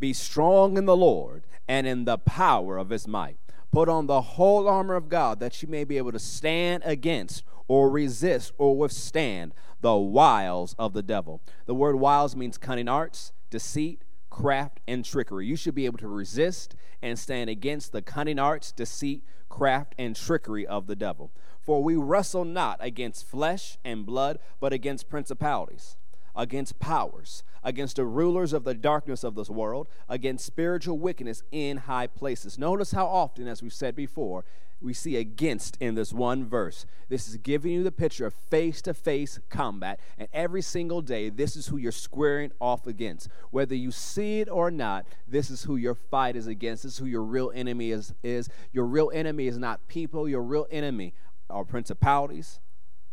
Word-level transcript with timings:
be 0.00 0.12
strong 0.12 0.76
in 0.76 0.86
the 0.86 0.96
Lord 0.96 1.44
and 1.68 1.86
in 1.86 2.04
the 2.04 2.18
power 2.18 2.78
of 2.78 2.90
his 2.90 3.06
might. 3.06 3.36
Put 3.70 3.88
on 3.88 4.06
the 4.06 4.22
whole 4.22 4.66
armor 4.66 4.96
of 4.96 5.08
God 5.08 5.38
that 5.38 5.62
you 5.62 5.68
may 5.68 5.84
be 5.84 5.98
able 5.98 6.10
to 6.10 6.18
stand 6.18 6.82
against 6.84 7.44
or 7.68 7.88
resist 7.88 8.52
or 8.58 8.76
withstand 8.76 9.54
the 9.80 9.94
wiles 9.94 10.74
of 10.78 10.92
the 10.92 11.02
devil. 11.02 11.40
The 11.66 11.74
word 11.74 11.96
wiles 11.96 12.34
means 12.34 12.58
cunning 12.58 12.88
arts, 12.88 13.32
deceit, 13.48 14.02
craft, 14.28 14.80
and 14.88 15.04
trickery. 15.04 15.46
You 15.46 15.54
should 15.54 15.74
be 15.76 15.86
able 15.86 15.98
to 15.98 16.08
resist 16.08 16.74
and 17.00 17.18
stand 17.18 17.48
against 17.48 17.92
the 17.92 18.02
cunning 18.02 18.38
arts, 18.38 18.72
deceit, 18.72 19.22
craft, 19.48 19.94
and 19.96 20.16
trickery 20.16 20.66
of 20.66 20.88
the 20.88 20.96
devil. 20.96 21.30
For 21.60 21.82
we 21.82 21.94
wrestle 21.94 22.44
not 22.44 22.78
against 22.80 23.28
flesh 23.28 23.78
and 23.84 24.04
blood, 24.04 24.38
but 24.58 24.72
against 24.72 25.08
principalities 25.08 25.96
against 26.40 26.78
powers, 26.78 27.42
against 27.62 27.96
the 27.96 28.04
rulers 28.06 28.54
of 28.54 28.64
the 28.64 28.72
darkness 28.72 29.22
of 29.22 29.34
this 29.34 29.50
world, 29.50 29.86
against 30.08 30.46
spiritual 30.46 30.98
wickedness 30.98 31.42
in 31.52 31.76
high 31.76 32.06
places. 32.06 32.58
Notice 32.58 32.92
how 32.92 33.06
often, 33.06 33.46
as 33.46 33.62
we've 33.62 33.74
said 33.74 33.94
before, 33.94 34.42
we 34.80 34.94
see 34.94 35.16
against 35.16 35.76
in 35.80 35.96
this 35.96 36.14
one 36.14 36.46
verse. 36.46 36.86
This 37.10 37.28
is 37.28 37.36
giving 37.36 37.72
you 37.72 37.82
the 37.82 37.92
picture 37.92 38.24
of 38.24 38.32
face 38.32 38.80
to 38.82 38.94
face 38.94 39.38
combat. 39.50 40.00
And 40.16 40.28
every 40.32 40.62
single 40.62 41.02
day, 41.02 41.28
this 41.28 41.56
is 41.56 41.66
who 41.66 41.76
you're 41.76 41.92
squaring 41.92 42.52
off 42.58 42.86
against. 42.86 43.28
Whether 43.50 43.74
you 43.74 43.90
see 43.90 44.40
it 44.40 44.48
or 44.48 44.70
not, 44.70 45.04
this 45.28 45.50
is 45.50 45.64
who 45.64 45.76
your 45.76 45.94
fight 45.94 46.36
is 46.36 46.46
against. 46.46 46.84
This 46.84 46.94
is 46.94 46.98
who 46.98 47.04
your 47.04 47.22
real 47.22 47.52
enemy 47.54 47.90
is. 47.90 48.14
is. 48.22 48.48
Your 48.72 48.86
real 48.86 49.10
enemy 49.12 49.46
is 49.46 49.58
not 49.58 49.86
people, 49.88 50.26
your 50.26 50.42
real 50.42 50.66
enemy 50.70 51.12
are 51.50 51.66
principalities, 51.66 52.60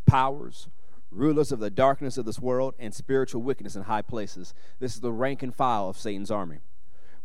powers, 0.05 0.69
rulers 1.11 1.51
of 1.51 1.59
the 1.59 1.69
darkness 1.69 2.17
of 2.17 2.25
this 2.25 2.39
world, 2.39 2.75
and 2.79 2.93
spiritual 2.93 3.41
wickedness 3.41 3.75
in 3.75 3.83
high 3.83 4.01
places. 4.01 4.53
This 4.79 4.95
is 4.95 5.01
the 5.01 5.11
rank 5.11 5.43
and 5.43 5.53
file 5.53 5.89
of 5.89 5.97
Satan's 5.97 6.31
army. 6.31 6.59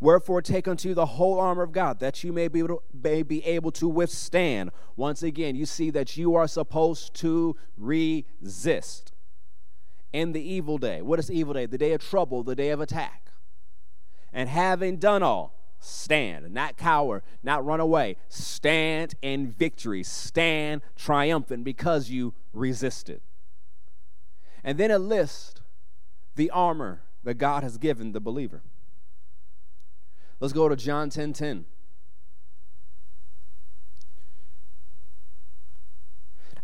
Wherefore, 0.01 0.43
take 0.43 0.67
unto 0.67 0.89
you 0.89 0.95
the 0.95 1.07
whole 1.07 1.39
armor 1.39 1.63
of 1.63 1.71
God, 1.71 2.01
that 2.01 2.25
you 2.25 2.33
may 2.33 2.49
be, 2.49 2.59
able 2.59 2.69
to, 2.69 2.83
may 2.93 3.23
be 3.23 3.45
able 3.47 3.71
to 3.73 3.89
withstand. 3.89 4.71
Once 4.97 5.23
again, 5.23 5.55
you 5.55 5.65
see 5.65 5.91
that 5.91 6.17
you 6.17 6.35
are 6.35 6.49
supposed 6.49 7.15
to 7.15 7.55
resist 7.77 9.13
in 10.13 10.33
the 10.33 10.43
evil 10.43 10.77
day. 10.77 11.03
What 11.03 11.21
is 11.21 11.31
evil 11.31 11.55
day? 11.55 11.67
The 11.67 11.79
day 11.79 11.93
of 11.93 12.03
trouble, 12.03 12.43
the 12.43 12.57
day 12.57 12.71
of 12.71 12.81
attack. 12.81 13.31
And 14.33 14.49
having 14.49 14.97
done 14.97 15.23
all, 15.23 15.55
stand, 15.79 16.53
not 16.53 16.77
cower, 16.77 17.23
not 17.45 17.65
run 17.65 17.79
away. 17.79 18.17
Stand 18.29 19.15
in 19.23 19.53
victory, 19.53 20.03
stand 20.03 20.83
triumphant 20.97 21.63
because 21.63 22.11
you 22.11 22.35
resisted. 22.53 23.21
And 24.65 24.79
then 24.79 24.91
a 24.91 24.99
list 24.99 25.61
the 26.35 26.51
armor 26.51 27.03
that 27.25 27.35
God 27.35 27.63
has 27.63 27.79
given 27.79 28.13
the 28.13 28.21
believer. 28.21 28.63
Let's 30.41 30.53
go 30.53 30.69
to 30.69 30.77
John 30.77 31.11
10 31.11 31.33
10. 31.33 31.65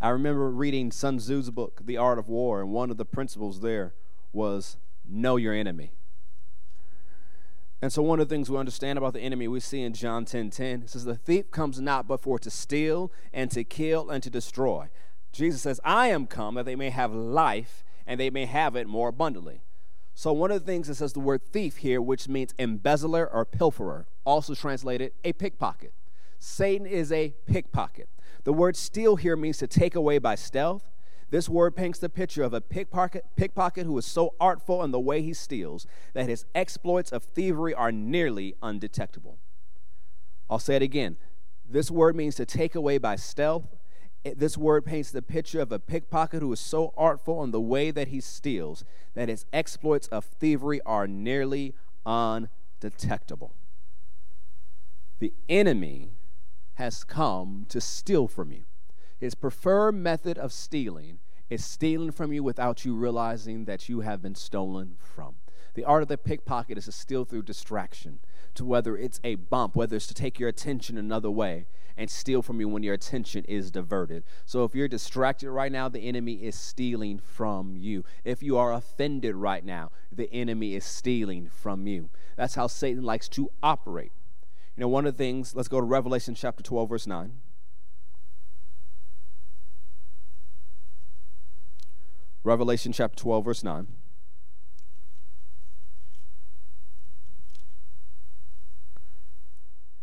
I 0.01 0.11
remember 0.11 0.49
reading 0.51 0.93
Sun 0.93 1.19
Tzu's 1.19 1.51
book, 1.51 1.81
The 1.85 1.97
Art 1.97 2.21
of 2.21 2.29
War, 2.29 2.61
and 2.61 2.71
one 2.71 2.91
of 2.91 2.99
the 2.99 3.05
principles 3.05 3.61
there 3.61 3.95
was 4.33 4.77
know 5.05 5.37
your 5.37 5.53
enemy. 5.53 5.93
And 7.83 7.93
so 7.93 8.03
one 8.03 8.21
of 8.21 8.29
the 8.29 8.35
things 8.35 8.51
we 8.51 8.57
understand 8.57 8.99
about 8.99 9.13
the 9.13 9.21
enemy 9.21 9.49
we 9.49 9.61
see 9.61 9.83
in 9.83 9.93
John 9.95 10.25
10 10.25 10.51
10, 10.51 10.83
it 10.83 10.91
says, 10.91 11.05
The 11.05 11.17
thief 11.17 11.51
comes 11.51 11.81
not 11.81 12.07
but 12.07 12.21
for 12.21 12.39
to 12.39 12.51
steal 12.51 13.13
and 13.33 13.51
to 13.53 13.65
kill 13.65 14.11
and 14.11 14.23
to 14.23 14.31
destroy. 14.31 14.89
Jesus 15.33 15.63
says, 15.63 15.81
I 15.85 16.09
am 16.09 16.27
come 16.27 16.55
that 16.55 16.65
they 16.65 16.77
may 16.77 16.91
have 16.91 17.13
life 17.13 17.85
and 18.09 18.19
they 18.19 18.31
may 18.31 18.47
have 18.47 18.75
it 18.75 18.89
more 18.89 19.11
abundantly. 19.11 19.61
So, 20.15 20.33
one 20.33 20.51
of 20.51 20.59
the 20.59 20.67
things 20.67 20.89
that 20.89 20.97
says 20.97 21.13
the 21.13 21.21
word 21.21 21.43
thief 21.45 21.77
here, 21.77 22.03
which 22.03 22.27
means 22.27 22.55
embezzler 22.59 23.31
or 23.33 23.45
pilferer, 23.45 24.07
also 24.25 24.55
translated 24.55 25.13
a 25.23 25.33
pickpocket. 25.35 25.93
Satan 26.41 26.87
is 26.87 27.13
a 27.13 27.35
pickpocket. 27.47 28.09
The 28.43 28.53
word 28.53 28.77
steal 28.77 29.17
here 29.17 29.37
means 29.37 29.59
to 29.59 29.69
take 29.69 29.95
away 29.95 30.19
by 30.19 30.35
stealth. 30.35 30.91
This 31.31 31.49
word 31.49 31.77
paints 31.77 31.99
the 31.99 32.09
picture 32.09 32.43
of 32.43 32.55
a 32.55 32.63
pickpocket, 32.63 33.25
pickpocket 33.37 33.85
who 33.87 33.99
is 33.99 34.07
so 34.07 34.35
artful 34.41 34.83
in 34.83 34.91
the 34.91 34.99
way 34.99 35.21
he 35.21 35.35
steals 35.35 35.87
that 36.15 36.29
his 36.29 36.47
exploits 36.55 37.13
of 37.13 37.23
thievery 37.23 37.75
are 37.75 37.93
nearly 37.93 38.55
undetectable. 38.63 39.39
I'll 40.49 40.59
say 40.59 40.77
it 40.77 40.83
again. 40.83 41.19
This 41.69 41.91
word 41.91 42.17
means 42.17 42.35
to 42.37 42.47
take 42.47 42.75
away 42.75 42.97
by 42.97 43.17
stealth, 43.17 43.67
this 44.25 44.59
word 44.59 44.85
paints 44.85 45.11
the 45.11 45.23
picture 45.23 45.61
of 45.61 45.73
a 45.73 45.79
pickpocket 45.79 46.43
who 46.43 46.53
is 46.53 46.61
so 46.61 46.93
artful 46.97 47.43
in 47.45 47.51
the 47.51 47.61
way 47.61 47.91
that 47.91 48.09
he 48.09 48.21
steals 48.21 48.85
that 49.15 49.29
his 49.29 49.47
exploits 49.53 50.09
of 50.09 50.25
thievery 50.25 50.81
are 50.85 51.07
nearly 51.07 51.75
undetectable. 52.05 53.55
The 55.19 55.33
enemy 55.49 56.11
has 56.75 57.05
come 57.05 57.67
to 57.69 57.81
steal 57.81 58.29
from 58.29 58.53
you. 58.53 58.65
His 59.19 59.35
preferred 59.35 59.93
method 59.93 60.39
of 60.39 60.53
stealing 60.53 61.19
is 61.51 61.65
stealing 61.65 62.13
from 62.13 62.33
you 62.33 62.43
without 62.43 62.85
you 62.85 62.95
realizing 62.95 63.65
that 63.65 63.89
you 63.89 64.01
have 64.01 64.23
been 64.23 64.35
stolen 64.35 64.97
from. 64.99 65.37
The 65.75 65.85
art 65.85 66.03
of 66.03 66.09
the 66.09 66.19
pickpocket 66.19 66.79
is 66.79 66.85
to 66.85 66.93
steal 66.93 67.25
through 67.25 67.43
distraction, 67.43 68.21
whether 68.61 68.97
it's 68.97 69.21
a 69.25 69.37
bump, 69.37 69.77
whether 69.77 69.97
it's 69.97 70.07
to 70.09 70.15
take 70.15 70.39
your 70.39 70.49
attention 70.49 70.99
another 70.99 71.31
way 71.31 71.67
and 71.97 72.09
steal 72.09 72.43
from 72.43 72.61
you 72.61 72.69
when 72.69 72.83
your 72.83 72.95
attention 72.95 73.45
is 73.45 73.71
diverted. 73.71 74.23
So 74.47 74.65
if 74.65 74.75
you're 74.75 74.89
distracted 74.89 75.51
right 75.51 75.73
now, 75.73 75.89
the 75.89 76.01
enemy 76.01 76.35
is 76.35 76.55
stealing 76.55 77.19
from 77.19 77.77
you. 77.77 78.05
If 78.25 78.43
you 78.43 78.57
are 78.57 78.73
offended 78.73 79.35
right 79.35 79.65
now, 79.65 79.91
the 80.13 80.33
enemy 80.33 80.75
is 80.77 80.85
stealing 80.85 81.49
from 81.49 81.87
you. 81.87 82.09
That's 82.37 82.55
how 82.55 82.69
Satan 82.69 83.03
likes 83.03 83.29
to 83.31 83.51
operate. 83.63 84.13
You 84.77 84.83
know, 84.83 84.89
one 84.89 85.07
of 85.07 85.17
the 85.17 85.19
things, 85.19 85.57
let's 85.57 85.67
go 85.67 85.81
to 85.81 85.87
Revelation 85.87 86.37
chapter 86.37 86.63
12, 86.63 86.89
verse 86.89 87.07
9. 87.09 87.33
Revelation 92.45 92.93
chapter 92.93 93.19
12, 93.19 93.45
verse 93.45 93.65
9. 93.65 93.89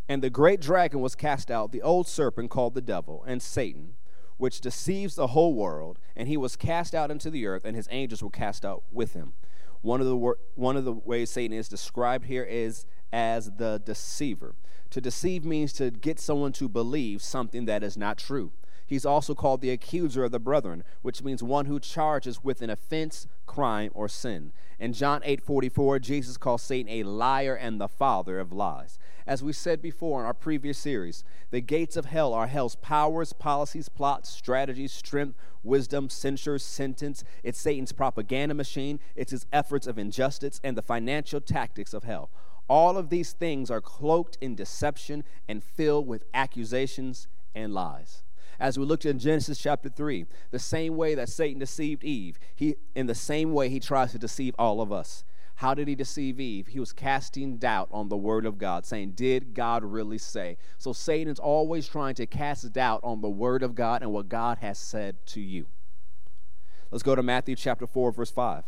And 0.08 0.22
the 0.22 0.30
great 0.30 0.62
dragon 0.62 1.02
was 1.02 1.16
cast 1.16 1.50
out, 1.50 1.72
the 1.72 1.82
old 1.82 2.08
serpent 2.08 2.50
called 2.50 2.76
the 2.76 2.82
devil 2.82 3.24
and 3.26 3.42
Satan, 3.42 3.96
which 4.38 4.62
deceives 4.62 5.16
the 5.16 5.28
whole 5.28 5.54
world, 5.56 5.98
and 6.16 6.28
he 6.28 6.38
was 6.38 6.56
cast 6.56 6.94
out 6.94 7.10
into 7.10 7.30
the 7.30 7.48
earth, 7.48 7.66
and 7.66 7.76
his 7.76 7.88
angels 7.90 8.22
were 8.22 8.30
cast 8.30 8.64
out 8.66 8.84
with 8.92 9.14
him. 9.14 9.34
One 9.82 10.02
of 10.02 10.08
the 10.08 10.16
wor- 10.16 10.40
one 10.56 10.78
of 10.78 10.86
the 10.86 10.94
ways 10.94 11.30
Satan 11.30 11.58
is 11.58 11.70
described 11.70 12.26
here 12.26 12.44
is 12.44 12.86
as 13.12 13.52
the 13.58 13.82
deceiver. 13.84 14.56
To 14.92 15.02
deceive 15.02 15.46
means 15.46 15.74
to 15.74 15.92
get 15.92 16.20
someone 16.20 16.52
to 16.54 16.70
believe 16.70 17.22
something 17.22 17.66
that 17.66 17.84
is 17.84 17.98
not 17.98 18.18
true. 18.18 18.52
He's 18.88 19.06
also 19.06 19.34
called 19.34 19.62
the 19.62 19.72
accuser 19.72 20.24
of 20.24 20.32
the 20.32 20.40
brethren, 20.40 20.84
which 21.02 21.24
means 21.24 21.42
one 21.42 21.66
who 21.66 21.80
charges 21.80 22.44
with 22.44 22.62
an 22.62 22.70
offense, 22.70 23.28
crime, 23.48 23.90
or 23.96 24.08
sin. 24.08 24.52
In 24.80 24.94
John 24.94 25.22
8 25.24 25.42
44, 25.42 26.00
Jesus 26.00 26.38
calls 26.38 26.62
Satan 26.62 26.92
a 26.92 27.04
liar 27.04 27.56
and 27.56 27.82
the 27.82 27.88
father 27.88 28.40
of 28.40 28.54
lies. 28.54 29.00
As 29.26 29.42
we 29.42 29.54
said 29.54 29.82
before 29.82 30.20
in 30.20 30.28
our 30.28 30.36
previous 30.36 30.78
series, 30.78 31.24
the 31.50 31.62
gates 31.62 31.98
of 31.98 32.06
hell 32.06 32.32
are 32.32 32.46
hell's 32.46 32.76
powers, 32.76 33.34
policies, 33.34 33.90
plots, 33.90 34.30
strategies, 34.30 34.92
strength, 34.92 35.36
wisdom, 35.64 36.08
censure, 36.10 36.60
sentence. 36.60 37.24
It's 37.42 37.60
Satan's 37.60 37.92
propaganda 37.92 38.54
machine, 38.54 39.00
it's 39.16 39.32
his 39.32 39.48
efforts 39.52 39.88
of 39.88 39.98
injustice, 39.98 40.62
and 40.64 40.78
the 40.78 40.84
financial 40.84 41.42
tactics 41.42 41.94
of 41.96 42.04
hell. 42.04 42.30
All 42.68 42.98
of 42.98 43.10
these 43.10 43.34
things 43.34 43.72
are 43.72 43.82
cloaked 43.82 44.38
in 44.42 44.54
deception 44.54 45.24
and 45.48 45.64
filled 45.64 46.08
with 46.08 46.26
accusations 46.34 47.28
and 47.56 47.74
lies 47.74 48.25
as 48.60 48.78
we 48.80 48.86
looked 48.86 49.06
in 49.06 49.20
Genesis 49.20 49.58
chapter 49.58 49.90
3, 49.90 50.26
the 50.52 50.60
same 50.60 50.96
way 50.96 51.16
that 51.16 51.30
Satan 51.30 51.60
deceived 51.60 52.04
Eve, 52.04 52.40
he 52.56 52.76
in 52.96 53.08
the 53.08 53.16
same 53.16 53.54
way 53.54 53.70
he 53.70 53.80
tries 53.80 54.12
to 54.12 54.20
deceive 54.20 54.56
all 54.58 54.82
of 54.82 54.92
us. 54.92 55.24
How 55.60 55.74
did 55.74 55.88
he 55.88 55.96
deceive 55.96 56.40
Eve? 56.40 56.68
He 56.68 56.82
was 56.82 56.92
casting 56.92 57.58
doubt 57.58 57.88
on 57.92 58.10
the 58.10 58.18
word 58.18 58.46
of 58.46 58.58
God, 58.58 58.86
saying, 58.86 59.12
Did 59.12 59.54
God 59.54 59.84
really 59.84 60.18
say? 60.18 60.58
So 60.78 60.92
Satan's 60.92 61.40
always 61.40 61.88
trying 61.88 62.16
to 62.16 62.26
cast 62.26 62.74
doubt 62.74 63.00
on 63.04 63.22
the 63.22 63.30
word 63.30 63.64
of 63.64 63.74
God 63.74 64.02
and 64.02 64.12
what 64.12 64.28
God 64.28 64.58
has 64.58 64.78
said 64.78 65.26
to 65.28 65.40
you. 65.40 65.68
Let's 66.92 67.04
go 67.04 67.16
to 67.16 67.24
Matthew 67.24 67.56
chapter 67.56 67.88
4, 67.88 68.12
verse 68.12 68.32
5. 68.32 68.66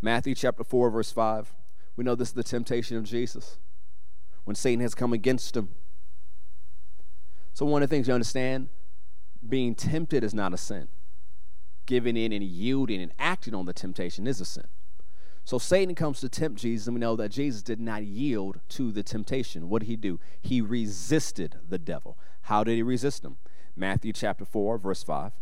Matthew 0.00 0.34
chapter 0.34 0.64
4, 0.64 0.90
verse 0.90 1.12
5. 1.12 1.54
We 1.96 2.04
know 2.04 2.14
this 2.14 2.28
is 2.28 2.34
the 2.34 2.42
temptation 2.42 2.96
of 2.96 3.04
Jesus 3.04 3.58
when 4.44 4.54
Satan 4.54 4.80
has 4.80 4.94
come 4.94 5.12
against 5.12 5.56
him. 5.56 5.70
So, 7.52 7.66
one 7.66 7.82
of 7.82 7.88
the 7.88 7.94
things 7.94 8.08
you 8.08 8.14
understand 8.14 8.68
being 9.48 9.74
tempted 9.74 10.24
is 10.24 10.34
not 10.34 10.54
a 10.54 10.56
sin. 10.56 10.88
Giving 11.86 12.16
in 12.16 12.32
and 12.32 12.42
yielding 12.42 13.02
and 13.02 13.12
acting 13.18 13.54
on 13.54 13.66
the 13.66 13.72
temptation 13.72 14.26
is 14.26 14.40
a 14.40 14.44
sin. 14.44 14.66
So 15.44 15.58
Satan 15.58 15.94
comes 15.94 16.20
to 16.20 16.28
tempt 16.30 16.60
Jesus, 16.60 16.86
and 16.86 16.94
we 16.96 17.00
know 17.00 17.16
that 17.16 17.28
Jesus 17.28 17.62
did 17.62 17.78
not 17.78 18.04
yield 18.04 18.60
to 18.70 18.90
the 18.90 19.02
temptation. 19.02 19.68
What 19.68 19.80
did 19.80 19.88
he 19.88 19.96
do? 19.96 20.18
He 20.40 20.62
resisted 20.62 21.56
the 21.68 21.78
devil. 21.78 22.16
How 22.42 22.64
did 22.64 22.76
he 22.76 22.82
resist 22.82 23.24
him? 23.24 23.36
Matthew 23.76 24.14
chapter 24.14 24.46
4, 24.46 24.78
verse 24.78 25.02
5. 25.02 25.32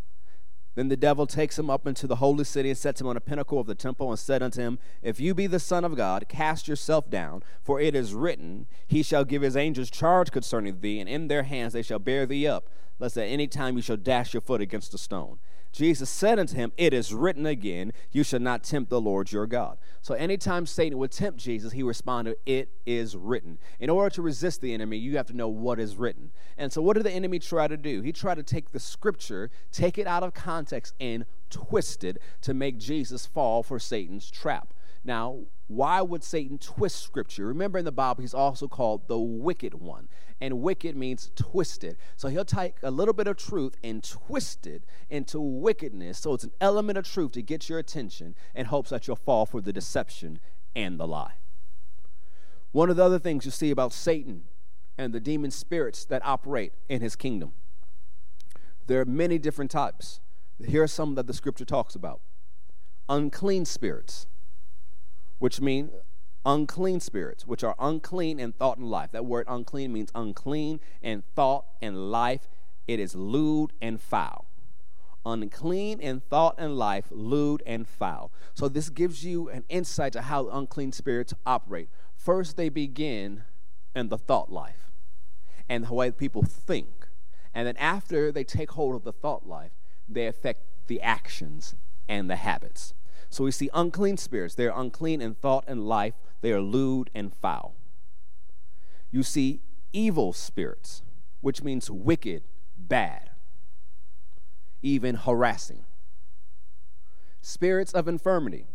Then 0.75 0.89
the 0.89 0.97
devil 0.97 1.27
takes 1.27 1.59
him 1.59 1.69
up 1.69 1.87
into 1.87 2.07
the 2.07 2.17
holy 2.17 2.45
city 2.45 2.71
and 2.71 2.79
sets 2.79 3.01
him 3.01 3.07
on 3.07 3.17
a 3.17 3.21
pinnacle 3.21 3.59
of 3.59 3.67
the 3.67 3.75
temple 3.75 4.09
and 4.09 4.19
said 4.19 4.43
unto 4.43 4.61
him, 4.61 4.79
If 5.03 5.21
you 5.21 5.35
be 5.35 5.47
the 5.47 5.59
Son 5.59 5.85
of 5.85 5.97
God, 5.97 6.27
cast 6.29 6.67
yourself 6.67 7.11
down, 7.11 7.43
for 7.63 7.79
it 7.79 7.95
is 7.95 8.15
written, 8.15 8.67
He 8.87 9.03
shall 9.03 9.25
give 9.25 9.43
his 9.43 9.57
angels 9.57 9.91
charge 9.91 10.31
concerning 10.31 10.81
thee, 10.81 10.99
and 10.99 11.09
in 11.09 11.29
their 11.29 11.43
hands 11.43 11.75
they 11.75 11.83
shall 11.83 11.99
bear 11.99 12.25
thee 12.25 12.47
up, 12.47 12.71
lest 12.99 13.19
at 13.19 13.27
any 13.27 13.47
time 13.47 13.77
you 13.77 13.83
shall 13.83 13.99
dash 13.99 14.33
your 14.33 14.41
foot 14.41 14.63
against 14.63 14.95
a 14.95 14.99
stone. 14.99 15.39
Jesus 15.73 16.11
said 16.11 16.39
unto 16.39 16.55
him, 16.55 16.71
It 16.77 16.93
is 16.93 17.15
written 17.15 17.47
again, 17.47 17.93
You 18.11 18.23
shall 18.23 18.41
not 18.41 18.63
tempt 18.63 18.91
the 18.91 19.01
Lord 19.01 19.33
your 19.33 19.47
God. 19.47 19.79
So 20.03 20.15
anytime 20.15 20.67
Satan 20.67 20.99
would 20.99 21.11
tempt 21.11 21.41
Jesus, 21.41 21.73
he 21.73 21.83
responded, 21.83 22.37
It 22.45 22.69
is 22.85 23.17
written. 23.17 23.59
In 23.81 23.89
order 23.89 24.11
to 24.15 24.23
resist 24.23 24.61
the 24.61 24.75
enemy, 24.75 24.99
you 24.99 25.17
have 25.17 25.27
to 25.27 25.37
know 25.37 25.49
what 25.49 25.81
is 25.81 25.97
written. 25.97 26.31
And 26.59 26.71
so 26.73 26.83
what 26.83 26.95
did 26.95 27.05
the 27.05 27.11
enemy 27.11 27.39
try 27.39 27.69
to 27.69 27.77
do? 27.79 28.03
He 28.03 28.13
tried 28.13 28.35
to 28.35 28.43
take 28.43 28.73
the 28.73 28.81
scripture, 28.81 29.51
take 29.71 29.97
it 29.97 30.07
out 30.07 30.23
of 30.23 30.35
context, 30.35 30.95
and 31.01 31.25
twist 31.49 32.05
it 32.05 32.19
to 32.43 32.53
make 32.53 32.79
Jesus 32.79 33.25
fall 33.25 33.63
for 33.63 33.79
Satan's 33.79 34.31
trap. 34.31 34.75
Now, 35.04 35.40
why 35.66 36.00
would 36.00 36.22
Satan 36.22 36.58
twist 36.58 37.02
scripture? 37.02 37.46
Remember 37.46 37.78
in 37.78 37.84
the 37.84 37.93
Bible, 37.93 38.20
he's 38.20 38.34
also 38.34 38.69
called 38.69 39.08
the 39.08 39.19
wicked 39.19 39.75
one. 39.75 40.08
And 40.40 40.60
wicked 40.60 40.96
means 40.96 41.31
twisted. 41.34 41.96
So 42.16 42.28
he'll 42.28 42.44
take 42.44 42.76
a 42.82 42.90
little 42.90 43.14
bit 43.14 43.26
of 43.26 43.37
truth 43.37 43.76
and 43.82 44.02
twist 44.02 44.66
it 44.66 44.84
into 45.08 45.40
wickedness. 45.40 46.19
So 46.19 46.34
it's 46.34 46.44
an 46.44 46.52
element 46.60 46.99
of 46.99 47.04
truth 47.04 47.32
to 47.32 47.43
get 47.43 47.69
your 47.69 47.78
attention 47.78 48.34
in 48.54 48.66
hopes 48.66 48.90
that 48.90 49.06
you'll 49.06 49.16
fall 49.16 49.46
for 49.46 49.60
the 49.60 49.72
deception 49.72 50.40
and 50.75 50.99
the 50.99 51.06
lie. 51.06 51.34
One 52.72 52.90
of 52.90 52.96
the 52.96 53.04
other 53.04 53.19
things 53.19 53.44
you 53.44 53.50
see 53.50 53.70
about 53.70 53.93
Satan 53.93 54.44
and 54.99 55.12
the 55.12 55.20
demon 55.20 55.50
spirits 55.50 56.04
that 56.06 56.25
operate 56.25 56.72
in 56.88 57.00
his 57.00 57.16
kingdom. 57.16 57.52
There 58.87 59.00
are 59.00 59.04
many 59.04 59.38
different 59.38 59.70
types. 59.70 60.20
Here 60.64 60.82
are 60.82 60.88
some 60.88 61.14
that 61.14 61.26
the 61.26 61.34
scripture 61.34 61.64
talks 61.64 61.94
about 61.94 62.20
unclean 63.08 63.64
spirits 63.64 64.26
which 65.43 65.61
mean 65.61 65.91
unclean 66.47 67.00
spirits, 67.00 67.49
which 67.49 67.65
are 67.65 67.75
unclean 67.81 68.39
in 68.39 68.53
thought 68.53 68.79
and 68.79 68.89
life. 68.89 69.11
That 69.11 69.27
word 69.27 69.44
unclean 69.49 69.93
means 69.93 70.12
unclean 70.15 70.79
in 71.03 71.25
thought 71.35 71.65
and 71.83 72.12
life. 72.12 72.49
It 72.87 73.00
is 73.00 73.17
lewd 73.17 73.73
and 73.83 74.00
foul. 74.00 74.47
Unclean 75.27 75.99
in 75.99 76.21
thought 76.21 76.55
and 76.59 76.79
life, 76.79 77.06
lewd 77.11 77.61
and 77.67 77.89
foul. 77.89 78.31
So 78.55 78.69
this 78.69 78.89
gives 78.89 79.25
you 79.25 79.49
an 79.49 79.65
insight 79.69 80.12
to 80.12 80.23
how 80.23 80.49
unclean 80.49 80.93
spirits 80.93 81.35
operate. 81.45 81.88
First, 82.15 82.56
they 82.56 82.69
begin 82.69 83.43
in 83.97 84.11
the 84.11 84.19
thought 84.19 84.53
life 84.53 84.93
and 85.69 85.87
the 85.87 85.93
way 85.93 86.12
people 86.12 86.45
think. 86.45 87.09
And 87.53 87.67
then 87.67 87.77
after 87.79 88.31
they 88.31 88.45
take 88.45 88.71
hold 88.71 88.95
of 88.95 89.03
the 89.03 89.12
thought 89.12 89.45
life, 89.45 89.73
they 90.09 90.29
affect 90.29 90.61
the 90.87 91.03
actions 91.03 91.75
and 92.09 92.31
the 92.31 92.37
habits. 92.37 92.95
So 93.32 93.44
we 93.44 93.50
see 93.50 93.70
unclean 93.73 94.19
spirits. 94.19 94.55
They 94.55 94.67
are 94.67 94.79
unclean 94.79 95.23
in 95.23 95.34
thought 95.34 95.64
and 95.67 95.88
life, 95.88 96.12
they 96.43 96.52
are 96.52 96.61
lewd 96.61 97.08
and 97.14 97.34
foul. 97.34 97.75
You 99.11 99.23
see 99.23 99.62
evil 99.90 100.34
spirits, 100.34 101.02
which 101.40 101.62
means 101.62 101.90
wicked, 101.90 102.43
bad, 102.76 103.31
even 104.82 105.14
harassing. 105.14 105.84
Spirits 107.40 107.94
of 107.94 108.06
infirmity, 108.06 108.67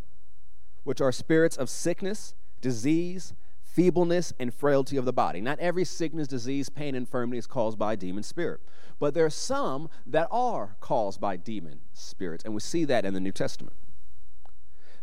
which 0.83 1.01
are 1.01 1.11
spirits 1.11 1.55
of 1.55 1.69
sickness, 1.69 2.33
disease, 2.59 3.35
feebleness, 3.61 4.33
and 4.39 4.51
frailty 4.51 4.97
of 4.97 5.05
the 5.05 5.13
body. 5.13 5.39
Not 5.39 5.59
every 5.59 5.85
sickness, 5.85 6.27
disease, 6.27 6.67
pain, 6.67 6.95
infirmity 6.95 7.37
is 7.37 7.45
caused 7.45 7.77
by 7.77 7.93
a 7.93 7.97
demon 7.97 8.23
spirit, 8.23 8.61
but 8.99 9.13
there 9.13 9.25
are 9.25 9.29
some 9.29 9.87
that 10.07 10.27
are 10.31 10.77
caused 10.79 11.21
by 11.21 11.35
demon 11.35 11.81
spirits, 11.93 12.43
and 12.43 12.55
we 12.55 12.59
see 12.59 12.85
that 12.85 13.05
in 13.05 13.13
the 13.13 13.19
New 13.19 13.31
Testament. 13.31 13.75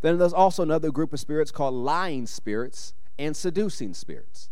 Then 0.04 0.18
there's 0.18 0.34
also 0.34 0.62
another 0.62 0.90
group 0.90 1.14
of 1.14 1.20
spirits 1.20 1.50
called 1.50 1.72
lying 1.72 2.26
spirits 2.26 2.92
and 3.18 3.34
seducing 3.34 3.94
spirits. 3.94 4.50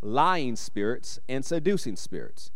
Lying 0.00 0.56
spirits 0.56 1.20
and 1.28 1.44
seducing 1.44 1.96
spirits. 1.96 2.50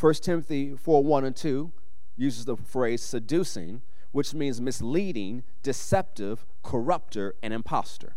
1 0.00 0.14
Timothy 0.14 0.74
4 0.74 1.04
1 1.04 1.24
and 1.24 1.36
2 1.36 1.70
uses 2.16 2.44
the 2.44 2.56
phrase 2.56 3.02
seducing, 3.02 3.82
which 4.10 4.34
means 4.34 4.60
misleading, 4.60 5.44
deceptive, 5.62 6.44
corrupter, 6.64 7.36
and 7.40 7.54
impostor. 7.54 8.16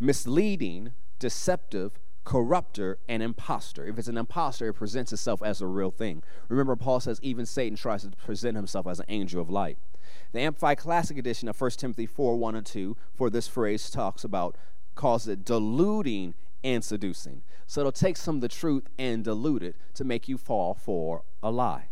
Misleading, 0.00 0.92
deceptive, 1.18 1.98
corrupter, 2.24 2.98
and 3.06 3.22
impostor. 3.22 3.86
If 3.86 3.98
it's 3.98 4.08
an 4.08 4.16
impostor, 4.16 4.68
it 4.68 4.74
presents 4.74 5.12
itself 5.12 5.42
as 5.42 5.60
a 5.60 5.66
real 5.66 5.90
thing. 5.90 6.22
Remember, 6.48 6.74
Paul 6.74 7.00
says 7.00 7.20
even 7.22 7.44
Satan 7.44 7.76
tries 7.76 8.04
to 8.04 8.12
present 8.12 8.56
himself 8.56 8.86
as 8.86 8.98
an 8.98 9.06
angel 9.10 9.42
of 9.42 9.50
light. 9.50 9.76
The 10.32 10.40
Amplified 10.40 10.78
Classic 10.78 11.16
Edition 11.18 11.48
of 11.48 11.60
1 11.60 11.70
Timothy 11.72 12.06
4 12.06 12.36
1 12.36 12.54
and 12.54 12.66
2 12.66 12.96
for 13.14 13.30
this 13.30 13.48
phrase 13.48 13.90
talks 13.90 14.24
about, 14.24 14.56
calls 14.94 15.28
it 15.28 15.44
deluding 15.44 16.34
and 16.64 16.84
seducing. 16.84 17.42
So 17.66 17.80
it'll 17.80 17.92
take 17.92 18.16
some 18.16 18.36
of 18.36 18.40
the 18.40 18.48
truth 18.48 18.88
and 18.98 19.24
dilute 19.24 19.62
it 19.62 19.76
to 19.94 20.04
make 20.04 20.28
you 20.28 20.38
fall 20.38 20.74
for 20.74 21.24
a 21.42 21.50
lie. 21.50 21.88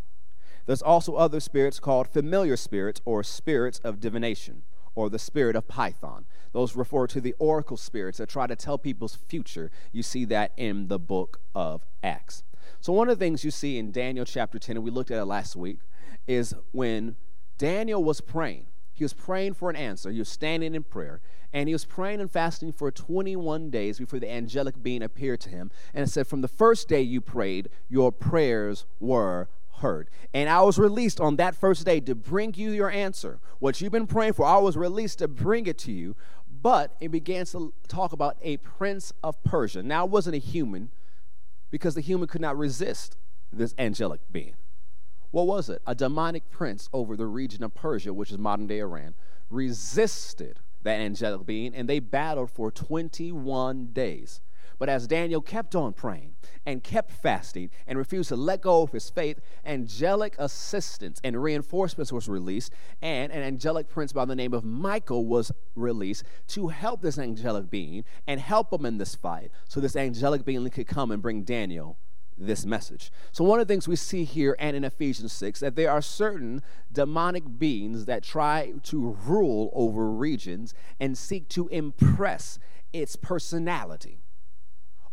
There's 0.67 0.83
also 0.83 1.15
other 1.15 1.41
spirits 1.41 1.81
called 1.81 2.09
familiar 2.09 2.57
spirits 2.57 3.01
or 3.05 3.23
spirits 3.23 3.79
of 3.81 4.01
divination 4.01 4.63
or 4.95 5.09
the 5.09 5.19
spirit 5.19 5.57
of 5.57 5.69
Python. 5.69 6.27
Those 6.53 6.77
refer 6.77 7.07
to 7.09 7.21
the 7.21 7.35
oracle 7.39 7.77
spirits 7.77 8.19
that 8.19 8.29
try 8.29 8.47
to 8.47 8.57
tell 8.57 8.79
people's 8.79 9.15
future. 9.15 9.71
You 9.93 10.03
see 10.03 10.25
that 10.27 10.53
in 10.57 10.89
the 10.89 10.99
book 10.99 11.41
of 11.55 11.85
Acts. 12.03 12.43
So, 12.81 12.93
one 12.93 13.09
of 13.09 13.19
the 13.19 13.25
things 13.25 13.45
you 13.45 13.51
see 13.51 13.79
in 13.79 13.93
Daniel 13.93 14.25
chapter 14.25 14.59
10, 14.59 14.77
and 14.77 14.85
we 14.85 14.91
looked 14.91 15.11
at 15.11 15.19
it 15.19 15.25
last 15.25 15.57
week, 15.57 15.79
is 16.27 16.55
when 16.73 17.17
Daniel 17.61 18.03
was 18.03 18.23
praying. 18.23 18.65
He 18.95 19.05
was 19.05 19.13
praying 19.13 19.53
for 19.53 19.69
an 19.69 19.77
answer. 19.77 20.11
He 20.11 20.19
was 20.19 20.31
standing 20.31 20.75
in 20.75 20.83
prayer. 20.83 21.21
And 21.53 21.69
he 21.69 21.75
was 21.75 21.85
praying 21.85 22.19
and 22.19 22.31
fasting 22.31 22.73
for 22.73 22.91
21 22.91 23.69
days 23.69 23.99
before 23.99 24.19
the 24.19 24.31
angelic 24.31 24.83
being 24.83 25.03
appeared 25.03 25.41
to 25.41 25.51
him. 25.51 25.71
And 25.93 26.03
it 26.03 26.11
said, 26.11 26.27
From 26.27 26.41
the 26.41 26.49
first 26.49 26.89
day 26.89 27.03
you 27.03 27.21
prayed, 27.21 27.69
your 27.91 28.13
prayers 28.13 28.87
were 28.99 29.51
heard. 29.81 30.09
And 30.33 30.49
I 30.49 30.63
was 30.63 30.79
released 30.79 31.21
on 31.21 31.37
that 31.37 31.55
first 31.55 31.85
day 31.85 32.01
to 32.01 32.15
bring 32.15 32.55
you 32.55 32.71
your 32.71 32.91
answer. 32.91 33.41
What 33.59 33.79
you've 33.83 33.93
been 33.93 34.07
praying 34.07 34.33
for, 34.33 34.47
I 34.47 34.57
was 34.57 34.75
released 34.79 35.19
to 35.19 35.29
bring 35.29 35.67
it 35.67 35.77
to 35.81 35.93
you. 35.93 36.17
But 36.63 36.97
it 36.99 37.11
began 37.11 37.45
to 37.47 37.75
talk 37.89 38.13
about 38.13 38.39
a 38.41 38.57
prince 38.57 39.13
of 39.23 39.43
Persia. 39.45 39.83
Now, 39.83 40.07
it 40.07 40.11
wasn't 40.11 40.37
a 40.37 40.39
human 40.39 40.91
because 41.71 41.95
the 41.95 42.01
human 42.01 42.27
could 42.27 42.41
not 42.41 42.57
resist 42.57 43.19
this 43.53 43.75
angelic 43.79 44.21
being 44.33 44.55
what 45.31 45.47
was 45.47 45.69
it? 45.69 45.83
A 45.87 45.95
demonic 45.95 46.51
prince 46.51 46.89
over 46.93 47.17
the 47.17 47.27
region 47.27 47.63
of 47.63 47.75
Persia, 47.75 48.13
which 48.13 48.31
is 48.31 48.39
modern 48.39 48.67
day 48.67 48.81
Iran, 48.81 49.15
resisted 49.49 50.61
that 50.83 51.01
angelic 51.01 51.47
being 51.47 51.75
and 51.75 51.89
they 51.89 51.99
battled 51.99 52.51
for 52.51 52.71
21 52.71 53.89
days. 53.93 54.41
But 54.79 54.89
as 54.89 55.07
Daniel 55.07 55.43
kept 55.43 55.77
on 55.77 55.93
praying 55.93 56.37
and 56.65 56.83
kept 56.83 57.11
fasting 57.11 57.69
and 57.87 57.99
refused 57.99 58.31
to 58.31 58.37
let 58.37 58.63
go 58.63 58.81
of 58.81 58.93
his 58.93 59.11
faith, 59.11 59.39
angelic 59.63 60.35
assistance 60.39 61.21
and 61.23 61.41
reinforcements 61.43 62.11
was 62.11 62.31
released, 62.31 62.73
and 63.03 63.31
an 63.31 63.43
angelic 63.43 63.91
prince 63.91 64.15
by 64.15 64.25
the 64.25 64.35
name 64.35 64.55
of 64.55 64.65
Michael 64.65 65.27
was 65.27 65.53
released 65.75 66.25
to 66.49 66.69
help 66.69 67.03
this 67.03 67.19
angelic 67.19 67.69
being 67.69 68.05
and 68.27 68.41
help 68.41 68.73
him 68.73 68.87
in 68.87 68.97
this 68.97 69.15
fight 69.15 69.51
so 69.69 69.81
this 69.81 69.97
angelic 69.97 70.47
being 70.47 70.69
could 70.71 70.87
come 70.87 71.11
and 71.11 71.21
bring 71.21 71.43
Daniel 71.43 71.99
this 72.47 72.65
message. 72.65 73.13
So, 73.33 73.45
one 73.45 73.61
of 73.61 73.69
the 73.69 73.73
things 73.73 73.87
we 73.87 73.97
see 73.97 74.25
here 74.25 74.57
and 74.59 74.77
in 74.77 74.85
Ephesians 74.85 75.33
6 75.33 75.61
that 75.61 75.77
there 75.77 75.91
are 75.91 76.03
certain 76.03 76.63
demonic 76.91 77.59
beings 77.59 78.07
that 78.07 78.23
try 78.23 78.73
to 78.85 79.17
rule 79.27 79.71
over 79.75 80.11
regions 80.11 80.75
and 80.99 81.17
seek 81.17 81.49
to 81.51 81.69
impress 81.69 82.59
its 82.93 83.17
personality 83.17 84.21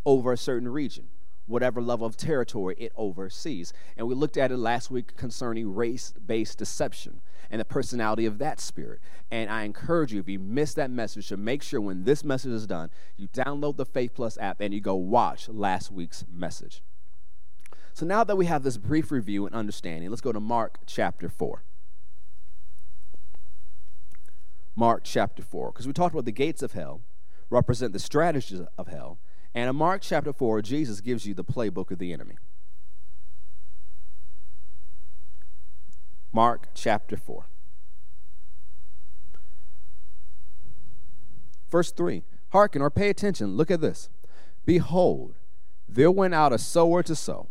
over 0.05 0.31
a 0.31 0.38
certain 0.38 0.69
region, 0.69 1.10
whatever 1.46 1.81
level 1.81 2.07
of 2.07 2.15
territory 2.15 2.75
it 2.77 2.93
oversees. 2.96 3.74
And 3.98 4.07
we 4.07 4.15
looked 4.15 4.38
at 4.38 4.51
it 4.51 4.57
last 4.57 4.89
week 4.89 5.15
concerning 5.17 5.75
race 5.75 6.13
based 6.25 6.57
deception 6.57 7.22
and 7.50 7.60
the 7.62 7.65
personality 7.65 8.25
of 8.25 8.38
that 8.39 8.60
spirit. 8.60 9.00
And 9.31 9.50
I 9.50 9.63
encourage 9.63 10.13
you, 10.13 10.19
if 10.19 10.29
you 10.29 10.39
missed 10.39 10.75
that 10.77 10.91
message, 10.91 11.27
to 11.27 11.38
make 11.38 11.63
sure 11.63 11.81
when 11.81 12.03
this 12.03 12.24
message 12.24 12.51
is 12.51 12.67
done, 12.67 12.89
you 13.15 13.27
download 13.29 13.77
the 13.77 13.86
Faith 13.86 14.13
Plus 14.13 14.38
app 14.38 14.62
and 14.62 14.74
you 14.74 14.81
go 14.81 14.96
watch 14.96 15.50
last 15.50 15.91
week's 15.91 16.25
message. 16.31 16.81
So 17.98 18.06
now 18.06 18.24
that 18.24 18.36
we 18.36 18.46
have 18.46 18.62
this 18.62 18.77
brief 18.77 19.12
review 19.12 19.48
and 19.48 19.56
understanding, 19.56 20.12
let's 20.12 20.22
go 20.22 20.32
to 20.32 20.39
Mark 20.39 20.77
chapter 20.86 21.27
4. 21.27 21.63
Mark 24.75 25.01
chapter 25.04 25.42
4, 25.42 25.72
because 25.72 25.88
we 25.88 25.94
talked 25.94 26.13
about 26.13 26.25
the 26.25 26.32
gates 26.32 26.62
of 26.62 26.74
hell 26.74 27.01
represent 27.50 27.94
the 27.94 28.00
strategies 28.00 28.62
of 28.77 28.88
hell. 28.89 29.18
And 29.56 29.68
in 29.68 29.75
Mark 29.75 30.04
chapter 30.04 30.32
4, 30.32 30.62
Jesus 30.62 31.01
gives 31.01 31.25
you 31.25 31.34
the 31.34 31.44
playbook 31.44 31.89
of 31.89 31.98
the 31.98 32.13
enemy. 32.13 32.36
Mark 36.32 36.68
chapter 36.75 37.18
4. 37.18 37.48
Verse 41.72 41.92
3 41.92 42.22
Hearken 42.51 42.84
or 42.84 42.92
pay 42.92 43.10
attention. 43.10 43.58
Look 43.58 43.72
at 43.72 43.82
this. 43.82 44.10
Behold, 44.68 45.34
there 45.89 46.12
went 46.12 46.36
out 46.36 46.54
a 46.54 46.60
sower 46.60 47.01
to 47.01 47.16
sow. 47.16 47.48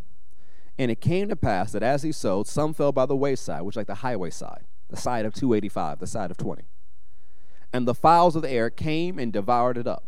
And 0.79 0.91
it 0.91 1.01
came 1.01 1.29
to 1.29 1.37
pass 1.37 1.73
that 1.73 1.83
as 1.83 2.03
he 2.03 2.13
sowed, 2.13 2.47
some 2.47 2.75
fell 2.75 2.93
by 2.93 3.07
the 3.07 3.17
wayside, 3.17 3.63
which 3.63 3.77
like 3.77 3.87
the 3.87 3.97
highway 3.97 4.31
side, 4.31 4.65
the 4.89 4.97
side 4.97 5.25
of 5.25 5.33
285, 5.33 5.99
the 5.99 6.07
side 6.07 6.31
of 6.31 6.37
20. 6.37 6.65
And 7.73 7.89
the 7.89 7.95
fowls 7.95 8.37
of 8.37 8.43
the 8.43 8.51
air 8.51 8.71
came 8.71 9.19
and 9.19 9.33
devoured 9.33 9.79
it 9.79 9.87
up. 9.87 10.05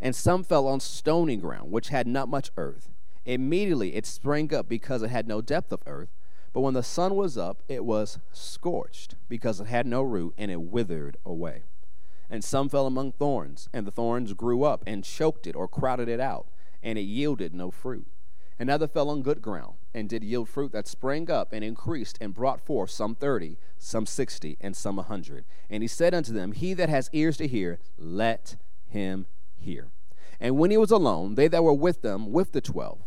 And 0.00 0.14
some 0.14 0.44
fell 0.44 0.66
on 0.66 0.80
stony 0.80 1.36
ground, 1.36 1.70
which 1.70 1.88
had 1.88 2.06
not 2.06 2.28
much 2.28 2.50
earth. 2.56 2.90
Immediately 3.24 3.94
it 3.94 4.06
sprang 4.06 4.52
up 4.54 4.68
because 4.68 5.02
it 5.02 5.10
had 5.10 5.28
no 5.28 5.40
depth 5.40 5.72
of 5.72 5.82
earth. 5.86 6.10
But 6.52 6.60
when 6.60 6.74
the 6.74 6.82
sun 6.82 7.14
was 7.14 7.38
up, 7.38 7.62
it 7.68 7.84
was 7.84 8.18
scorched 8.32 9.14
because 9.28 9.60
it 9.60 9.66
had 9.66 9.86
no 9.86 10.02
root, 10.02 10.34
and 10.36 10.50
it 10.50 10.60
withered 10.60 11.16
away. 11.24 11.62
And 12.28 12.42
some 12.42 12.68
fell 12.68 12.86
among 12.86 13.12
thorns, 13.12 13.68
and 13.72 13.86
the 13.86 13.90
thorns 13.92 14.32
grew 14.32 14.64
up 14.64 14.82
and 14.86 15.04
choked 15.04 15.46
it 15.46 15.54
or 15.54 15.68
crowded 15.68 16.08
it 16.08 16.20
out, 16.20 16.46
and 16.82 16.98
it 16.98 17.02
yielded 17.02 17.54
no 17.54 17.70
fruit. 17.70 18.06
Another 18.60 18.86
fell 18.86 19.08
on 19.08 19.22
good 19.22 19.40
ground, 19.40 19.76
and 19.94 20.06
did 20.06 20.22
yield 20.22 20.46
fruit 20.46 20.70
that 20.72 20.86
sprang 20.86 21.30
up 21.30 21.54
and 21.54 21.64
increased, 21.64 22.18
and 22.20 22.34
brought 22.34 22.60
forth 22.60 22.90
some 22.90 23.14
thirty, 23.14 23.56
some 23.78 24.04
sixty, 24.04 24.58
and 24.60 24.76
some 24.76 24.98
a 24.98 25.02
hundred. 25.02 25.46
And 25.70 25.82
he 25.82 25.88
said 25.88 26.12
unto 26.12 26.30
them, 26.30 26.52
He 26.52 26.74
that 26.74 26.90
has 26.90 27.08
ears 27.14 27.38
to 27.38 27.48
hear, 27.48 27.78
let 27.96 28.56
him 28.86 29.24
hear. 29.56 29.88
And 30.38 30.58
when 30.58 30.70
he 30.70 30.76
was 30.76 30.90
alone, 30.90 31.36
they 31.36 31.48
that 31.48 31.64
were 31.64 31.72
with 31.72 32.02
them, 32.02 32.32
with 32.32 32.52
the 32.52 32.60
twelve, 32.60 32.98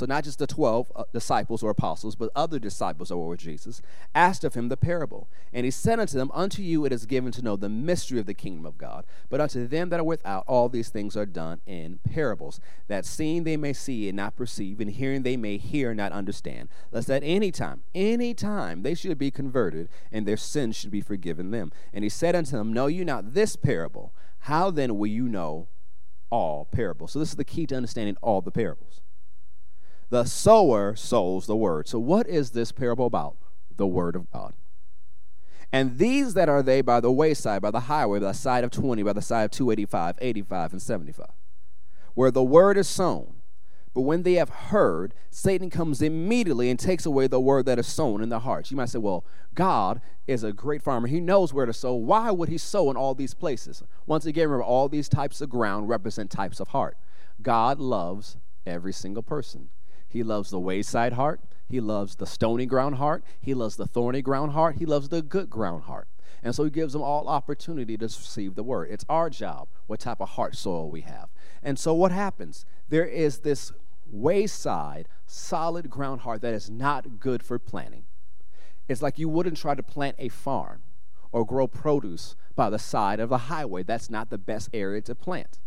so 0.00 0.06
not 0.06 0.24
just 0.24 0.38
the 0.38 0.46
12 0.46 0.90
uh, 0.96 1.04
disciples 1.12 1.62
or 1.62 1.68
apostles, 1.68 2.16
but 2.16 2.30
other 2.34 2.58
disciples 2.58 3.10
that 3.10 3.18
were 3.18 3.28
with 3.28 3.40
Jesus, 3.40 3.82
asked 4.14 4.44
of 4.44 4.54
him 4.54 4.70
the 4.70 4.76
parable. 4.78 5.28
And 5.52 5.66
he 5.66 5.70
said 5.70 6.00
unto 6.00 6.16
them, 6.16 6.30
Unto 6.32 6.62
you 6.62 6.86
it 6.86 6.92
is 6.92 7.04
given 7.04 7.32
to 7.32 7.42
know 7.42 7.54
the 7.54 7.68
mystery 7.68 8.18
of 8.18 8.24
the 8.24 8.32
kingdom 8.32 8.64
of 8.64 8.78
God, 8.78 9.04
but 9.28 9.42
unto 9.42 9.66
them 9.66 9.90
that 9.90 10.00
are 10.00 10.04
without, 10.04 10.44
all 10.46 10.70
these 10.70 10.88
things 10.88 11.18
are 11.18 11.26
done 11.26 11.60
in 11.66 12.00
parables, 12.02 12.60
that 12.88 13.04
seeing 13.04 13.44
they 13.44 13.58
may 13.58 13.74
see 13.74 14.08
and 14.08 14.16
not 14.16 14.36
perceive, 14.36 14.80
and 14.80 14.92
hearing 14.92 15.22
they 15.22 15.36
may 15.36 15.58
hear 15.58 15.90
and 15.90 15.98
not 15.98 16.12
understand, 16.12 16.70
lest 16.90 17.10
at 17.10 17.22
any 17.22 17.52
time, 17.52 17.82
any 17.94 18.32
time 18.32 18.80
they 18.80 18.94
should 18.94 19.18
be 19.18 19.30
converted, 19.30 19.86
and 20.10 20.24
their 20.24 20.38
sins 20.38 20.76
should 20.76 20.90
be 20.90 21.02
forgiven 21.02 21.50
them. 21.50 21.70
And 21.92 22.04
he 22.04 22.08
said 22.08 22.34
unto 22.34 22.52
them, 22.52 22.72
Know 22.72 22.86
you 22.86 23.04
not 23.04 23.34
this 23.34 23.54
parable? 23.54 24.14
How 24.44 24.70
then 24.70 24.96
will 24.96 25.08
you 25.08 25.28
know 25.28 25.68
all 26.30 26.64
parables? 26.64 27.12
So 27.12 27.18
this 27.18 27.28
is 27.28 27.36
the 27.36 27.44
key 27.44 27.66
to 27.66 27.76
understanding 27.76 28.16
all 28.22 28.40
the 28.40 28.50
parables. 28.50 29.02
The 30.10 30.24
sower 30.24 30.96
sows 30.96 31.46
the 31.46 31.56
word. 31.56 31.88
So, 31.88 31.98
what 31.98 32.26
is 32.28 32.50
this 32.50 32.72
parable 32.72 33.06
about? 33.06 33.36
The 33.76 33.86
word 33.86 34.16
of 34.16 34.30
God. 34.30 34.54
And 35.72 35.98
these 35.98 36.34
that 36.34 36.48
are 36.48 36.62
they 36.62 36.80
by 36.80 37.00
the 37.00 37.12
wayside, 37.12 37.62
by 37.62 37.70
the 37.70 37.80
highway, 37.80 38.18
by 38.18 38.26
the 38.26 38.34
side 38.34 38.64
of 38.64 38.72
20, 38.72 39.04
by 39.04 39.12
the 39.12 39.22
side 39.22 39.44
of 39.44 39.50
285, 39.52 40.16
85, 40.20 40.72
and 40.72 40.82
75, 40.82 41.26
where 42.14 42.32
the 42.32 42.42
word 42.42 42.76
is 42.76 42.88
sown. 42.88 43.34
But 43.94 44.02
when 44.02 44.22
they 44.22 44.34
have 44.34 44.50
heard, 44.50 45.14
Satan 45.30 45.70
comes 45.70 46.02
immediately 46.02 46.70
and 46.70 46.78
takes 46.78 47.06
away 47.06 47.26
the 47.26 47.40
word 47.40 47.66
that 47.66 47.78
is 47.78 47.88
sown 47.88 48.22
in 48.22 48.28
their 48.28 48.38
hearts. 48.38 48.70
You 48.70 48.76
might 48.76 48.88
say, 48.88 48.98
well, 48.98 49.24
God 49.54 50.00
is 50.28 50.44
a 50.44 50.52
great 50.52 50.82
farmer. 50.82 51.08
He 51.08 51.20
knows 51.20 51.52
where 51.52 51.66
to 51.66 51.72
sow. 51.72 51.94
Why 51.94 52.30
would 52.30 52.48
he 52.48 52.58
sow 52.58 52.90
in 52.90 52.96
all 52.96 53.14
these 53.14 53.34
places? 53.34 53.82
Once 54.06 54.26
again, 54.26 54.48
remember, 54.48 54.64
all 54.64 54.88
these 54.88 55.08
types 55.08 55.40
of 55.40 55.50
ground 55.50 55.88
represent 55.88 56.30
types 56.30 56.60
of 56.60 56.68
heart. 56.68 56.96
God 57.42 57.80
loves 57.80 58.36
every 58.64 58.92
single 58.92 59.24
person. 59.24 59.70
He 60.10 60.22
loves 60.24 60.50
the 60.50 60.58
wayside 60.58 61.12
heart. 61.12 61.40
He 61.68 61.80
loves 61.80 62.16
the 62.16 62.26
stony 62.26 62.66
ground 62.66 62.96
heart. 62.96 63.22
He 63.40 63.54
loves 63.54 63.76
the 63.76 63.86
thorny 63.86 64.22
ground 64.22 64.52
heart. 64.52 64.76
He 64.76 64.84
loves 64.84 65.08
the 65.08 65.22
good 65.22 65.48
ground 65.48 65.84
heart. 65.84 66.08
And 66.42 66.54
so 66.54 66.64
he 66.64 66.70
gives 66.70 66.94
them 66.94 67.02
all 67.02 67.28
opportunity 67.28 67.96
to 67.96 68.04
receive 68.04 68.56
the 68.56 68.64
word. 68.64 68.88
It's 68.90 69.04
our 69.08 69.30
job 69.30 69.68
what 69.86 70.00
type 70.00 70.20
of 70.20 70.30
heart 70.30 70.56
soil 70.56 70.90
we 70.90 71.02
have. 71.02 71.28
And 71.62 71.78
so 71.78 71.94
what 71.94 72.10
happens? 72.10 72.64
There 72.88 73.06
is 73.06 73.38
this 73.38 73.72
wayside, 74.10 75.08
solid 75.26 75.90
ground 75.90 76.22
heart 76.22 76.42
that 76.42 76.54
is 76.54 76.68
not 76.68 77.20
good 77.20 77.42
for 77.42 77.58
planting. 77.58 78.04
It's 78.88 79.02
like 79.02 79.18
you 79.18 79.28
wouldn't 79.28 79.58
try 79.58 79.76
to 79.76 79.82
plant 79.82 80.16
a 80.18 80.28
farm 80.28 80.82
or 81.30 81.46
grow 81.46 81.68
produce 81.68 82.34
by 82.56 82.68
the 82.68 82.78
side 82.78 83.20
of 83.20 83.30
a 83.30 83.38
highway. 83.38 83.84
That's 83.84 84.10
not 84.10 84.30
the 84.30 84.38
best 84.38 84.70
area 84.72 85.00
to 85.02 85.14
plant. 85.14 85.60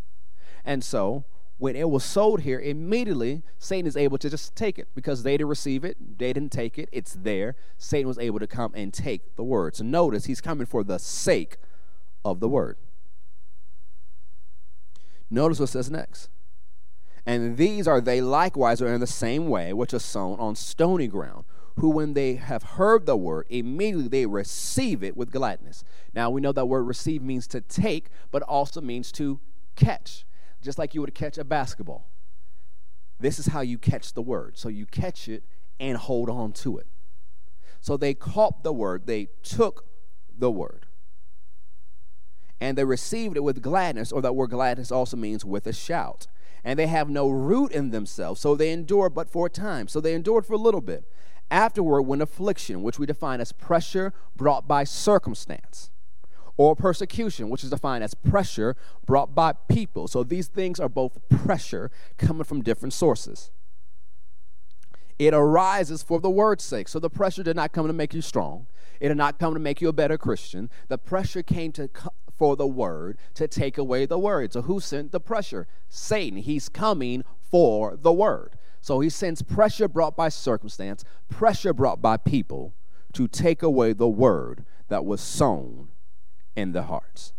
And 0.65 0.83
so 0.83 1.23
when 1.63 1.77
it 1.77 1.89
was 1.89 2.03
sold 2.03 2.41
here, 2.41 2.59
immediately 2.59 3.41
Satan 3.57 3.87
is 3.87 3.95
able 3.95 4.17
to 4.17 4.29
just 4.29 4.53
take 4.53 4.77
it 4.77 4.89
because 4.93 5.23
they 5.23 5.37
didn't 5.37 5.47
receive 5.47 5.85
it, 5.85 5.95
they 6.17 6.33
didn't 6.33 6.51
take 6.51 6.77
it, 6.77 6.89
it's 6.91 7.13
there. 7.13 7.55
Satan 7.77 8.05
was 8.05 8.19
able 8.19 8.37
to 8.39 8.47
come 8.47 8.73
and 8.75 8.93
take 8.93 9.37
the 9.37 9.45
word. 9.45 9.77
So 9.77 9.85
notice 9.85 10.25
he's 10.25 10.41
coming 10.41 10.65
for 10.65 10.83
the 10.83 10.97
sake 10.99 11.55
of 12.25 12.41
the 12.41 12.49
word. 12.49 12.75
Notice 15.29 15.61
what 15.61 15.69
says 15.69 15.89
next. 15.89 16.27
And 17.25 17.55
these 17.55 17.87
are 17.87 18.01
they 18.01 18.19
likewise 18.19 18.81
are 18.81 18.93
in 18.93 18.99
the 18.99 19.07
same 19.07 19.47
way 19.47 19.71
which 19.71 19.93
are 19.93 19.99
sown 19.99 20.37
on 20.41 20.55
stony 20.55 21.07
ground, 21.07 21.45
who 21.79 21.91
when 21.91 22.13
they 22.13 22.35
have 22.35 22.63
heard 22.63 23.05
the 23.05 23.15
word, 23.15 23.47
immediately 23.49 24.09
they 24.09 24.25
receive 24.25 25.01
it 25.01 25.15
with 25.15 25.31
gladness. 25.31 25.85
Now 26.13 26.29
we 26.29 26.41
know 26.41 26.51
that 26.51 26.65
word 26.65 26.83
receive 26.83 27.21
means 27.21 27.47
to 27.47 27.61
take, 27.61 28.09
but 28.31 28.41
also 28.41 28.81
means 28.81 29.13
to 29.13 29.39
catch 29.77 30.25
just 30.63 30.77
like 30.79 30.95
you 30.95 31.01
would 31.01 31.13
catch 31.13 31.37
a 31.37 31.43
basketball. 31.43 32.09
This 33.19 33.39
is 33.39 33.47
how 33.47 33.61
you 33.61 33.77
catch 33.77 34.13
the 34.13 34.21
word. 34.21 34.57
So 34.57 34.69
you 34.69 34.85
catch 34.85 35.27
it 35.27 35.43
and 35.79 35.97
hold 35.97 36.29
on 36.29 36.51
to 36.53 36.77
it. 36.77 36.87
So 37.81 37.97
they 37.97 38.13
caught 38.13 38.63
the 38.63 38.73
word, 38.73 39.07
they 39.07 39.27
took 39.43 39.85
the 40.37 40.49
word. 40.49 40.85
And 42.59 42.77
they 42.77 42.85
received 42.85 43.35
it 43.35 43.43
with 43.43 43.61
gladness, 43.61 44.11
or 44.11 44.21
that 44.21 44.35
word 44.35 44.51
gladness 44.51 44.91
also 44.91 45.17
means 45.17 45.43
with 45.43 45.67
a 45.67 45.73
shout. 45.73 46.27
And 46.63 46.79
they 46.79 46.87
have 46.87 47.09
no 47.09 47.29
root 47.29 47.73
in 47.73 47.91
themselves, 47.91 48.39
so 48.39 48.55
they 48.55 48.71
endure 48.71 49.09
but 49.09 49.29
for 49.29 49.47
a 49.47 49.49
time. 49.49 49.89
So 49.89 49.99
they 49.99 50.13
endured 50.13 50.45
for 50.45 50.53
a 50.53 50.57
little 50.57 50.79
bit. 50.79 51.03
Afterward, 51.51 52.03
when 52.03 52.21
affliction, 52.21 52.81
which 52.81 52.97
we 52.97 53.05
define 53.05 53.41
as 53.41 53.51
pressure 53.51 54.13
brought 54.33 54.65
by 54.65 54.85
circumstance, 54.85 55.89
or 56.57 56.75
persecution, 56.75 57.49
which 57.49 57.63
is 57.63 57.69
defined 57.69 58.03
as 58.03 58.13
pressure 58.13 58.75
brought 59.05 59.33
by 59.33 59.53
people. 59.53 60.07
So 60.07 60.23
these 60.23 60.47
things 60.47 60.79
are 60.79 60.89
both 60.89 61.17
pressure 61.29 61.91
coming 62.17 62.43
from 62.43 62.61
different 62.61 62.93
sources. 62.93 63.51
It 65.19 65.33
arises 65.33 66.03
for 66.03 66.19
the 66.19 66.29
word's 66.29 66.63
sake. 66.63 66.87
So 66.87 66.99
the 66.99 67.09
pressure 67.09 67.43
did 67.43 67.55
not 67.55 67.71
come 67.71 67.87
to 67.87 67.93
make 67.93 68.13
you 68.13 68.21
strong. 68.21 68.67
It 68.99 69.09
did 69.09 69.17
not 69.17 69.39
come 69.39 69.53
to 69.53 69.59
make 69.59 69.81
you 69.81 69.89
a 69.89 69.93
better 69.93 70.17
Christian. 70.17 70.69
The 70.87 70.97
pressure 70.97 71.43
came 71.43 71.71
to 71.73 71.89
for 72.35 72.55
the 72.55 72.67
word 72.67 73.17
to 73.35 73.47
take 73.47 73.77
away 73.77 74.05
the 74.05 74.17
word. 74.17 74.53
So 74.53 74.63
who 74.63 74.79
sent 74.79 75.11
the 75.11 75.19
pressure? 75.19 75.67
Satan. 75.87 76.39
He's 76.39 76.67
coming 76.67 77.23
for 77.39 77.95
the 77.95 78.11
word. 78.11 78.57
So 78.81 78.99
he 78.99 79.09
sends 79.09 79.41
pressure 79.41 79.87
brought 79.87 80.17
by 80.17 80.29
circumstance, 80.29 81.05
pressure 81.29 81.73
brought 81.73 82.01
by 82.01 82.17
people 82.17 82.73
to 83.13 83.27
take 83.27 83.61
away 83.61 83.93
the 83.93 84.09
word 84.09 84.65
that 84.89 85.05
was 85.05 85.21
sown 85.21 85.89
in 86.55 86.71
the 86.71 86.83
hearts. 86.83 87.33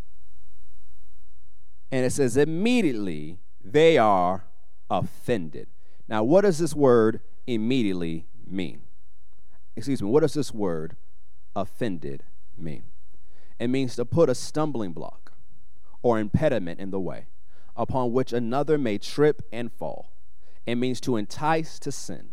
And 1.91 2.05
it 2.05 2.11
says, 2.11 2.37
immediately 2.37 3.39
they 3.63 3.99
are 3.99 4.47
offended. 4.91 5.69
Now, 6.09 6.23
what 6.25 6.43
does 6.43 6.59
this 6.59 6.75
word 6.75 7.21
immediately 7.47 8.27
mean? 8.47 8.83
Excuse 9.77 10.03
me, 10.03 10.09
what 10.09 10.21
does 10.21 10.35
this 10.35 10.53
word 10.53 10.97
offended 11.57 12.25
mean? 12.57 12.85
It 13.59 13.69
means 13.69 13.97
to 13.97 14.05
put 14.05 14.29
a 14.29 14.35
stumbling 14.35 14.93
block 14.93 15.33
or 16.03 16.19
impediment 16.19 16.81
in 16.81 16.91
the 16.91 17.01
way 17.01 17.27
upon 17.77 18.13
which 18.13 18.33
another 18.33 18.79
may 18.79 18.99
trip 18.99 19.43
and 19.53 19.73
fall. 19.73 20.13
It 20.67 20.77
means 20.77 21.01
to 21.03 21.17
entice 21.17 21.79
to 21.81 21.93
sin, 21.93 22.31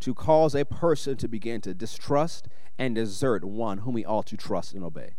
to 0.00 0.14
cause 0.14 0.54
a 0.54 0.64
person 0.64 1.16
to 1.18 1.28
begin 1.28 1.60
to 1.62 1.74
distrust 1.74 2.48
and 2.78 2.94
desert 2.94 3.44
one 3.44 3.78
whom 3.78 3.96
he 3.96 4.04
ought 4.04 4.26
to 4.26 4.36
trust 4.36 4.74
and 4.74 4.84
obey. 4.84 5.14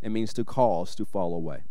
It 0.00 0.10
means 0.10 0.32
to 0.34 0.44
cause 0.44 0.94
to 0.96 1.04
fall 1.04 1.34
away. 1.34 1.64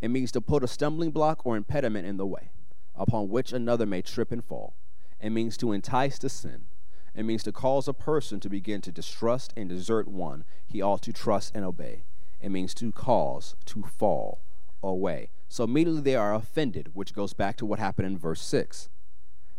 It 0.00 0.10
means 0.10 0.32
to 0.32 0.40
put 0.40 0.64
a 0.64 0.68
stumbling 0.68 1.10
block 1.10 1.44
or 1.44 1.56
impediment 1.56 2.06
in 2.06 2.16
the 2.16 2.26
way 2.26 2.50
upon 2.94 3.28
which 3.28 3.52
another 3.52 3.86
may 3.86 4.02
trip 4.02 4.30
and 4.30 4.44
fall. 4.44 4.74
It 5.20 5.30
means 5.30 5.56
to 5.58 5.72
entice 5.72 6.18
to 6.20 6.28
sin. 6.28 6.66
It 7.14 7.24
means 7.24 7.42
to 7.44 7.52
cause 7.52 7.88
a 7.88 7.94
person 7.94 8.40
to 8.40 8.48
begin 8.48 8.80
to 8.82 8.92
distrust 8.92 9.52
and 9.56 9.68
desert 9.68 10.08
one 10.08 10.44
he 10.66 10.82
ought 10.82 11.02
to 11.02 11.12
trust 11.12 11.52
and 11.54 11.64
obey. 11.64 12.04
It 12.40 12.50
means 12.50 12.74
to 12.74 12.90
cause 12.90 13.54
to 13.66 13.82
fall 13.82 14.40
away. 14.82 15.30
So 15.48 15.64
immediately 15.64 16.02
they 16.02 16.16
are 16.16 16.34
offended, 16.34 16.90
which 16.94 17.14
goes 17.14 17.34
back 17.34 17.56
to 17.58 17.66
what 17.66 17.78
happened 17.78 18.06
in 18.06 18.18
verse 18.18 18.42
6. 18.42 18.88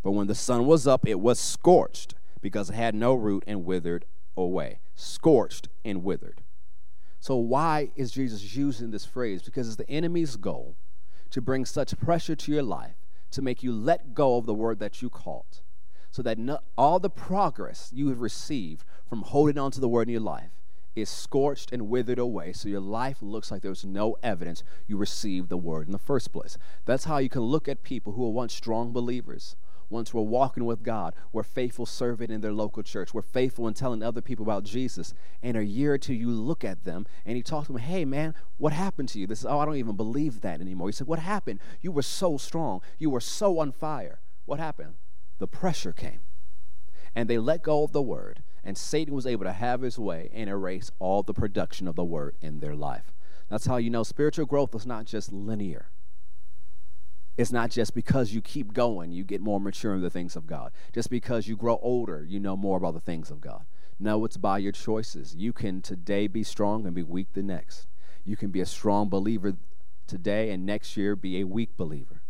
But 0.01 0.11
when 0.11 0.27
the 0.27 0.35
sun 0.35 0.65
was 0.65 0.85
up, 0.85 1.07
it 1.07 1.19
was 1.19 1.39
scorched 1.39 2.15
because 2.41 2.69
it 2.69 2.75
had 2.75 2.93
no 2.93 3.13
root 3.13 3.43
and 3.47 3.63
withered 3.63 4.05
away. 4.35 4.79
Scorched 4.95 5.69
and 5.85 6.03
withered. 6.03 6.42
So, 7.23 7.37
why 7.37 7.89
is 7.95 8.11
Jesus 8.11 8.53
using 8.53 8.91
this 8.91 9.05
phrase? 9.05 9.43
Because 9.43 9.65
it's 9.65 9.77
the 9.77 9.89
enemy's 9.89 10.35
goal 10.35 10.75
to 11.29 11.39
bring 11.39 11.63
such 11.63 11.97
pressure 11.97 12.35
to 12.35 12.51
your 12.51 12.63
life 12.63 12.97
to 13.31 13.41
make 13.41 13.63
you 13.63 13.71
let 13.71 14.13
go 14.13 14.35
of 14.35 14.45
the 14.45 14.53
word 14.53 14.79
that 14.79 15.01
you 15.01 15.09
caught, 15.09 15.61
so 16.11 16.21
that 16.21 16.37
no, 16.37 16.59
all 16.77 16.99
the 16.99 17.09
progress 17.09 17.89
you 17.93 18.09
have 18.09 18.19
received 18.19 18.83
from 19.07 19.21
holding 19.21 19.57
on 19.57 19.71
to 19.71 19.79
the 19.79 19.87
word 19.87 20.09
in 20.09 20.11
your 20.11 20.19
life 20.19 20.51
is 20.97 21.09
scorched 21.09 21.71
and 21.71 21.87
withered 21.87 22.19
away, 22.19 22.51
so 22.51 22.67
your 22.67 22.81
life 22.81 23.21
looks 23.21 23.51
like 23.51 23.61
there's 23.61 23.85
no 23.85 24.17
evidence 24.21 24.61
you 24.85 24.97
received 24.97 25.47
the 25.47 25.55
word 25.55 25.87
in 25.87 25.93
the 25.93 25.97
first 25.97 26.33
place. 26.33 26.57
That's 26.83 27.05
how 27.05 27.19
you 27.19 27.29
can 27.29 27.43
look 27.43 27.69
at 27.69 27.83
people 27.83 28.11
who 28.11 28.25
are 28.25 28.31
once 28.31 28.53
strong 28.53 28.91
believers 28.91 29.55
once 29.89 30.13
we're 30.13 30.21
walking 30.21 30.65
with 30.65 30.83
God, 30.83 31.13
we're 31.31 31.43
faithful 31.43 31.85
serving 31.85 32.31
in 32.31 32.41
their 32.41 32.53
local 32.53 32.83
church, 32.83 33.13
we're 33.13 33.21
faithful 33.21 33.67
in 33.67 33.73
telling 33.73 34.03
other 34.03 34.21
people 34.21 34.43
about 34.43 34.63
Jesus. 34.63 35.13
And 35.41 35.57
a 35.57 35.63
year 35.63 35.93
or 35.93 35.97
two, 35.97 36.13
you 36.13 36.29
look 36.31 36.63
at 36.63 36.83
them 36.83 37.05
and 37.25 37.37
you 37.37 37.43
talk 37.43 37.65
to 37.67 37.73
them, 37.73 37.81
hey 37.81 38.05
man, 38.05 38.33
what 38.57 38.73
happened 38.73 39.09
to 39.09 39.19
you? 39.19 39.27
This 39.27 39.39
is, 39.39 39.45
oh, 39.45 39.59
I 39.59 39.65
don't 39.65 39.75
even 39.75 39.95
believe 39.95 40.41
that 40.41 40.61
anymore. 40.61 40.87
He 40.87 40.93
said, 40.93 41.07
what 41.07 41.19
happened? 41.19 41.59
You 41.81 41.91
were 41.91 42.01
so 42.01 42.37
strong, 42.37 42.81
you 42.97 43.09
were 43.09 43.19
so 43.19 43.59
on 43.59 43.71
fire. 43.71 44.19
What 44.45 44.59
happened? 44.59 44.95
The 45.39 45.47
pressure 45.47 45.93
came. 45.93 46.19
And 47.15 47.29
they 47.29 47.37
let 47.37 47.63
go 47.63 47.83
of 47.83 47.91
the 47.91 48.01
word, 48.01 48.41
and 48.63 48.77
Satan 48.77 49.13
was 49.13 49.27
able 49.27 49.45
to 49.45 49.53
have 49.53 49.81
his 49.81 49.99
way 49.99 50.29
and 50.33 50.49
erase 50.49 50.89
all 50.99 51.21
the 51.21 51.33
production 51.33 51.87
of 51.87 51.95
the 51.95 52.03
word 52.03 52.35
in 52.41 52.59
their 52.59 52.75
life. 52.75 53.13
That's 53.49 53.67
how 53.67 53.77
you 53.77 53.89
know 53.89 54.03
spiritual 54.03 54.45
growth 54.45 54.73
is 54.73 54.87
not 54.87 55.05
just 55.05 55.31
linear. 55.31 55.89
It's 57.35 57.51
not 57.51 57.71
just 57.71 57.95
because 57.95 58.33
you 58.33 58.41
keep 58.41 58.73
going, 58.73 59.11
you 59.11 59.23
get 59.23 59.41
more 59.41 59.59
mature 59.59 59.95
in 59.95 60.01
the 60.01 60.09
things 60.09 60.35
of 60.35 60.45
God. 60.45 60.71
Just 60.93 61.09
because 61.09 61.47
you 61.47 61.55
grow 61.55 61.79
older, 61.81 62.23
you 62.27 62.39
know 62.39 62.55
more 62.55 62.77
about 62.77 62.93
the 62.93 62.99
things 62.99 63.31
of 63.31 63.41
God. 63.41 63.65
No, 63.99 64.23
it's 64.25 64.37
by 64.37 64.59
your 64.59 64.71
choices. 64.71 65.35
You 65.35 65.53
can 65.53 65.81
today 65.81 66.27
be 66.27 66.43
strong 66.43 66.85
and 66.85 66.93
be 66.93 67.03
weak 67.03 67.33
the 67.33 67.41
next. 67.41 67.87
You 68.23 68.37
can 68.37 68.51
be 68.51 68.61
a 68.61 68.65
strong 68.65 69.09
believer 69.09 69.55
today 70.07 70.51
and 70.51 70.65
next 70.65 70.95
year 70.95 71.15
be 71.15 71.39
a 71.39 71.47
weak 71.47 71.75
believer. 71.75 72.21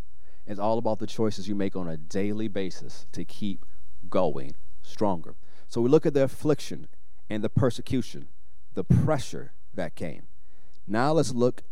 It's 0.46 0.60
all 0.60 0.78
about 0.78 1.00
the 1.00 1.08
choices 1.08 1.48
you 1.48 1.56
make 1.56 1.76
on 1.76 1.88
a 1.88 1.98
daily 1.98 2.48
basis 2.48 3.08
to 3.12 3.26
keep 3.26 3.66
going 4.10 4.56
stronger. 4.82 5.36
So 5.68 5.82
we 5.82 5.90
look 5.90 6.06
at 6.06 6.14
the 6.14 6.24
affliction 6.24 6.88
and 7.30 7.44
the 7.44 7.50
persecution, 7.50 8.28
the 8.74 8.84
pressure 8.84 9.54
that 9.74 9.96
came. 9.96 10.24
Now 10.88 11.14
let's 11.14 11.34
look 11.34 11.64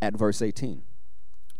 at 0.00 0.14
verse 0.14 0.42
18. 0.42 0.82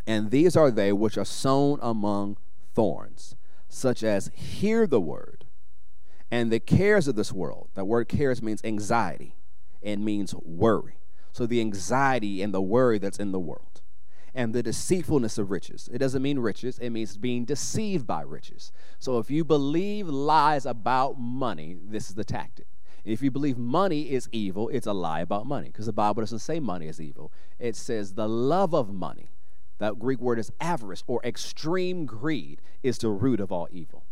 And 0.06 0.30
these 0.30 0.56
are 0.56 0.70
they 0.70 0.92
which 0.92 1.16
are 1.16 1.24
sown 1.24 1.78
among 1.82 2.36
thorns, 2.74 3.36
such 3.68 4.02
as 4.02 4.30
hear 4.34 4.86
the 4.86 5.00
word, 5.00 5.44
and 6.30 6.50
the 6.50 6.60
cares 6.60 7.06
of 7.08 7.14
this 7.14 7.32
world. 7.32 7.68
That 7.74 7.84
word 7.84 8.08
cares 8.08 8.42
means 8.42 8.62
anxiety 8.64 9.36
and 9.82 10.04
means 10.04 10.34
worry. 10.34 10.98
So 11.32 11.46
the 11.46 11.60
anxiety 11.60 12.42
and 12.42 12.52
the 12.52 12.62
worry 12.62 12.98
that's 12.98 13.18
in 13.18 13.32
the 13.32 13.38
world. 13.40 13.82
And 14.34 14.54
the 14.54 14.62
deceitfulness 14.62 15.36
of 15.36 15.50
riches. 15.50 15.90
It 15.92 15.98
doesn't 15.98 16.22
mean 16.22 16.38
riches, 16.38 16.78
it 16.78 16.90
means 16.90 17.18
being 17.18 17.44
deceived 17.44 18.06
by 18.06 18.22
riches. 18.22 18.72
So 18.98 19.18
if 19.18 19.30
you 19.30 19.44
believe 19.44 20.08
lies 20.08 20.64
about 20.64 21.18
money, 21.18 21.76
this 21.82 22.08
is 22.08 22.14
the 22.14 22.24
tactic. 22.24 22.66
If 23.04 23.20
you 23.20 23.30
believe 23.30 23.58
money 23.58 24.10
is 24.10 24.28
evil, 24.32 24.68
it's 24.70 24.86
a 24.86 24.92
lie 24.92 25.20
about 25.20 25.46
money 25.46 25.68
because 25.68 25.86
the 25.86 25.92
Bible 25.92 26.22
doesn't 26.22 26.38
say 26.38 26.60
money 26.60 26.86
is 26.86 27.00
evil. 27.00 27.30
It 27.58 27.76
says 27.76 28.14
the 28.14 28.28
love 28.28 28.74
of 28.74 28.94
money 28.94 29.32
that 29.78 29.98
Greek 29.98 30.20
word 30.20 30.38
is 30.38 30.52
avarice 30.60 31.02
or 31.06 31.20
extreme 31.24 32.06
greed, 32.06 32.60
is 32.82 32.98
the 32.98 33.08
root 33.08 33.40
of 33.40 33.50
all 33.50 33.68
evil. 33.70 34.04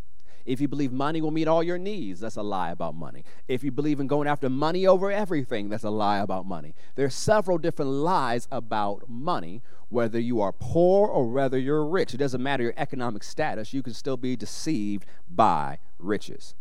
If 0.46 0.60
you 0.60 0.68
believe 0.68 0.90
money 0.90 1.20
will 1.20 1.30
meet 1.30 1.48
all 1.48 1.62
your 1.62 1.78
needs, 1.78 2.20
that's 2.20 2.36
a 2.36 2.42
lie 2.42 2.70
about 2.70 2.94
money. 2.94 3.24
If 3.46 3.62
you 3.62 3.70
believe 3.70 4.00
in 4.00 4.06
going 4.06 4.26
after 4.26 4.48
money 4.48 4.86
over 4.86 5.10
everything, 5.12 5.68
that's 5.68 5.84
a 5.84 5.90
lie 5.90 6.18
about 6.18 6.46
money. 6.46 6.74
There 6.96 7.06
are 7.06 7.10
several 7.10 7.58
different 7.58 7.90
lies 7.90 8.48
about 8.50 9.08
money, 9.08 9.62
whether 9.90 10.18
you 10.18 10.40
are 10.40 10.52
poor 10.52 11.08
or 11.08 11.30
whether 11.30 11.58
you're 11.58 11.86
rich. 11.86 12.14
It 12.14 12.18
doesn't 12.18 12.42
matter 12.42 12.62
your 12.62 12.74
economic 12.76 13.22
status, 13.22 13.74
you 13.74 13.82
can 13.82 13.94
still 13.94 14.16
be 14.16 14.34
deceived 14.34 15.04
by 15.28 15.78
riches. 15.98 16.54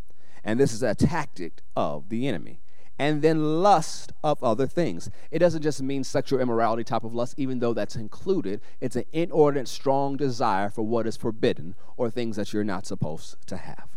And 0.44 0.60
this 0.60 0.74
is 0.74 0.84
a 0.84 0.96
tactic 0.96 1.62
of 1.76 2.10
the 2.10 2.28
enemy 2.28 2.60
and 3.00 3.22
then 3.22 3.64
lust 3.64 4.12
of 4.24 4.44
other 4.44 4.68
things. 4.68 5.10
It 5.32 5.40
doesn't 5.40 5.62
just 5.62 5.82
mean 5.82 6.04
sexual 6.04 6.42
immorality 6.42 6.84
type 6.84 7.06
of 7.06 7.16
lust, 7.16 7.34
even 7.38 7.60
though 7.60 7.74
that's 7.74 7.96
included. 7.96 8.60
It's 8.82 8.98
an 8.98 9.06
inordinate, 9.14 9.70
strong 9.70 10.18
desire 10.18 10.70
for 10.70 10.84
what 10.84 11.08
is 11.08 11.16
forbidden 11.16 11.76
or 11.96 12.12
things 12.12 12.36
that 12.36 12.52
you're 12.52 12.66
not 12.66 12.86
supposed 12.86 13.38
to 13.48 13.56
have. 13.56 13.88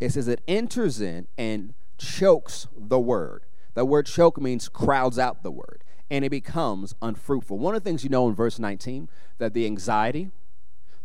It 0.00 0.10
says 0.10 0.26
it 0.26 0.42
enters 0.48 1.00
in 1.00 1.28
and 1.38 1.72
chokes 1.98 2.66
the 2.76 2.98
word. 2.98 3.44
The 3.74 3.84
word 3.84 4.06
choke 4.06 4.40
means 4.40 4.68
crowds 4.68 5.18
out 5.18 5.44
the 5.44 5.52
word, 5.52 5.84
and 6.10 6.24
it 6.24 6.30
becomes 6.30 6.94
unfruitful. 7.00 7.58
One 7.58 7.76
of 7.76 7.82
the 7.82 7.88
things 7.88 8.02
you 8.02 8.10
know 8.10 8.28
in 8.28 8.34
verse 8.34 8.58
19 8.58 9.08
that 9.38 9.54
the 9.54 9.66
anxiety, 9.66 10.30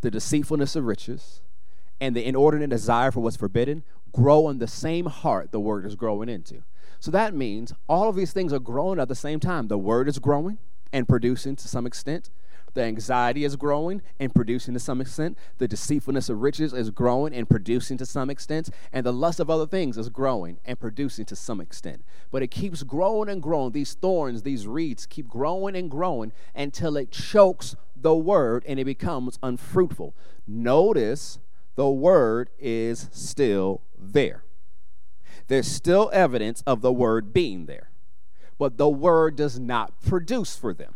the 0.02 0.12
deceitfulness 0.12 0.76
of 0.76 0.86
riches, 0.86 1.42
and 2.02 2.16
the 2.16 2.26
inordinate 2.26 2.70
desire 2.70 3.12
for 3.12 3.20
what's 3.20 3.38
forbidden 3.38 3.84
grow 4.12 4.52
the 4.54 4.68
same 4.68 5.06
heart 5.08 5.52
the 5.52 5.60
word 5.60 5.86
is 5.86 5.96
growing 5.96 6.30
into. 6.30 6.64
So 7.00 7.12
that 7.12 7.34
means 7.34 7.74
all 7.88 8.10
of 8.10 8.16
these 8.16 8.34
things 8.34 8.52
are 8.52 8.60
growing 8.60 9.00
at 9.00 9.08
the 9.08 9.16
same 9.16 9.40
time. 9.40 9.68
The 9.68 9.78
word 9.78 10.10
is 10.10 10.20
growing 10.20 10.58
and 10.92 11.08
producing 11.08 11.56
to 11.58 11.68
some 11.68 11.86
extent. 11.86 12.30
The 12.74 12.84
anxiety 12.84 13.44
is 13.44 13.56
growing 13.56 14.02
and 14.20 14.34
producing 14.34 14.74
to 14.74 14.80
some 14.80 15.02
extent. 15.02 15.38
The 15.58 15.68
deceitfulness 15.68 16.30
of 16.30 16.42
riches 16.42 16.74
is 16.74 16.92
growing 16.92 17.34
and 17.34 17.50
producing 17.50 17.98
to 17.98 18.06
some 18.06 18.30
extent. 18.30 18.70
And 18.94 19.06
the 19.06 19.14
lust 19.14 19.40
of 19.40 19.50
other 19.50 19.66
things 19.66 19.98
is 19.98 20.10
growing 20.10 20.60
and 20.66 20.80
producing 20.80 21.26
to 21.26 21.36
some 21.36 21.60
extent. 21.62 22.04
But 22.32 22.44
it 22.44 22.52
keeps 22.52 22.84
growing 22.84 23.30
and 23.30 23.42
growing. 23.42 23.72
These 23.72 23.96
thorns, 23.96 24.44
these 24.44 24.68
reeds 24.68 25.06
keep 25.06 25.28
growing 25.28 25.76
and 25.76 25.90
growing 25.90 26.32
until 26.54 26.96
it 26.98 27.12
chokes 27.12 27.76
the 27.96 28.16
word 28.16 28.64
and 28.68 28.80
it 28.80 28.86
becomes 28.86 29.40
unfruitful. 29.42 30.16
Notice 30.48 31.40
the 31.80 31.90
word 31.90 32.50
is 32.60 33.08
still 33.14 33.80
there. 33.98 34.44
There's 35.48 35.66
still 35.66 36.10
evidence 36.12 36.62
of 36.68 36.82
the 36.82 36.92
word 36.92 37.32
being 37.32 37.68
there, 37.68 37.90
but 38.58 38.78
the 38.78 38.90
word 38.90 39.38
does 39.38 39.58
not 39.58 40.02
produce 40.02 40.58
for 40.58 40.74
them. 40.74 40.94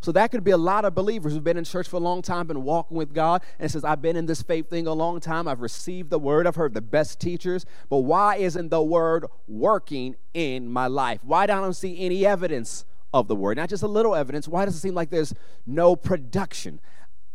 So 0.00 0.10
that 0.10 0.32
could 0.32 0.42
be 0.42 0.50
a 0.50 0.56
lot 0.56 0.84
of 0.84 0.92
believers 0.92 1.34
who've 1.34 1.44
been 1.44 1.56
in 1.56 1.62
church 1.62 1.86
for 1.86 1.98
a 1.98 2.00
long 2.00 2.22
time, 2.22 2.48
been 2.48 2.64
walking 2.64 2.96
with 2.96 3.14
God, 3.14 3.42
and 3.60 3.70
says, 3.70 3.84
I've 3.84 4.02
been 4.02 4.16
in 4.16 4.26
this 4.26 4.42
faith 4.42 4.68
thing 4.68 4.88
a 4.88 4.92
long 4.92 5.20
time. 5.20 5.46
I've 5.46 5.60
received 5.60 6.10
the 6.10 6.18
word. 6.18 6.48
I've 6.48 6.56
heard 6.56 6.74
the 6.74 6.80
best 6.80 7.20
teachers. 7.20 7.64
But 7.88 7.98
why 7.98 8.38
isn't 8.38 8.70
the 8.70 8.82
word 8.82 9.24
working 9.46 10.16
in 10.34 10.68
my 10.68 10.88
life? 10.88 11.20
Why 11.22 11.46
don't 11.46 11.62
I 11.62 11.70
see 11.70 11.96
any 11.96 12.26
evidence 12.26 12.84
of 13.14 13.28
the 13.28 13.36
word? 13.36 13.56
Not 13.56 13.68
just 13.68 13.84
a 13.84 13.88
little 13.88 14.16
evidence. 14.16 14.48
Why 14.48 14.64
does 14.64 14.74
it 14.74 14.80
seem 14.80 14.94
like 14.94 15.10
there's 15.10 15.32
no 15.64 15.94
production? 15.94 16.80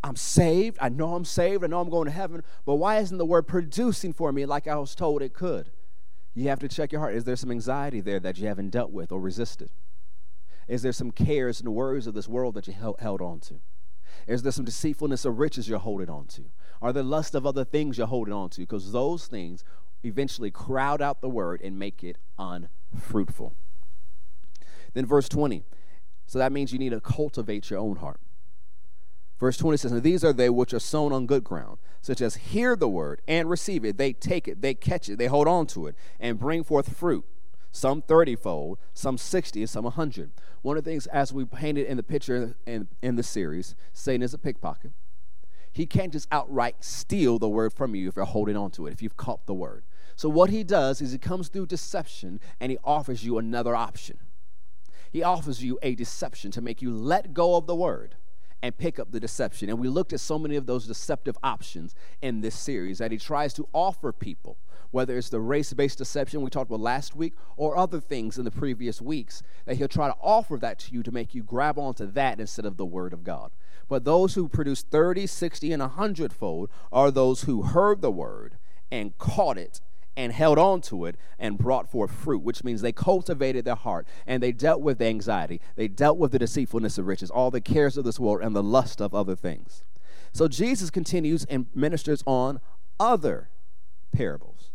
I'm 0.03 0.15
saved. 0.17 0.77
I 0.81 0.89
know 0.89 1.15
I'm 1.15 1.23
saved. 1.25 1.63
I 1.63 1.67
know 1.67 1.79
I'm 1.79 1.89
going 1.89 2.05
to 2.05 2.11
heaven. 2.11 2.43
But 2.65 2.75
why 2.75 2.97
isn't 2.97 3.17
the 3.17 3.25
word 3.25 3.47
producing 3.47 4.11
for 4.11 4.31
me 4.33 4.45
like 4.45 4.67
I 4.67 4.75
was 4.75 4.95
told 4.95 5.21
it 5.21 5.33
could? 5.33 5.71
You 6.35 6.49
have 6.49 6.59
to 6.59 6.67
check 6.67 6.91
your 6.91 6.99
heart. 6.99 7.15
Is 7.15 7.23
there 7.23 7.35
some 7.35 7.51
anxiety 7.51 8.01
there 8.01 8.19
that 8.19 8.37
you 8.37 8.47
haven't 8.47 8.71
dealt 8.71 8.91
with 8.91 9.11
or 9.11 9.21
resisted? 9.21 9.69
Is 10.67 10.81
there 10.81 10.91
some 10.91 11.11
cares 11.11 11.61
and 11.61 11.73
worries 11.73 12.07
of 12.07 12.13
this 12.13 12.27
world 12.27 12.55
that 12.55 12.67
you 12.67 12.73
held, 12.73 13.21
on 13.21 13.39
to? 13.41 13.55
Is 14.27 14.43
there 14.43 14.51
some 14.51 14.65
deceitfulness 14.65 15.25
of 15.25 15.39
riches 15.39 15.69
you're 15.69 15.79
holding 15.79 16.09
on 16.09 16.25
to? 16.27 16.45
Are 16.81 16.91
there 16.91 17.03
lust 17.03 17.35
of 17.35 17.45
other 17.45 17.63
things 17.63 17.97
you're 17.97 18.07
holding 18.07 18.33
on 18.33 18.49
to? 18.51 18.61
Because 18.61 18.91
those 18.91 19.27
things 19.27 19.63
eventually 20.03 20.51
crowd 20.51 21.01
out 21.01 21.21
the 21.21 21.29
word 21.29 21.61
and 21.61 21.79
make 21.79 22.03
it 22.03 22.17
unfruitful. 22.37 23.55
Then, 24.93 25.05
verse 25.05 25.29
20. 25.29 25.63
So 26.25 26.39
that 26.39 26.51
means 26.51 26.73
you 26.73 26.79
need 26.79 26.91
to 26.91 27.01
cultivate 27.01 27.69
your 27.69 27.79
own 27.79 27.97
heart. 27.97 28.19
Verse 29.39 29.57
20 29.57 29.77
says, 29.77 29.91
And 29.91 30.03
these 30.03 30.23
are 30.23 30.33
they 30.33 30.49
which 30.49 30.73
are 30.73 30.79
sown 30.79 31.11
on 31.11 31.25
good 31.25 31.43
ground, 31.43 31.77
such 32.01 32.21
as 32.21 32.35
hear 32.35 32.75
the 32.75 32.87
word 32.87 33.21
and 33.27 33.49
receive 33.49 33.83
it. 33.83 33.97
They 33.97 34.13
take 34.13 34.47
it, 34.47 34.61
they 34.61 34.73
catch 34.73 35.09
it, 35.09 35.17
they 35.17 35.27
hold 35.27 35.47
on 35.47 35.67
to 35.67 35.87
it, 35.87 35.95
and 36.19 36.39
bring 36.39 36.63
forth 36.63 36.95
fruit. 36.95 37.25
Some 37.71 38.03
30 38.03 38.35
fold, 38.35 38.77
some 38.93 39.17
60, 39.17 39.61
and 39.61 39.69
some 39.69 39.83
100. 39.85 40.31
One 40.61 40.77
of 40.77 40.83
the 40.83 40.91
things, 40.91 41.07
as 41.07 41.33
we 41.33 41.43
painted 41.43 41.87
in 41.87 41.97
the 41.97 42.03
picture 42.03 42.55
in, 42.67 42.87
in 43.01 43.15
the 43.15 43.23
series, 43.23 43.75
Satan 43.93 44.21
is 44.21 44.33
a 44.33 44.37
pickpocket. 44.37 44.91
He 45.71 45.87
can't 45.87 46.13
just 46.13 46.27
outright 46.31 46.83
steal 46.83 47.39
the 47.39 47.49
word 47.49 47.73
from 47.73 47.95
you 47.95 48.07
if 48.07 48.15
you're 48.15 48.25
holding 48.25 48.55
on 48.55 48.69
to 48.71 48.85
it, 48.85 48.93
if 48.93 49.01
you've 49.01 49.17
caught 49.17 49.47
the 49.47 49.55
word. 49.55 49.83
So, 50.15 50.29
what 50.29 50.51
he 50.51 50.63
does 50.63 51.01
is 51.01 51.11
he 51.11 51.17
comes 51.17 51.47
through 51.47 51.65
deception 51.65 52.39
and 52.59 52.71
he 52.71 52.77
offers 52.83 53.25
you 53.25 53.39
another 53.39 53.75
option. 53.75 54.19
He 55.11 55.23
offers 55.23 55.63
you 55.63 55.79
a 55.81 55.95
deception 55.95 56.51
to 56.51 56.61
make 56.61 56.81
you 56.81 56.91
let 56.91 57.33
go 57.33 57.55
of 57.55 57.65
the 57.65 57.75
word 57.75 58.15
and 58.63 58.77
pick 58.77 58.97
up 58.97 59.11
the 59.11 59.19
deception. 59.19 59.69
And 59.69 59.77
we 59.77 59.89
looked 59.89 60.13
at 60.13 60.21
so 60.21 60.39
many 60.39 60.55
of 60.55 60.65
those 60.65 60.87
deceptive 60.87 61.37
options 61.43 61.93
in 62.21 62.39
this 62.39 62.55
series 62.55 62.97
that 62.99 63.11
he 63.11 63.17
tries 63.17 63.53
to 63.55 63.67
offer 63.73 64.13
people, 64.13 64.57
whether 64.91 65.17
it's 65.17 65.27
the 65.27 65.41
race 65.41 65.73
based 65.73 65.97
deception 65.97 66.41
we 66.41 66.49
talked 66.49 66.71
about 66.71 66.79
last 66.79 67.13
week 67.13 67.33
or 67.57 67.75
other 67.75 67.99
things 67.99 68.37
in 68.37 68.45
the 68.45 68.51
previous 68.51 69.01
weeks, 69.01 69.43
that 69.65 69.75
he'll 69.75 69.89
try 69.89 70.07
to 70.07 70.15
offer 70.21 70.57
that 70.57 70.79
to 70.79 70.93
you 70.93 71.03
to 71.03 71.11
make 71.11 71.35
you 71.35 71.43
grab 71.43 71.77
onto 71.77 72.05
that 72.05 72.39
instead 72.39 72.65
of 72.65 72.77
the 72.77 72.85
Word 72.85 73.11
of 73.11 73.25
God. 73.25 73.51
But 73.89 74.05
those 74.05 74.35
who 74.35 74.47
produce 74.47 74.81
30, 74.81 75.27
60, 75.27 75.73
and 75.73 75.81
100 75.81 76.31
fold 76.31 76.69
are 76.89 77.11
those 77.11 77.41
who 77.41 77.63
heard 77.63 78.01
the 78.01 78.11
Word 78.11 78.57
and 78.89 79.17
caught 79.17 79.57
it 79.57 79.81
and 80.15 80.31
held 80.31 80.59
on 80.59 80.81
to 80.81 81.05
it 81.05 81.15
and 81.39 81.57
brought 81.57 81.89
forth 81.89 82.11
fruit, 82.11 82.43
which 82.43 82.63
means 82.63 82.81
they 82.81 82.91
cultivated 82.91 83.65
their 83.65 83.75
heart 83.75 84.07
and 84.27 84.41
they 84.41 84.51
dealt 84.51 84.81
with 84.81 84.99
the 84.99 85.05
anxiety. 85.05 85.59
They 85.75 85.87
dealt 85.87 86.17
with 86.17 86.31
the 86.31 86.39
deceitfulness 86.39 86.97
of 86.97 87.07
riches, 87.07 87.31
all 87.31 87.51
the 87.51 87.61
cares 87.61 87.97
of 87.97 88.05
this 88.05 88.19
world, 88.19 88.41
and 88.41 88.55
the 88.55 88.63
lust 88.63 89.01
of 89.01 89.13
other 89.13 89.35
things. 89.35 89.83
So 90.31 90.47
Jesus 90.47 90.89
continues 90.89 91.45
and 91.45 91.67
ministers 91.73 92.23
on 92.25 92.59
other 92.99 93.49
parables. 94.11 94.71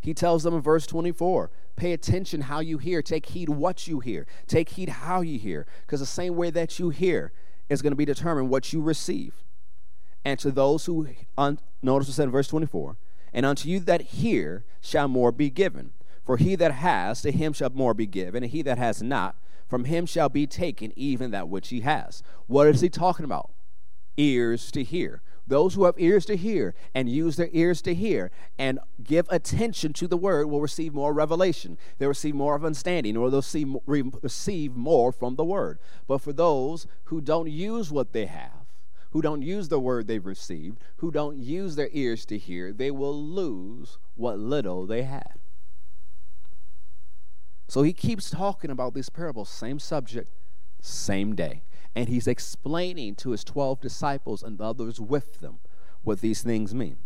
He 0.00 0.14
tells 0.14 0.42
them 0.44 0.54
in 0.54 0.60
verse 0.60 0.86
24 0.86 1.50
pay 1.76 1.92
attention 1.92 2.42
how 2.42 2.60
you 2.60 2.78
hear, 2.78 3.02
take 3.02 3.26
heed 3.26 3.50
what 3.50 3.86
you 3.86 4.00
hear, 4.00 4.26
take 4.46 4.70
heed 4.70 4.88
how 4.88 5.20
you 5.20 5.38
hear, 5.38 5.66
because 5.82 6.00
the 6.00 6.06
same 6.06 6.34
way 6.34 6.48
that 6.50 6.78
you 6.78 6.90
hear 6.90 7.32
is 7.68 7.82
going 7.82 7.90
to 7.90 7.96
be 7.96 8.04
determined 8.04 8.48
what 8.48 8.72
you 8.72 8.80
receive. 8.80 9.34
And 10.24 10.38
to 10.38 10.50
those 10.50 10.86
who, 10.86 11.08
un, 11.36 11.58
notice 11.82 12.08
what 12.08 12.14
said 12.14 12.24
in 12.24 12.30
verse 12.30 12.48
24, 12.48 12.96
and 13.32 13.46
unto 13.46 13.68
you 13.68 13.80
that 13.80 14.00
hear 14.02 14.64
shall 14.80 15.08
more 15.08 15.32
be 15.32 15.50
given. 15.50 15.92
For 16.24 16.36
he 16.36 16.56
that 16.56 16.72
has, 16.72 17.22
to 17.22 17.30
him 17.30 17.52
shall 17.52 17.70
more 17.70 17.94
be 17.94 18.06
given, 18.06 18.42
and 18.42 18.52
he 18.52 18.62
that 18.62 18.78
has 18.78 19.02
not, 19.02 19.36
from 19.68 19.84
him 19.84 20.06
shall 20.06 20.28
be 20.28 20.46
taken 20.46 20.92
even 20.96 21.30
that 21.30 21.48
which 21.48 21.68
he 21.68 21.80
has. 21.80 22.22
What 22.46 22.66
is 22.66 22.80
he 22.80 22.88
talking 22.88 23.24
about? 23.24 23.50
Ears 24.16 24.70
to 24.72 24.82
hear. 24.82 25.22
Those 25.46 25.74
who 25.74 25.84
have 25.84 25.94
ears 25.98 26.26
to 26.26 26.36
hear 26.36 26.74
and 26.92 27.08
use 27.08 27.36
their 27.36 27.50
ears 27.52 27.80
to 27.82 27.94
hear 27.94 28.32
and 28.58 28.80
give 29.02 29.26
attention 29.30 29.92
to 29.94 30.08
the 30.08 30.16
word 30.16 30.48
will 30.48 30.60
receive 30.60 30.92
more 30.92 31.12
revelation. 31.12 31.78
They'll 31.98 32.08
receive 32.08 32.34
more 32.34 32.56
of 32.56 32.64
understanding, 32.64 33.16
or 33.16 33.30
they'll 33.30 33.42
see, 33.42 33.64
receive 33.86 34.74
more 34.74 35.12
from 35.12 35.36
the 35.36 35.44
word. 35.44 35.78
But 36.08 36.18
for 36.18 36.32
those 36.32 36.88
who 37.04 37.20
don't 37.20 37.48
use 37.48 37.92
what 37.92 38.12
they 38.12 38.26
have, 38.26 38.65
who 39.10 39.22
don't 39.22 39.42
use 39.42 39.68
the 39.68 39.80
word 39.80 40.06
they've 40.06 40.24
received, 40.24 40.78
who 40.96 41.10
don't 41.10 41.38
use 41.38 41.76
their 41.76 41.88
ears 41.92 42.24
to 42.26 42.38
hear, 42.38 42.72
they 42.72 42.90
will 42.90 43.14
lose 43.14 43.98
what 44.14 44.38
little 44.38 44.86
they 44.86 45.02
had. 45.02 45.34
So 47.68 47.82
he 47.82 47.92
keeps 47.92 48.30
talking 48.30 48.70
about 48.70 48.94
these 48.94 49.08
parables, 49.08 49.48
same 49.48 49.78
subject, 49.78 50.32
same 50.80 51.34
day. 51.34 51.62
And 51.94 52.08
he's 52.08 52.26
explaining 52.26 53.14
to 53.16 53.30
his 53.30 53.42
12 53.42 53.80
disciples 53.80 54.42
and 54.42 54.60
others 54.60 55.00
with 55.00 55.40
them 55.40 55.58
what 56.02 56.20
these 56.20 56.42
things 56.42 56.74
mean. 56.74 56.98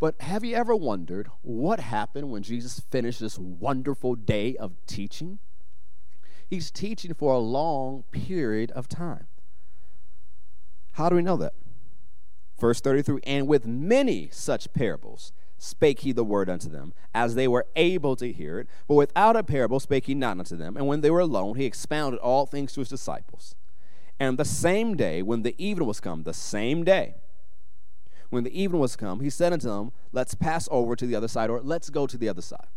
But 0.00 0.20
have 0.20 0.44
you 0.44 0.56
ever 0.56 0.74
wondered 0.74 1.30
what 1.42 1.80
happened 1.80 2.30
when 2.30 2.42
Jesus 2.42 2.80
finished 2.90 3.20
this 3.20 3.38
wonderful 3.38 4.16
day 4.16 4.56
of 4.56 4.74
teaching? 4.86 5.38
He's 6.48 6.70
teaching 6.70 7.14
for 7.14 7.32
a 7.32 7.38
long 7.38 8.04
period 8.10 8.70
of 8.72 8.88
time. 8.88 9.28
How 10.94 11.08
do 11.08 11.16
we 11.16 11.22
know 11.22 11.36
that? 11.36 11.54
Verse 12.58 12.80
33 12.80 13.20
And 13.24 13.46
with 13.46 13.66
many 13.66 14.28
such 14.32 14.72
parables 14.72 15.32
spake 15.58 16.00
he 16.00 16.12
the 16.12 16.24
word 16.24 16.50
unto 16.50 16.68
them, 16.68 16.92
as 17.14 17.34
they 17.34 17.48
were 17.48 17.66
able 17.74 18.16
to 18.16 18.32
hear 18.32 18.60
it. 18.60 18.68
But 18.86 18.94
without 18.94 19.36
a 19.36 19.42
parable 19.42 19.80
spake 19.80 20.06
he 20.06 20.14
not 20.14 20.38
unto 20.38 20.56
them. 20.56 20.76
And 20.76 20.86
when 20.86 21.00
they 21.00 21.10
were 21.10 21.20
alone, 21.20 21.56
he 21.56 21.64
expounded 21.64 22.20
all 22.20 22.46
things 22.46 22.72
to 22.74 22.80
his 22.80 22.88
disciples. 22.88 23.54
And 24.20 24.38
the 24.38 24.44
same 24.44 24.96
day, 24.96 25.22
when 25.22 25.42
the 25.42 25.54
evening 25.58 25.88
was 25.88 26.00
come, 26.00 26.22
the 26.22 26.34
same 26.34 26.84
day, 26.84 27.16
when 28.30 28.44
the 28.44 28.60
evening 28.60 28.80
was 28.80 28.96
come, 28.96 29.20
he 29.20 29.30
said 29.30 29.52
unto 29.52 29.68
them, 29.68 29.92
Let's 30.12 30.34
pass 30.34 30.68
over 30.70 30.94
to 30.96 31.06
the 31.06 31.16
other 31.16 31.28
side, 31.28 31.50
or 31.50 31.60
let's 31.60 31.90
go 31.90 32.06
to 32.06 32.16
the 32.16 32.28
other 32.28 32.42
side. 32.42 32.68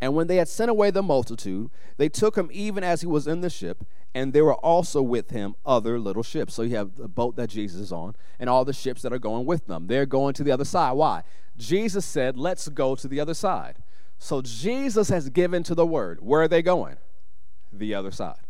And 0.00 0.14
when 0.14 0.26
they 0.26 0.36
had 0.36 0.48
sent 0.48 0.70
away 0.70 0.90
the 0.90 1.02
multitude, 1.02 1.70
they 1.96 2.08
took 2.08 2.36
him 2.36 2.50
even 2.52 2.84
as 2.84 3.00
he 3.00 3.06
was 3.06 3.26
in 3.26 3.40
the 3.40 3.48
ship, 3.48 3.84
and 4.16 4.32
there 4.32 4.46
were 4.46 4.54
also 4.54 5.02
with 5.02 5.28
him 5.28 5.54
other 5.66 5.98
little 5.98 6.22
ships. 6.22 6.54
So 6.54 6.62
you 6.62 6.74
have 6.74 6.96
the 6.96 7.06
boat 7.06 7.36
that 7.36 7.50
Jesus 7.50 7.78
is 7.78 7.92
on, 7.92 8.16
and 8.38 8.48
all 8.48 8.64
the 8.64 8.72
ships 8.72 9.02
that 9.02 9.12
are 9.12 9.18
going 9.18 9.44
with 9.44 9.66
them. 9.66 9.88
They're 9.88 10.06
going 10.06 10.32
to 10.34 10.42
the 10.42 10.52
other 10.52 10.64
side. 10.64 10.92
Why? 10.92 11.22
Jesus 11.58 12.06
said, 12.06 12.38
Let's 12.38 12.68
go 12.68 12.94
to 12.94 13.08
the 13.08 13.20
other 13.20 13.34
side. 13.34 13.76
So 14.18 14.40
Jesus 14.40 15.10
has 15.10 15.28
given 15.28 15.62
to 15.64 15.74
the 15.74 15.84
word. 15.84 16.20
Where 16.22 16.40
are 16.40 16.48
they 16.48 16.62
going? 16.62 16.96
The 17.70 17.94
other 17.94 18.10
side. 18.10 18.40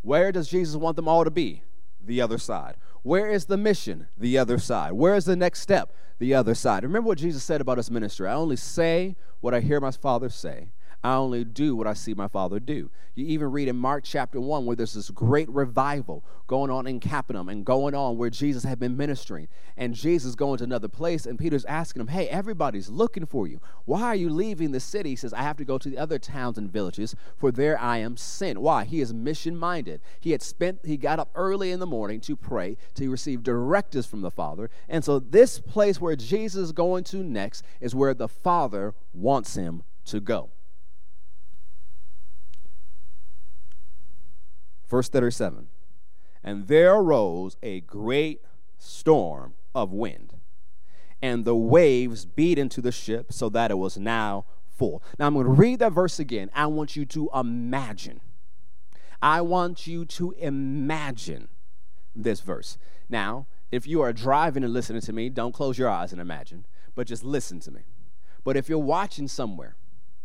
Where 0.00 0.32
does 0.32 0.48
Jesus 0.48 0.74
want 0.74 0.96
them 0.96 1.06
all 1.06 1.24
to 1.24 1.30
be? 1.30 1.64
The 2.02 2.22
other 2.22 2.38
side. 2.38 2.76
Where 3.02 3.30
is 3.30 3.44
the 3.44 3.58
mission? 3.58 4.06
The 4.16 4.38
other 4.38 4.58
side. 4.58 4.92
Where 4.92 5.16
is 5.16 5.26
the 5.26 5.36
next 5.36 5.60
step? 5.60 5.94
The 6.18 6.32
other 6.32 6.54
side. 6.54 6.82
Remember 6.82 7.08
what 7.08 7.18
Jesus 7.18 7.44
said 7.44 7.60
about 7.60 7.76
his 7.76 7.90
ministry 7.90 8.26
I 8.26 8.32
only 8.32 8.56
say 8.56 9.16
what 9.40 9.52
I 9.52 9.60
hear 9.60 9.80
my 9.80 9.90
Father 9.90 10.30
say, 10.30 10.68
I 11.04 11.16
only 11.16 11.44
do 11.44 11.76
what 11.76 11.86
I 11.86 11.92
see 11.92 12.14
my 12.14 12.28
Father 12.28 12.58
do. 12.58 12.90
You 13.14 13.26
even 13.26 13.52
read 13.52 13.68
in 13.68 13.76
Mark 13.76 14.04
chapter 14.04 14.40
1 14.40 14.64
where 14.64 14.74
there's 14.74 14.94
this 14.94 15.10
great 15.10 15.50
revival 15.50 16.24
going 16.46 16.70
on 16.70 16.86
in 16.86 16.98
Capernaum 16.98 17.50
and 17.50 17.62
going 17.62 17.94
on 17.94 18.16
where 18.16 18.30
Jesus 18.30 18.64
had 18.64 18.78
been 18.78 18.96
ministering. 18.96 19.48
And 19.76 19.94
Jesus 19.94 20.34
going 20.34 20.56
to 20.58 20.64
another 20.64 20.88
place, 20.88 21.26
and 21.26 21.38
Peter's 21.38 21.66
asking 21.66 22.00
him, 22.00 22.08
Hey, 22.08 22.26
everybody's 22.28 22.88
looking 22.88 23.26
for 23.26 23.46
you. 23.46 23.60
Why 23.84 24.04
are 24.04 24.14
you 24.14 24.30
leaving 24.30 24.72
the 24.72 24.80
city? 24.80 25.10
He 25.10 25.16
says, 25.16 25.34
I 25.34 25.42
have 25.42 25.58
to 25.58 25.64
go 25.66 25.76
to 25.76 25.90
the 25.90 25.98
other 25.98 26.18
towns 26.18 26.56
and 26.56 26.72
villages, 26.72 27.14
for 27.36 27.52
there 27.52 27.78
I 27.78 27.98
am 27.98 28.16
sent. 28.16 28.62
Why? 28.62 28.84
He 28.84 29.02
is 29.02 29.12
mission 29.12 29.58
minded. 29.58 30.00
He 30.20 30.30
had 30.30 30.40
spent, 30.40 30.80
he 30.86 30.96
got 30.96 31.18
up 31.18 31.30
early 31.34 31.70
in 31.70 31.80
the 31.80 31.86
morning 31.86 32.18
to 32.22 32.34
pray, 32.34 32.78
to 32.94 33.10
receive 33.10 33.42
directives 33.42 34.06
from 34.06 34.22
the 34.22 34.30
Father. 34.30 34.70
And 34.88 35.04
so, 35.04 35.18
this 35.18 35.60
place 35.60 36.00
where 36.00 36.16
Jesus 36.16 36.64
is 36.64 36.72
going 36.72 37.04
to 37.04 37.22
next 37.22 37.62
is 37.78 37.94
where 37.94 38.14
the 38.14 38.28
Father 38.28 38.94
wants 39.12 39.54
him 39.54 39.82
to 40.06 40.18
go. 40.18 40.53
Verse 44.88 45.08
37 45.08 45.68
And 46.42 46.68
there 46.68 46.94
arose 46.94 47.56
a 47.62 47.80
great 47.80 48.42
storm 48.78 49.54
of 49.74 49.92
wind, 49.92 50.34
and 51.22 51.44
the 51.44 51.56
waves 51.56 52.24
beat 52.24 52.58
into 52.58 52.80
the 52.80 52.92
ship 52.92 53.32
so 53.32 53.48
that 53.48 53.70
it 53.70 53.78
was 53.78 53.96
now 53.96 54.44
full. 54.76 55.02
Now 55.18 55.26
I'm 55.26 55.34
going 55.34 55.46
to 55.46 55.52
read 55.52 55.78
that 55.80 55.92
verse 55.92 56.18
again. 56.18 56.50
I 56.54 56.66
want 56.66 56.96
you 56.96 57.04
to 57.06 57.30
imagine. 57.34 58.20
I 59.22 59.40
want 59.40 59.86
you 59.86 60.04
to 60.04 60.32
imagine 60.32 61.48
this 62.14 62.40
verse. 62.40 62.76
Now, 63.08 63.46
if 63.70 63.86
you 63.86 64.02
are 64.02 64.12
driving 64.12 64.62
and 64.64 64.72
listening 64.72 65.00
to 65.02 65.12
me, 65.12 65.30
don't 65.30 65.52
close 65.52 65.78
your 65.78 65.88
eyes 65.88 66.12
and 66.12 66.20
imagine, 66.20 66.66
but 66.94 67.06
just 67.06 67.24
listen 67.24 67.58
to 67.60 67.70
me. 67.70 67.82
But 68.44 68.56
if 68.56 68.68
you're 68.68 68.78
watching 68.78 69.26
somewhere, 69.26 69.76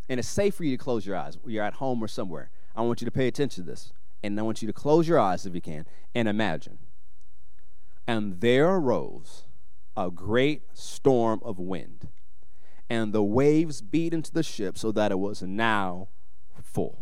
and 0.09 0.19
it's 0.19 0.27
safe 0.27 0.55
for 0.55 0.63
you 0.63 0.75
to 0.77 0.83
close 0.83 1.05
your 1.05 1.15
eyes, 1.15 1.37
you're 1.45 1.63
at 1.63 1.75
home 1.75 2.03
or 2.03 2.07
somewhere, 2.07 2.49
I 2.75 2.81
want 2.81 3.01
you 3.01 3.05
to 3.05 3.11
pay 3.11 3.27
attention 3.27 3.63
to 3.63 3.71
this. 3.71 3.93
And 4.21 4.39
I 4.39 4.43
want 4.43 4.62
you 4.62 4.67
to 4.67 4.73
close 4.73 5.08
your 5.08 5.19
eyes 5.19 5.45
if 5.45 5.55
you 5.55 5.62
can 5.62 5.86
and 6.13 6.27
imagine. 6.27 6.77
And 8.08 8.41
there 8.41 8.69
arose 8.69 9.45
a 9.95 10.10
great 10.10 10.63
storm 10.73 11.41
of 11.43 11.60
wind, 11.60 12.08
and 12.89 13.13
the 13.13 13.23
waves 13.23 13.82
beat 13.82 14.13
into 14.13 14.32
the 14.32 14.43
ship 14.43 14.77
so 14.77 14.91
that 14.91 15.12
it 15.12 15.19
was 15.19 15.41
now 15.41 16.08
full. 16.62 16.99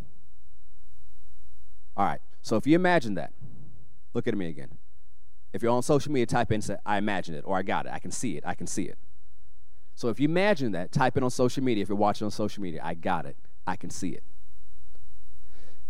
All 1.95 2.05
right, 2.05 2.19
so 2.41 2.55
if 2.55 2.67
you 2.67 2.75
imagine 2.75 3.13
that, 3.15 3.33
look 4.13 4.27
at 4.27 4.37
me 4.37 4.47
again. 4.47 4.77
If 5.53 5.63
you're 5.63 5.71
on 5.71 5.81
social 5.81 6.11
media, 6.11 6.25
type 6.25 6.51
in, 6.51 6.61
say, 6.61 6.75
I 6.85 6.97
imagine 6.97 7.35
it, 7.35 7.43
or 7.45 7.57
I 7.57 7.63
got 7.63 7.85
it, 7.85 7.91
I 7.93 7.99
can 7.99 8.11
see 8.11 8.37
it, 8.37 8.43
I 8.45 8.53
can 8.53 8.67
see 8.67 8.83
it. 8.83 8.97
So 9.95 10.09
if 10.09 10.19
you 10.19 10.27
imagine 10.27 10.73
that, 10.73 10.91
type 10.91 11.17
it 11.17 11.23
on 11.23 11.31
social 11.31 11.63
media. 11.63 11.81
If 11.81 11.89
you're 11.89 11.97
watching 11.97 12.25
on 12.25 12.31
social 12.31 12.61
media, 12.61 12.81
I 12.83 12.93
got 12.93 13.25
it, 13.25 13.35
I 13.65 13.75
can 13.75 13.89
see 13.89 14.09
it. 14.09 14.23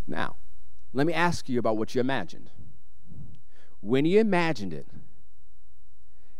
Now, 0.06 0.36
let 0.92 1.06
me 1.06 1.12
ask 1.12 1.48
you 1.48 1.58
about 1.58 1.76
what 1.76 1.94
you 1.94 2.00
imagined. 2.00 2.50
When 3.80 4.04
you 4.04 4.20
imagined 4.20 4.72
it, 4.72 4.86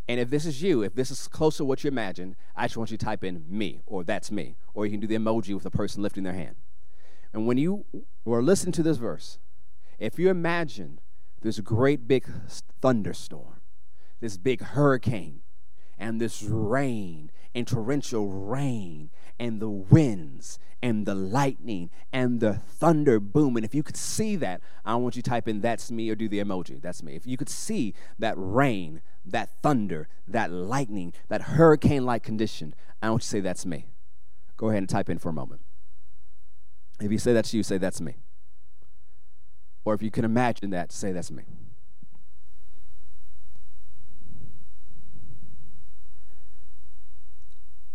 and 0.08 0.18
if 0.18 0.30
this 0.30 0.46
is 0.46 0.62
you, 0.62 0.82
if 0.82 0.94
this 0.94 1.10
is 1.10 1.28
close 1.28 1.58
to 1.58 1.64
what 1.64 1.84
you 1.84 1.88
imagined, 1.88 2.34
I 2.56 2.64
just 2.64 2.78
want 2.78 2.90
you 2.90 2.96
to 2.96 3.04
type 3.04 3.22
in 3.22 3.44
me 3.46 3.80
or 3.86 4.04
that's 4.04 4.30
me. 4.30 4.56
Or 4.72 4.86
you 4.86 4.90
can 4.90 5.00
do 5.00 5.06
the 5.06 5.16
emoji 5.16 5.52
with 5.52 5.64
the 5.64 5.70
person 5.70 6.02
lifting 6.02 6.24
their 6.24 6.32
hand. 6.32 6.56
And 7.32 7.46
when 7.46 7.58
you 7.58 7.84
were 8.24 8.42
listening 8.42 8.72
to 8.72 8.82
this 8.82 8.96
verse, 8.96 9.38
if 9.98 10.18
you 10.18 10.30
imagine 10.30 10.98
this 11.42 11.60
great 11.60 12.08
big 12.08 12.26
thunderstorm, 12.80 13.60
this 14.20 14.38
big 14.38 14.62
hurricane, 14.62 15.42
and 15.98 16.20
this 16.20 16.42
rain 16.42 17.30
and 17.54 17.66
torrential 17.66 18.28
rain 18.28 19.10
and 19.38 19.60
the 19.60 19.68
winds 19.68 20.58
and 20.82 21.06
the 21.06 21.14
lightning 21.14 21.90
and 22.12 22.40
the 22.40 22.54
thunder 22.54 23.18
boom. 23.18 23.56
And 23.56 23.64
if 23.64 23.74
you 23.74 23.82
could 23.82 23.96
see 23.96 24.36
that, 24.36 24.60
I 24.84 24.94
want 24.96 25.16
you 25.16 25.22
to 25.22 25.30
type 25.30 25.48
in 25.48 25.60
that's 25.60 25.90
me 25.90 26.08
or 26.10 26.14
do 26.14 26.28
the 26.28 26.38
emoji. 26.38 26.80
That's 26.80 27.02
me. 27.02 27.14
If 27.14 27.26
you 27.26 27.36
could 27.36 27.48
see 27.48 27.94
that 28.18 28.34
rain, 28.36 29.02
that 29.24 29.50
thunder, 29.62 30.08
that 30.26 30.52
lightning, 30.52 31.12
that 31.28 31.42
hurricane 31.42 32.04
like 32.04 32.22
condition, 32.22 32.74
I 33.02 33.10
want 33.10 33.22
you 33.22 33.24
to 33.24 33.28
say 33.28 33.40
that's 33.40 33.66
me. 33.66 33.86
Go 34.56 34.68
ahead 34.68 34.78
and 34.78 34.88
type 34.88 35.08
in 35.08 35.18
for 35.18 35.28
a 35.28 35.32
moment. 35.32 35.60
If 37.00 37.12
you 37.12 37.18
say 37.18 37.32
that's 37.32 37.54
you, 37.54 37.62
say 37.62 37.78
that's 37.78 38.00
me. 38.00 38.16
Or 39.84 39.94
if 39.94 40.02
you 40.02 40.10
can 40.10 40.24
imagine 40.24 40.70
that, 40.70 40.92
say 40.92 41.12
that's 41.12 41.30
me. 41.30 41.44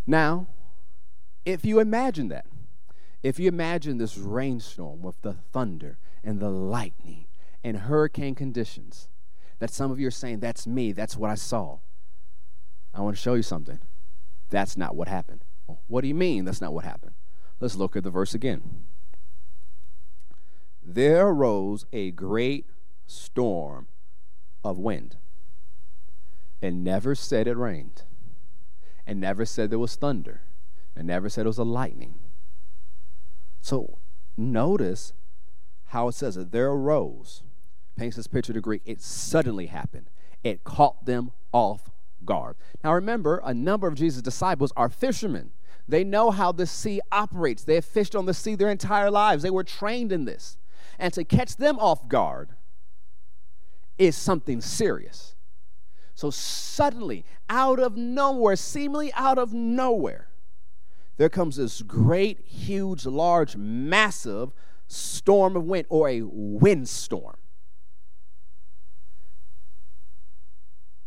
Now, 0.05 0.47
if 1.45 1.65
you 1.65 1.79
imagine 1.79 2.29
that, 2.29 2.45
if 3.21 3.39
you 3.39 3.47
imagine 3.47 3.97
this 3.97 4.17
rainstorm 4.17 5.01
with 5.01 5.21
the 5.21 5.33
thunder 5.33 5.97
and 6.23 6.39
the 6.39 6.49
lightning 6.49 7.27
and 7.63 7.77
hurricane 7.77 8.35
conditions, 8.35 9.07
that 9.59 9.71
some 9.71 9.91
of 9.91 9.99
you 9.99 10.07
are 10.07 10.11
saying, 10.11 10.39
That's 10.39 10.67
me, 10.67 10.91
that's 10.91 11.15
what 11.15 11.29
I 11.29 11.35
saw. 11.35 11.79
I 12.93 13.01
want 13.01 13.15
to 13.15 13.21
show 13.21 13.33
you 13.33 13.43
something. 13.43 13.79
That's 14.49 14.77
not 14.77 14.95
what 14.95 15.07
happened. 15.07 15.43
What 15.87 16.01
do 16.01 16.07
you 16.07 16.15
mean 16.15 16.45
that's 16.45 16.61
not 16.61 16.73
what 16.73 16.83
happened? 16.83 17.15
Let's 17.59 17.75
look 17.75 17.95
at 17.95 18.03
the 18.03 18.11
verse 18.11 18.33
again. 18.33 18.83
There 20.83 21.27
arose 21.27 21.85
a 21.93 22.11
great 22.11 22.67
storm 23.07 23.87
of 24.63 24.77
wind, 24.77 25.15
and 26.61 26.83
never 26.83 27.15
said 27.15 27.47
it 27.47 27.57
rained, 27.57 28.03
and 29.05 29.19
never 29.19 29.45
said 29.45 29.69
there 29.69 29.79
was 29.79 29.95
thunder, 29.95 30.41
and 30.95 31.07
never 31.07 31.29
said 31.29 31.45
it 31.45 31.49
was 31.49 31.57
a 31.57 31.63
lightning. 31.63 32.15
So 33.61 33.97
notice 34.37 35.13
how 35.87 36.07
it 36.07 36.15
says 36.15 36.37
it. 36.37 36.51
There 36.51 36.69
arose, 36.69 37.43
paints 37.95 38.17
this 38.17 38.27
picture 38.27 38.53
to 38.53 38.61
Greek, 38.61 38.81
it 38.85 39.01
suddenly 39.01 39.67
happened. 39.67 40.09
It 40.43 40.63
caught 40.63 41.05
them 41.05 41.31
off 41.51 41.89
guard. 42.25 42.55
Now 42.83 42.93
remember, 42.93 43.41
a 43.43 43.53
number 43.53 43.87
of 43.87 43.95
Jesus' 43.95 44.21
disciples 44.21 44.73
are 44.75 44.89
fishermen. 44.89 45.51
They 45.87 46.03
know 46.03 46.31
how 46.31 46.51
the 46.51 46.65
sea 46.65 47.01
operates. 47.11 47.63
They 47.63 47.75
have 47.75 47.85
fished 47.85 48.15
on 48.15 48.25
the 48.25 48.33
sea 48.33 48.55
their 48.55 48.69
entire 48.69 49.11
lives. 49.11 49.43
They 49.43 49.49
were 49.49 49.63
trained 49.63 50.11
in 50.11 50.25
this. 50.25 50.57
And 50.97 51.13
to 51.13 51.23
catch 51.23 51.57
them 51.57 51.77
off 51.79 52.07
guard 52.07 52.49
is 53.97 54.15
something 54.15 54.61
serious. 54.61 55.35
So 56.15 56.30
suddenly, 56.30 57.26
out 57.49 57.80
of 57.80 57.97
nowhere, 57.97 58.56
seemingly 58.56 59.12
out 59.13 59.38
of 59.38 59.54
nowhere, 59.54 60.30
there 61.17 61.30
comes 61.30 61.58
this 61.58 61.82
great, 61.82 62.39
huge, 62.41 63.06
large, 63.06 63.56
massive 63.56 64.52
storm 64.88 65.56
of 65.56 65.63
wind 65.65 65.86
or 65.89 66.10
a 66.10 66.21
windstorm. 66.23 67.38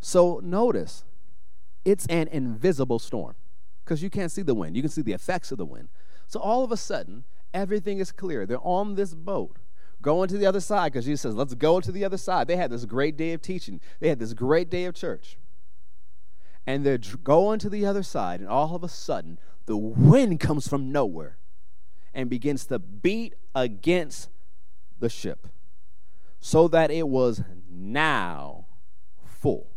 So 0.01 0.41
notice, 0.43 1.05
it's 1.85 2.07
an 2.07 2.29
invisible 2.29 2.99
storm 2.99 3.35
because 3.85 4.03
you 4.03 4.11
can't 4.11 4.31
see 4.31 4.43
the 4.43 4.55
wind. 4.55 4.77
You 4.77 4.83
can 4.83 4.91
see 4.91 5.03
the 5.03 5.13
effects 5.13 5.51
of 5.53 5.59
the 5.59 5.65
wind. 5.65 5.89
So 6.27 6.41
all 6.41 6.65
of 6.65 6.73
a 6.73 6.77
sudden, 6.77 7.25
everything 7.55 7.99
is 7.99 8.13
clear. 8.13 8.47
They're 8.47 8.59
on 8.61 8.95
this 8.95 9.15
boat 9.15 9.57
going 10.07 10.29
to 10.29 10.39
the 10.39 10.47
other 10.47 10.61
side 10.61 10.93
because 10.93 11.05
Jesus 11.05 11.23
says, 11.23 11.35
let's 11.35 11.55
go 11.55 11.81
to 11.81 11.91
the 11.91 12.05
other 12.05 12.17
side. 12.17 12.47
They 12.47 12.55
had 12.55 12.71
this 12.71 12.85
great 12.85 13.17
day 13.17 13.33
of 13.33 13.43
teaching, 13.43 13.81
they 13.99 14.09
had 14.09 14.21
this 14.21 14.35
great 14.35 14.71
day 14.71 14.85
of 14.85 14.95
church. 14.95 15.37
And 16.65 16.87
they're 16.87 16.99
going 17.25 17.59
to 17.59 17.69
the 17.69 17.85
other 17.85 18.05
side, 18.05 18.39
and 18.39 18.49
all 18.49 18.77
of 18.77 18.85
a 18.85 18.89
sudden, 18.89 19.39
the 19.67 19.77
wind 19.77 20.39
comes 20.39 20.69
from 20.69 20.93
nowhere 20.93 21.39
and 22.15 22.31
begins 22.31 22.67
to 22.67 22.79
beat 22.79 23.35
against 23.55 24.29
the 25.01 25.09
ship 25.09 25.49
so 26.39 26.69
that 26.69 26.93
it 26.93 27.09
was 27.09 27.43
now 27.69 28.67
full. 29.25 29.71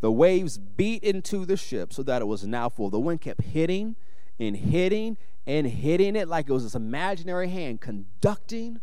The 0.00 0.10
waves 0.10 0.58
beat 0.58 1.04
into 1.04 1.46
the 1.46 1.56
ship 1.56 1.92
so 1.92 2.02
that 2.02 2.22
it 2.22 2.26
was 2.26 2.44
now 2.44 2.68
full. 2.68 2.90
The 2.90 2.98
wind 2.98 3.20
kept 3.20 3.42
hitting 3.42 3.94
and 4.38 4.56
hitting 4.56 5.16
and 5.48 5.66
hitting 5.66 6.14
it 6.14 6.28
like 6.28 6.46
it 6.46 6.52
was 6.52 6.62
this 6.62 6.74
imaginary 6.74 7.48
hand 7.48 7.80
conducting 7.80 8.80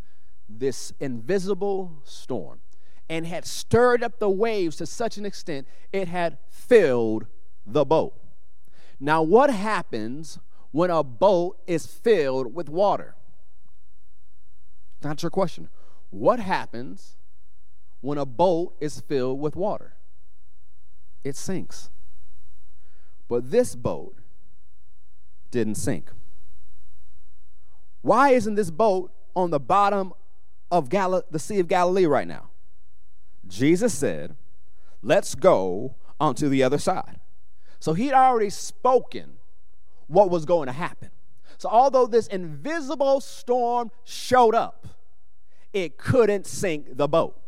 this 0.49 0.91
invisible 0.99 2.01
storm 2.04 2.60
and 3.08 3.28
had 3.28 3.45
stirred 3.45 4.04
up 4.04 4.17
the 4.17 4.30
waves 4.30 4.75
to 4.78 4.86
such 4.88 5.17
an 5.17 5.28
extent 5.28 5.67
it 5.93 6.08
had 6.08 6.39
filled 6.49 7.28
the 7.67 7.86
boat. 7.86 8.19
Now, 8.99 9.21
what 9.21 9.51
happens 9.51 10.39
when 10.71 10.89
a 10.89 11.04
boat 11.04 11.60
is 11.67 11.86
filled 11.86 12.56
with 12.56 12.67
water? 12.67 13.15
That's 15.01 15.21
your 15.21 15.30
question. 15.30 15.69
What 16.10 16.39
happens 16.39 17.17
when 18.01 18.17
a 18.17 18.25
boat 18.25 18.75
is 18.80 19.01
filled 19.01 19.39
with 19.39 19.56
water? 19.56 19.93
It 21.23 21.36
sinks. 21.36 21.91
But 23.28 23.51
this 23.51 23.75
boat 23.75 24.15
didn't 25.51 25.75
sink. 25.75 26.10
Why 28.06 28.34
isn't 28.34 28.54
this 28.54 28.70
boat 28.70 29.12
on 29.36 29.50
the 29.50 29.60
bottom 29.60 30.13
of 30.70 30.89
Gal- 30.89 31.24
the 31.32 31.39
Sea 31.39 31.60
of 31.60 31.68
Galilee 31.68 32.06
right 32.06 32.28
now? 32.28 32.52
Jesus 33.48 33.96
said, 33.96 34.36
Let's 35.02 35.34
go 35.34 35.96
onto 36.20 36.48
the 36.48 36.62
other 36.62 36.78
side. 36.78 37.20
So 37.80 37.94
he'd 37.94 38.13
already 38.13 38.52
spoken 38.52 39.38
what 40.06 40.30
was 40.30 40.46
going 40.46 40.68
to 40.68 40.72
happen. 40.72 41.10
So, 41.58 41.68
although 41.68 42.06
this 42.06 42.28
invisible 42.28 43.22
storm 43.22 43.89
showed 44.04 44.54
up, 44.54 44.86
it 45.74 45.98
couldn't 45.98 46.46
sink 46.46 46.98
the 46.98 47.08
boat. 47.08 47.41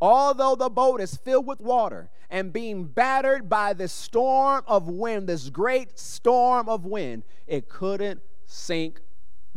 Although 0.00 0.54
the 0.54 0.70
boat 0.70 1.02
is 1.02 1.14
filled 1.14 1.46
with 1.46 1.60
water 1.60 2.08
and 2.30 2.54
being 2.54 2.84
battered 2.84 3.50
by 3.50 3.74
this 3.74 3.92
storm 3.92 4.64
of 4.66 4.88
wind, 4.88 5.28
this 5.28 5.50
great 5.50 5.98
storm 5.98 6.70
of 6.70 6.86
wind, 6.86 7.22
it 7.46 7.68
couldn't 7.68 8.22
sink 8.46 9.02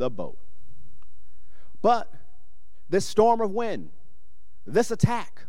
the 0.02 0.10
boat. 0.10 0.38
But 1.82 2.12
this 2.90 3.06
storm 3.06 3.40
of 3.40 3.52
wind, 3.52 3.92
this 4.66 4.92
attack, 4.92 5.46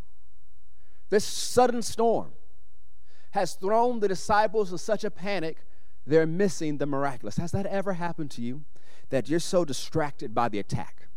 this 1.08 1.24
sudden 1.24 1.82
storm, 1.82 2.32
has 3.30 3.54
thrown 3.54 4.00
the 4.00 4.08
disciples 4.08 4.70
in 4.70 4.78
such 4.78 5.04
a 5.04 5.10
panic, 5.10 5.56
they're 6.06 6.26
missing 6.26 6.76
the 6.76 6.86
miraculous. 6.86 7.38
Has 7.38 7.52
that 7.52 7.64
ever 7.66 7.94
happened 7.94 8.30
to 8.32 8.42
you? 8.42 8.64
That 9.08 9.28
you're 9.28 9.40
so 9.40 9.64
distracted 9.64 10.34
by 10.34 10.50
the 10.50 10.58
attack, 10.58 11.08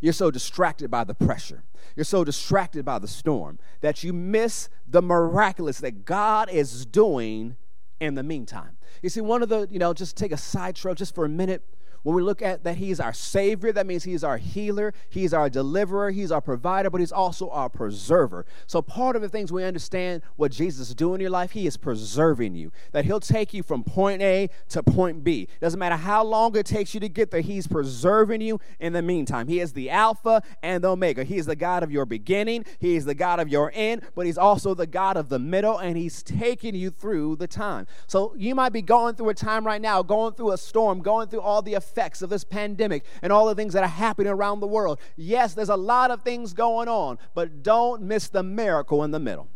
you're 0.00 0.12
so 0.12 0.30
distracted 0.30 0.90
by 0.90 1.04
the 1.04 1.14
pressure, 1.14 1.62
you're 1.94 2.04
so 2.04 2.24
distracted 2.24 2.84
by 2.84 2.98
the 2.98 3.08
storm 3.08 3.60
that 3.80 4.02
you 4.02 4.12
miss 4.12 4.68
the 4.88 5.02
miraculous 5.02 5.78
that 5.78 6.04
God 6.04 6.50
is 6.50 6.84
doing 6.84 7.56
in 8.00 8.14
the 8.14 8.22
meantime. 8.24 8.76
You 9.02 9.08
see, 9.08 9.20
one 9.20 9.42
of 9.42 9.48
the, 9.48 9.68
you 9.70 9.78
know, 9.78 9.94
just 9.94 10.16
take 10.16 10.32
a 10.32 10.36
side 10.36 10.74
trail 10.74 10.96
just 10.96 11.14
for 11.14 11.24
a 11.24 11.28
minute. 11.28 11.62
When 12.02 12.16
we 12.16 12.22
look 12.22 12.42
at 12.42 12.64
that 12.64 12.78
He's 12.78 12.98
our 12.98 13.12
Savior, 13.12 13.72
that 13.72 13.86
means 13.86 14.04
He's 14.04 14.24
our 14.24 14.36
healer, 14.36 14.92
He's 15.08 15.32
our 15.32 15.48
deliverer, 15.48 16.10
He's 16.10 16.32
our 16.32 16.40
provider, 16.40 16.90
but 16.90 17.00
He's 17.00 17.12
also 17.12 17.48
our 17.50 17.68
preserver. 17.68 18.44
So, 18.66 18.82
part 18.82 19.14
of 19.14 19.22
the 19.22 19.28
things 19.28 19.52
we 19.52 19.62
understand 19.62 20.22
what 20.36 20.50
Jesus 20.50 20.88
is 20.88 20.94
doing 20.94 21.16
in 21.16 21.20
your 21.20 21.30
life, 21.30 21.52
He 21.52 21.66
is 21.66 21.76
preserving 21.76 22.56
you. 22.56 22.72
That 22.90 23.04
He'll 23.04 23.20
take 23.20 23.54
you 23.54 23.62
from 23.62 23.84
point 23.84 24.20
A 24.20 24.50
to 24.70 24.82
point 24.82 25.22
B. 25.22 25.48
Doesn't 25.60 25.78
matter 25.78 25.96
how 25.96 26.24
long 26.24 26.56
it 26.56 26.66
takes 26.66 26.92
you 26.92 27.00
to 27.00 27.08
get 27.08 27.30
there, 27.30 27.40
He's 27.40 27.68
preserving 27.68 28.40
you 28.40 28.58
in 28.80 28.92
the 28.92 29.02
meantime. 29.02 29.46
He 29.46 29.60
is 29.60 29.72
the 29.72 29.90
Alpha 29.90 30.42
and 30.62 30.82
the 30.82 30.90
Omega. 30.90 31.22
He 31.22 31.38
is 31.38 31.46
the 31.46 31.56
God 31.56 31.84
of 31.84 31.92
your 31.92 32.04
beginning, 32.04 32.64
He 32.80 32.96
is 32.96 33.04
the 33.04 33.14
God 33.14 33.38
of 33.38 33.48
your 33.48 33.70
end, 33.74 34.02
but 34.16 34.26
He's 34.26 34.38
also 34.38 34.74
the 34.74 34.88
God 34.88 35.16
of 35.16 35.28
the 35.28 35.38
middle, 35.38 35.78
and 35.78 35.96
He's 35.96 36.22
taking 36.22 36.74
you 36.74 36.90
through 36.90 37.36
the 37.36 37.46
time. 37.46 37.86
So, 38.08 38.34
you 38.36 38.56
might 38.56 38.72
be 38.72 38.82
going 38.82 39.14
through 39.14 39.28
a 39.28 39.34
time 39.34 39.64
right 39.64 39.80
now, 39.80 40.02
going 40.02 40.34
through 40.34 40.50
a 40.50 40.58
storm, 40.58 41.00
going 41.00 41.28
through 41.28 41.42
all 41.42 41.62
the 41.62 41.74
effects 41.74 41.91
effects 41.92 42.22
of 42.22 42.30
this 42.30 42.44
pandemic 42.44 43.04
and 43.20 43.32
all 43.32 43.46
the 43.46 43.54
things 43.54 43.74
that 43.74 43.82
are 43.82 43.86
happening 43.86 44.32
around 44.32 44.60
the 44.60 44.66
world. 44.66 44.98
Yes, 45.16 45.54
there's 45.54 45.68
a 45.68 45.76
lot 45.76 46.10
of 46.10 46.22
things 46.22 46.54
going 46.54 46.88
on, 46.88 47.18
but 47.34 47.62
don't 47.62 48.02
miss 48.02 48.28
the 48.28 48.42
miracle 48.42 49.04
in 49.04 49.10
the 49.10 49.20
middle. 49.20 49.48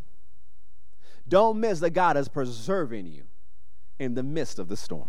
Don't 1.29 1.59
miss 1.59 1.81
that 1.81 1.91
God 1.91 2.17
is 2.17 2.29
preserving 2.29 3.07
you 3.07 3.25
in 3.99 4.15
the 4.15 4.23
midst 4.23 4.59
of 4.59 4.69
the 4.69 4.77
storm. 4.77 5.09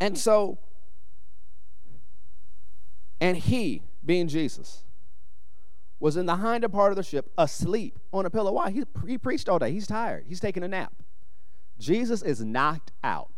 And 0.00 0.16
so, 0.16 0.58
and 3.20 3.36
he, 3.36 3.82
being 4.04 4.28
Jesus, 4.28 4.84
was 5.98 6.16
in 6.16 6.26
the 6.26 6.36
hinder 6.36 6.68
part 6.68 6.92
of 6.92 6.96
the 6.96 7.02
ship, 7.02 7.30
asleep 7.36 7.98
on 8.12 8.26
a 8.26 8.30
pillow. 8.30 8.52
Why? 8.52 8.70
He, 8.70 8.84
he 9.06 9.18
preached 9.18 9.48
all 9.48 9.58
day. 9.58 9.72
He's 9.72 9.86
tired. 9.86 10.24
He's 10.28 10.40
taking 10.40 10.62
a 10.62 10.68
nap. 10.68 10.92
Jesus 11.78 12.22
is 12.22 12.42
knocked 12.42 12.92
out. 13.02 13.30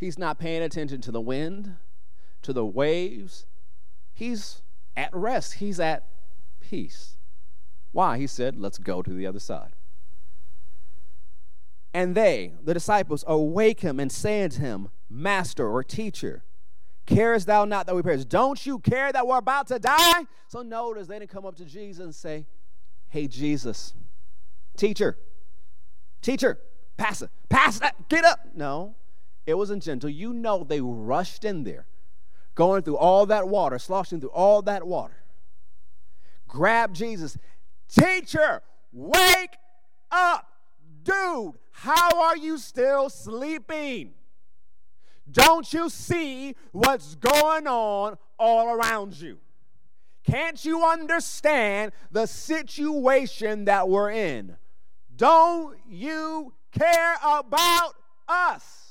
He's 0.00 0.18
not 0.18 0.38
paying 0.38 0.62
attention 0.62 1.02
to 1.02 1.12
the 1.12 1.20
wind, 1.20 1.76
to 2.40 2.54
the 2.54 2.64
waves. 2.64 3.44
He's 4.14 4.62
at 4.96 5.14
rest, 5.14 5.54
he's 5.54 5.78
at 5.78 6.06
peace. 6.58 7.18
Why? 7.92 8.16
He 8.16 8.26
said, 8.26 8.56
Let's 8.56 8.78
go 8.78 9.02
to 9.02 9.12
the 9.12 9.26
other 9.26 9.38
side. 9.38 9.72
And 11.92 12.14
they, 12.14 12.54
the 12.64 12.72
disciples, 12.72 13.24
awake 13.26 13.80
him 13.80 14.00
and 14.00 14.10
say 14.10 14.42
unto 14.42 14.60
him, 14.60 14.88
Master 15.10 15.68
or 15.68 15.84
teacher, 15.84 16.44
carest 17.04 17.46
thou 17.46 17.66
not 17.66 17.84
that 17.84 17.94
we 17.94 18.00
perish? 18.00 18.24
Don't 18.24 18.64
you 18.64 18.78
care 18.78 19.12
that 19.12 19.26
we're 19.26 19.36
about 19.36 19.66
to 19.66 19.78
die? 19.78 20.24
So 20.48 20.62
notice 20.62 21.08
they 21.08 21.18
didn't 21.18 21.30
come 21.30 21.44
up 21.44 21.56
to 21.56 21.66
Jesus 21.66 22.02
and 22.02 22.14
say, 22.14 22.46
Hey, 23.10 23.28
Jesus, 23.28 23.92
teacher, 24.78 25.18
teacher, 26.22 26.58
pass 26.96 27.20
it, 27.20 27.30
get 28.08 28.24
up. 28.24 28.40
No, 28.54 28.94
it 29.46 29.54
wasn't 29.54 29.82
gentle. 29.82 30.10
You 30.10 30.32
know 30.32 30.64
they 30.64 30.80
rushed 30.80 31.44
in 31.44 31.64
there, 31.64 31.86
going 32.54 32.82
through 32.82 32.98
all 32.98 33.26
that 33.26 33.48
water, 33.48 33.78
sloshing 33.78 34.20
through 34.20 34.30
all 34.30 34.62
that 34.62 34.86
water. 34.86 35.24
Grab 36.46 36.94
Jesus. 36.94 37.36
Teacher, 37.88 38.62
wake 38.92 39.56
up. 40.10 40.46
Dude, 41.02 41.54
how 41.70 42.22
are 42.22 42.36
you 42.36 42.58
still 42.58 43.08
sleeping? 43.08 44.12
Don't 45.30 45.72
you 45.72 45.88
see 45.88 46.56
what's 46.72 47.14
going 47.14 47.66
on 47.66 48.18
all 48.38 48.74
around 48.74 49.18
you? 49.20 49.38
Can't 50.24 50.62
you 50.64 50.84
understand 50.84 51.92
the 52.10 52.26
situation 52.26 53.64
that 53.64 53.88
we're 53.88 54.10
in? 54.10 54.56
Don't 55.16 55.76
you 55.88 56.52
care 56.72 57.16
about 57.24 57.94
us. 58.28 58.89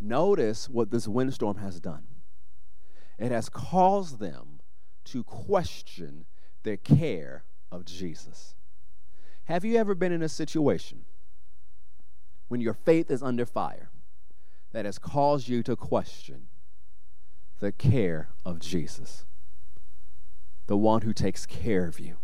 Notice 0.00 0.68
what 0.68 0.90
this 0.90 1.08
windstorm 1.08 1.56
has 1.58 1.80
done. 1.80 2.04
It 3.18 3.32
has 3.32 3.48
caused 3.48 4.20
them 4.20 4.60
to 5.06 5.24
question 5.24 6.26
their 6.62 6.76
care 6.76 7.44
of 7.72 7.84
Jesus. 7.84 8.54
Have 9.44 9.64
you 9.64 9.76
ever 9.76 9.94
been 9.94 10.12
in 10.12 10.22
a 10.22 10.28
situation 10.28 11.04
when 12.48 12.60
your 12.60 12.74
faith 12.74 13.10
is 13.10 13.22
under 13.22 13.46
fire 13.46 13.90
that 14.72 14.84
has 14.84 14.98
caused 14.98 15.48
you 15.48 15.62
to 15.62 15.74
question 15.74 16.48
the 17.58 17.72
care 17.72 18.28
of 18.44 18.60
Jesus, 18.60 19.24
the 20.66 20.76
one 20.76 21.02
who 21.02 21.12
takes 21.12 21.46
care 21.46 21.86
of 21.86 21.98
you? 21.98 22.16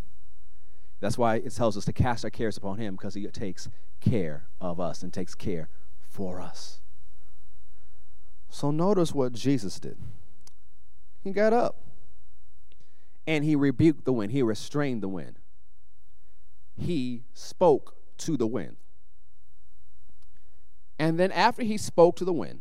That's 1.00 1.18
why 1.18 1.36
it 1.36 1.50
tells 1.54 1.76
us 1.76 1.86
to 1.86 1.92
cast 1.92 2.24
our 2.24 2.30
cares 2.30 2.56
upon 2.56 2.78
him 2.78 2.94
because 2.94 3.14
he 3.14 3.26
takes 3.26 3.68
care 4.00 4.46
of 4.60 4.78
us 4.78 5.02
and 5.02 5.12
takes 5.12 5.34
care 5.34 5.68
for 6.08 6.40
us. 6.40 6.80
So 8.54 8.70
notice 8.70 9.12
what 9.12 9.32
Jesus 9.32 9.80
did. 9.80 9.98
He 11.24 11.32
got 11.32 11.52
up 11.52 11.74
and 13.26 13.44
he 13.44 13.56
rebuked 13.56 14.04
the 14.04 14.12
wind, 14.12 14.30
he 14.30 14.42
restrained 14.42 15.02
the 15.02 15.08
wind. 15.08 15.40
He 16.76 17.24
spoke 17.32 17.96
to 18.18 18.36
the 18.36 18.46
wind. 18.46 18.76
And 21.00 21.18
then 21.18 21.32
after 21.32 21.64
he 21.64 21.76
spoke 21.76 22.14
to 22.14 22.24
the 22.24 22.32
wind, 22.32 22.60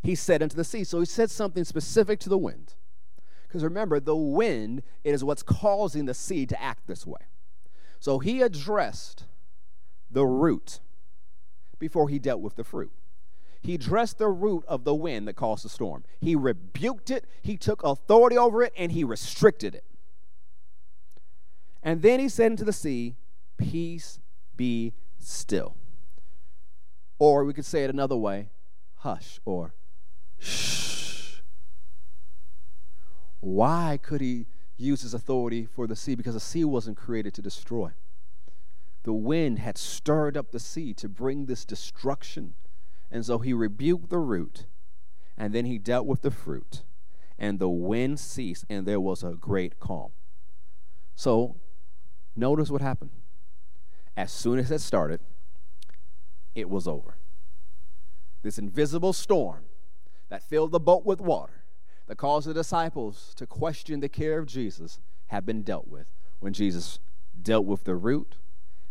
he 0.00 0.14
said 0.14 0.44
unto 0.44 0.54
the 0.54 0.62
sea. 0.62 0.84
So 0.84 1.00
he 1.00 1.06
said 1.06 1.32
something 1.32 1.64
specific 1.64 2.20
to 2.20 2.28
the 2.28 2.38
wind. 2.38 2.74
Because 3.48 3.64
remember, 3.64 3.98
the 3.98 4.14
wind 4.14 4.84
is 5.02 5.24
what's 5.24 5.42
causing 5.42 6.04
the 6.04 6.14
sea 6.14 6.46
to 6.46 6.62
act 6.62 6.86
this 6.86 7.04
way. 7.04 7.22
So 7.98 8.20
he 8.20 8.42
addressed 8.42 9.24
the 10.08 10.24
root 10.24 10.78
before 11.80 12.08
he 12.08 12.20
dealt 12.20 12.42
with 12.42 12.54
the 12.54 12.62
fruit. 12.62 12.92
He 13.60 13.76
dressed 13.76 14.18
the 14.18 14.28
root 14.28 14.64
of 14.68 14.84
the 14.84 14.94
wind 14.94 15.26
that 15.28 15.34
caused 15.34 15.64
the 15.64 15.68
storm. 15.68 16.04
He 16.20 16.34
rebuked 16.34 17.10
it, 17.10 17.26
he 17.42 17.56
took 17.56 17.82
authority 17.82 18.38
over 18.38 18.62
it, 18.62 18.72
and 18.76 18.92
he 18.92 19.04
restricted 19.04 19.74
it. 19.74 19.84
And 21.82 22.02
then 22.02 22.20
he 22.20 22.28
said 22.28 22.52
into 22.52 22.64
the 22.64 22.72
sea, 22.72 23.16
Peace 23.56 24.20
be 24.56 24.92
still. 25.18 25.76
Or 27.18 27.44
we 27.44 27.52
could 27.52 27.64
say 27.64 27.84
it 27.84 27.90
another 27.90 28.16
way 28.16 28.50
hush 28.98 29.40
or 29.44 29.74
shh. 30.38 31.40
Why 33.40 33.98
could 34.02 34.20
he 34.20 34.46
use 34.76 35.02
his 35.02 35.14
authority 35.14 35.66
for 35.66 35.86
the 35.86 35.96
sea? 35.96 36.14
Because 36.14 36.34
the 36.34 36.40
sea 36.40 36.64
wasn't 36.64 36.96
created 36.96 37.34
to 37.34 37.42
destroy. 37.42 37.92
The 39.04 39.12
wind 39.12 39.60
had 39.60 39.78
stirred 39.78 40.36
up 40.36 40.50
the 40.50 40.60
sea 40.60 40.92
to 40.94 41.08
bring 41.08 41.46
this 41.46 41.64
destruction. 41.64 42.54
And 43.10 43.24
so 43.24 43.38
he 43.38 43.52
rebuked 43.52 44.10
the 44.10 44.18
root, 44.18 44.66
and 45.36 45.54
then 45.54 45.64
he 45.64 45.78
dealt 45.78 46.06
with 46.06 46.22
the 46.22 46.30
fruit, 46.30 46.82
and 47.38 47.58
the 47.58 47.68
wind 47.68 48.20
ceased, 48.20 48.64
and 48.68 48.86
there 48.86 49.00
was 49.00 49.22
a 49.22 49.32
great 49.32 49.80
calm. 49.80 50.10
So 51.14 51.56
notice 52.36 52.70
what 52.70 52.82
happened. 52.82 53.10
As 54.16 54.32
soon 54.32 54.58
as 54.58 54.70
it 54.70 54.80
started, 54.80 55.20
it 56.54 56.68
was 56.68 56.86
over. 56.86 57.16
This 58.42 58.58
invisible 58.58 59.12
storm 59.12 59.64
that 60.28 60.42
filled 60.42 60.72
the 60.72 60.80
boat 60.80 61.06
with 61.06 61.20
water, 61.20 61.64
that 62.06 62.16
caused 62.16 62.48
the 62.48 62.54
disciples 62.54 63.32
to 63.36 63.46
question 63.46 64.00
the 64.00 64.08
care 64.08 64.38
of 64.38 64.46
Jesus, 64.46 65.00
had 65.28 65.46
been 65.46 65.62
dealt 65.62 65.88
with 65.88 66.06
when 66.40 66.52
Jesus 66.52 66.98
dealt 67.40 67.64
with 67.64 67.84
the 67.84 67.94
root 67.94 68.36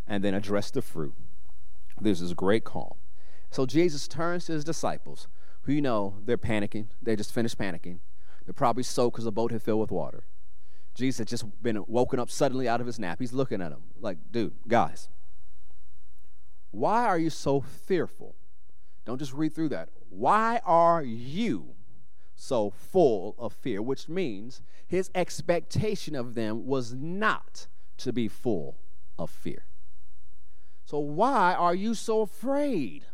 and 0.07 0.23
then 0.23 0.33
addressed 0.33 0.73
the 0.73 0.81
fruit. 0.81 1.13
There's 1.99 2.21
this 2.21 2.33
great 2.33 2.63
calm. 2.63 2.95
So 3.57 3.65
Jesus 3.65 4.07
turns 4.07 4.45
to 4.45 4.51
his 4.51 4.63
disciples, 4.63 5.27
who 5.63 5.73
you 5.73 5.81
know 5.81 6.17
they're 6.23 6.37
panicking. 6.37 6.89
They 7.01 7.15
just 7.15 7.33
finished 7.33 7.57
panicking. 7.57 7.97
They're 8.45 8.53
probably 8.53 8.83
soaked 8.83 9.15
because 9.15 9.25
the 9.25 9.31
boat 9.31 9.51
had 9.51 9.63
filled 9.63 9.79
with 9.79 9.89
water. 9.89 10.25
Jesus 10.93 11.17
had 11.17 11.27
just 11.27 11.63
been 11.63 11.83
woken 11.87 12.19
up 12.19 12.29
suddenly 12.29 12.67
out 12.67 12.81
of 12.81 12.85
his 12.85 12.99
nap. 12.99 13.17
He's 13.19 13.33
looking 13.33 13.59
at 13.63 13.71
them 13.71 13.81
like, 13.99 14.19
dude, 14.31 14.53
guys, 14.67 15.09
why 16.69 17.05
are 17.05 17.17
you 17.17 17.31
so 17.31 17.59
fearful? 17.59 18.35
Don't 19.05 19.17
just 19.17 19.33
read 19.33 19.55
through 19.55 19.69
that. 19.69 19.89
Why 20.11 20.61
are 20.63 21.01
you 21.01 21.73
so 22.35 22.69
full 22.69 23.33
of 23.39 23.53
fear? 23.53 23.81
Which 23.81 24.07
means 24.07 24.61
his 24.85 25.09
expectation 25.15 26.15
of 26.15 26.35
them 26.35 26.67
was 26.67 26.93
not 26.93 27.65
to 27.97 28.13
be 28.13 28.27
full 28.27 28.77
of 29.17 29.31
fear. 29.31 29.65
So, 30.85 30.99
why 30.99 31.55
are 31.55 31.73
you 31.73 31.95
so 31.95 32.21
afraid? 32.21 33.07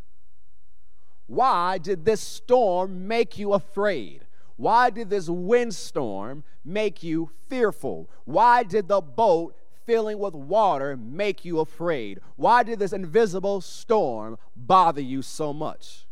Why 1.27 1.77
did 1.77 2.05
this 2.05 2.21
storm 2.21 3.07
make 3.07 3.38
you 3.38 3.53
afraid? 3.53 4.25
Why 4.55 4.89
did 4.89 5.09
this 5.09 5.29
windstorm 5.29 6.43
make 6.63 7.03
you 7.03 7.31
fearful? 7.49 8.09
Why 8.25 8.63
did 8.63 8.88
the 8.88 9.01
boat 9.01 9.55
filling 9.86 10.19
with 10.19 10.33
water 10.33 10.95
make 10.95 11.43
you 11.43 11.59
afraid? 11.59 12.19
Why 12.36 12.63
did 12.63 12.79
this 12.79 12.93
invisible 12.93 13.62
storm 13.62 14.38
bother 14.55 15.01
you 15.01 15.21
so 15.21 15.53
much? 15.53 16.05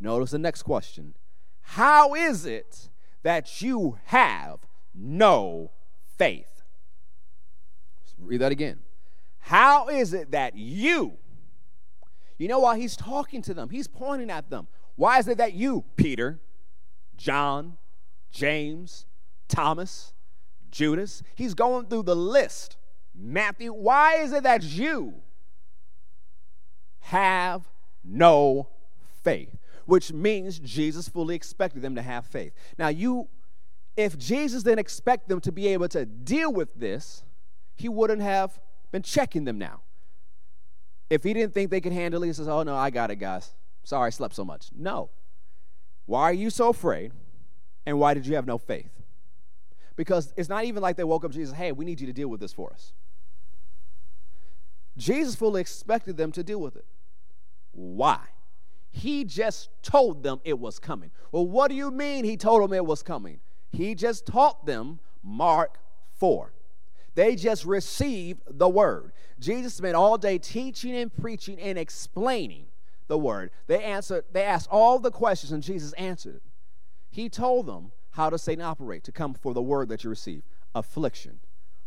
Notice 0.00 0.32
the 0.32 0.38
next 0.38 0.62
question 0.62 1.14
How 1.62 2.14
is 2.14 2.46
it 2.46 2.90
that 3.22 3.62
you 3.62 3.98
have 4.06 4.60
no 4.94 5.70
faith? 6.18 6.62
Let's 8.02 8.14
read 8.18 8.40
that 8.40 8.52
again. 8.52 8.80
How 9.38 9.88
is 9.88 10.14
it 10.14 10.30
that 10.30 10.56
you 10.56 11.18
you 12.38 12.48
know 12.48 12.58
why 12.58 12.78
he's 12.78 12.96
talking 12.96 13.42
to 13.42 13.54
them? 13.54 13.70
He's 13.70 13.88
pointing 13.88 14.30
at 14.30 14.50
them. 14.50 14.66
Why 14.96 15.18
is 15.18 15.28
it 15.28 15.38
that 15.38 15.54
you, 15.54 15.84
Peter, 15.96 16.40
John, 17.16 17.76
James, 18.30 19.06
Thomas, 19.48 20.12
Judas, 20.70 21.22
he's 21.36 21.54
going 21.54 21.86
through 21.86 22.02
the 22.02 22.16
list. 22.16 22.76
Matthew, 23.14 23.72
why 23.72 24.16
is 24.16 24.32
it 24.32 24.42
that 24.42 24.64
you 24.64 25.14
have 26.98 27.70
no 28.02 28.68
faith? 29.22 29.56
Which 29.86 30.12
means 30.12 30.58
Jesus 30.58 31.08
fully 31.08 31.36
expected 31.36 31.82
them 31.82 31.94
to 31.94 32.02
have 32.02 32.26
faith. 32.26 32.52
Now, 32.76 32.88
you, 32.88 33.28
if 33.96 34.18
Jesus 34.18 34.64
didn't 34.64 34.80
expect 34.80 35.28
them 35.28 35.40
to 35.42 35.52
be 35.52 35.68
able 35.68 35.88
to 35.90 36.04
deal 36.04 36.52
with 36.52 36.74
this, 36.74 37.22
he 37.76 37.88
wouldn't 37.88 38.22
have 38.22 38.58
been 38.90 39.02
checking 39.02 39.44
them 39.44 39.58
now. 39.58 39.83
If 41.14 41.22
he 41.22 41.32
didn't 41.32 41.54
think 41.54 41.70
they 41.70 41.80
could 41.80 41.92
handle 41.92 42.24
it, 42.24 42.26
he 42.26 42.32
says, 42.32 42.48
Oh, 42.48 42.64
no, 42.64 42.74
I 42.74 42.90
got 42.90 43.12
it, 43.12 43.16
guys. 43.16 43.54
Sorry 43.84 44.08
I 44.08 44.10
slept 44.10 44.34
so 44.34 44.44
much. 44.44 44.70
No. 44.76 45.10
Why 46.06 46.24
are 46.24 46.32
you 46.32 46.50
so 46.50 46.70
afraid? 46.70 47.12
And 47.86 48.00
why 48.00 48.14
did 48.14 48.26
you 48.26 48.34
have 48.34 48.48
no 48.48 48.58
faith? 48.58 48.90
Because 49.94 50.34
it's 50.36 50.48
not 50.48 50.64
even 50.64 50.82
like 50.82 50.96
they 50.96 51.04
woke 51.04 51.24
up 51.24 51.30
Jesus, 51.30 51.54
hey, 51.54 51.70
we 51.70 51.84
need 51.84 52.00
you 52.00 52.08
to 52.08 52.12
deal 52.12 52.26
with 52.26 52.40
this 52.40 52.52
for 52.52 52.72
us. 52.72 52.94
Jesus 54.96 55.36
fully 55.36 55.60
expected 55.60 56.16
them 56.16 56.32
to 56.32 56.42
deal 56.42 56.60
with 56.60 56.74
it. 56.74 56.84
Why? 57.70 58.18
He 58.90 59.22
just 59.22 59.68
told 59.82 60.24
them 60.24 60.40
it 60.42 60.58
was 60.58 60.80
coming. 60.80 61.12
Well, 61.30 61.46
what 61.46 61.68
do 61.68 61.76
you 61.76 61.92
mean 61.92 62.24
he 62.24 62.36
told 62.36 62.60
them 62.60 62.72
it 62.72 62.84
was 62.84 63.04
coming? 63.04 63.38
He 63.70 63.94
just 63.94 64.26
taught 64.26 64.66
them 64.66 64.98
Mark 65.22 65.78
4. 66.18 66.52
They 67.14 67.36
just 67.36 67.64
received 67.64 68.42
the 68.46 68.68
word. 68.68 69.12
Jesus 69.38 69.74
spent 69.74 69.94
all 69.94 70.18
day 70.18 70.38
teaching 70.38 70.96
and 70.96 71.14
preaching 71.14 71.58
and 71.60 71.78
explaining 71.78 72.66
the 73.06 73.18
word. 73.18 73.50
They 73.66 73.82
answered, 73.82 74.24
they 74.32 74.42
asked 74.42 74.68
all 74.70 74.98
the 74.98 75.10
questions, 75.10 75.52
and 75.52 75.62
Jesus 75.62 75.92
answered 75.92 76.36
it. 76.36 76.42
He 77.10 77.28
told 77.28 77.66
them 77.66 77.92
how 78.12 78.30
to 78.30 78.38
say 78.38 78.54
and 78.54 78.62
operate 78.62 79.04
to 79.04 79.12
come 79.12 79.34
for 79.34 79.54
the 79.54 79.62
word 79.62 79.88
that 79.88 80.02
you 80.02 80.10
receive. 80.10 80.42
Affliction, 80.74 81.40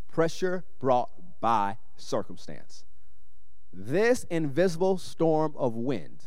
pressure 0.09 0.63
brought 0.79 1.09
by 1.41 1.77
circumstance. 1.97 2.85
This 3.73 4.25
invisible 4.29 4.97
storm 4.97 5.53
of 5.57 5.75
wind 5.75 6.25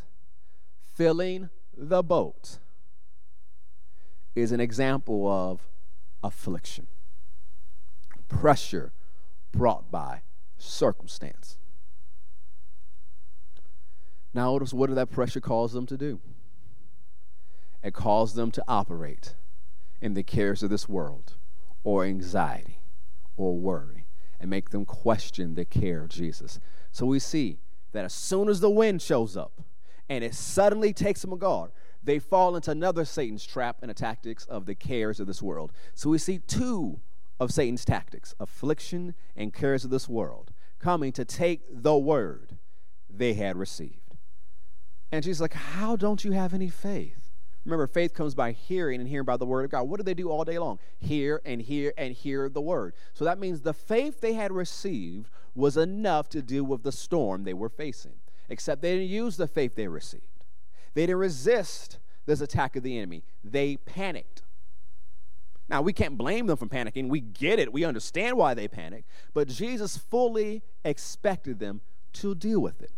filling 0.93 1.49
the 1.75 2.03
boat 2.03 2.59
is 4.35 4.51
an 4.51 4.59
example 4.59 5.27
of 5.27 5.67
affliction 6.23 6.87
pressure 8.31 8.93
brought 9.51 9.91
by 9.91 10.21
circumstance. 10.57 11.57
Now, 14.33 14.53
notice 14.53 14.73
what 14.73 14.87
did 14.87 14.95
that 14.95 15.11
pressure 15.11 15.41
cause 15.41 15.73
them 15.73 15.85
to 15.87 15.97
do? 15.97 16.21
It 17.83 17.93
caused 17.93 18.35
them 18.35 18.51
to 18.51 18.63
operate 18.67 19.35
in 20.01 20.13
the 20.13 20.23
cares 20.23 20.63
of 20.63 20.69
this 20.69 20.87
world, 20.87 21.33
or 21.83 22.05
anxiety, 22.05 22.79
or 23.35 23.57
worry, 23.57 24.05
and 24.39 24.49
make 24.49 24.69
them 24.69 24.85
question 24.85 25.55
the 25.55 25.65
care 25.65 26.03
of 26.03 26.09
Jesus. 26.09 26.59
So 26.91 27.05
we 27.05 27.19
see 27.19 27.59
that 27.91 28.05
as 28.05 28.13
soon 28.13 28.47
as 28.47 28.61
the 28.61 28.69
wind 28.69 29.01
shows 29.01 29.35
up 29.35 29.61
and 30.07 30.23
it 30.23 30.33
suddenly 30.33 30.93
takes 30.93 31.21
them 31.21 31.33
a 31.33 31.37
guard, 31.37 31.71
they 32.03 32.17
fall 32.17 32.55
into 32.55 32.71
another 32.71 33.03
Satan's 33.05 33.45
trap 33.45 33.77
and 33.81 33.89
the 33.89 33.93
tactics 33.93 34.45
of 34.45 34.65
the 34.65 34.75
cares 34.75 35.19
of 35.19 35.27
this 35.27 35.41
world. 35.41 35.71
So 35.93 36.09
we 36.09 36.17
see 36.17 36.39
two 36.39 37.01
of 37.41 37.51
Satan's 37.51 37.83
tactics 37.83 38.35
affliction 38.39 39.15
and 39.35 39.51
cares 39.51 39.83
of 39.83 39.89
this 39.89 40.07
world 40.07 40.51
coming 40.77 41.11
to 41.13 41.25
take 41.25 41.63
the 41.71 41.97
word 41.97 42.59
they 43.09 43.33
had 43.33 43.57
received. 43.57 44.15
And 45.11 45.25
she's 45.25 45.41
like, 45.41 45.53
How 45.53 45.95
don't 45.95 46.23
you 46.23 46.33
have 46.33 46.53
any 46.53 46.69
faith? 46.69 47.31
Remember, 47.65 47.87
faith 47.87 48.13
comes 48.13 48.35
by 48.35 48.51
hearing 48.51 48.99
and 48.99 49.09
hearing 49.09 49.25
by 49.25 49.37
the 49.37 49.45
word 49.47 49.65
of 49.65 49.71
God. 49.71 49.89
What 49.89 49.97
do 49.97 50.03
they 50.03 50.13
do 50.13 50.29
all 50.29 50.43
day 50.43 50.59
long? 50.59 50.77
Hear 50.99 51.41
and 51.43 51.61
hear 51.61 51.93
and 51.97 52.13
hear 52.13 52.47
the 52.47 52.61
word. 52.61 52.93
So 53.13 53.25
that 53.25 53.39
means 53.39 53.61
the 53.61 53.73
faith 53.73 54.21
they 54.21 54.33
had 54.33 54.51
received 54.51 55.31
was 55.55 55.77
enough 55.77 56.29
to 56.29 56.43
deal 56.43 56.63
with 56.63 56.83
the 56.83 56.91
storm 56.91 57.43
they 57.43 57.55
were 57.55 57.69
facing, 57.69 58.13
except 58.49 58.83
they 58.83 58.93
didn't 58.93 59.09
use 59.09 59.37
the 59.37 59.47
faith 59.47 59.75
they 59.75 59.87
received. 59.87 60.45
They 60.93 61.07
didn't 61.07 61.17
resist 61.17 61.97
this 62.27 62.39
attack 62.39 62.75
of 62.75 62.83
the 62.83 62.99
enemy, 62.99 63.23
they 63.43 63.77
panicked. 63.77 64.43
Now, 65.71 65.81
we 65.81 65.93
can't 65.93 66.17
blame 66.17 66.47
them 66.47 66.57
for 66.57 66.65
panicking. 66.65 67.07
We 67.07 67.21
get 67.21 67.57
it. 67.57 67.71
We 67.71 67.85
understand 67.85 68.35
why 68.35 68.53
they 68.53 68.67
panicked. 68.67 69.07
But 69.33 69.47
Jesus 69.47 69.95
fully 69.95 70.63
expected 70.83 71.59
them 71.59 71.79
to 72.13 72.35
deal 72.35 72.59
with 72.59 72.81
it. 72.81 72.91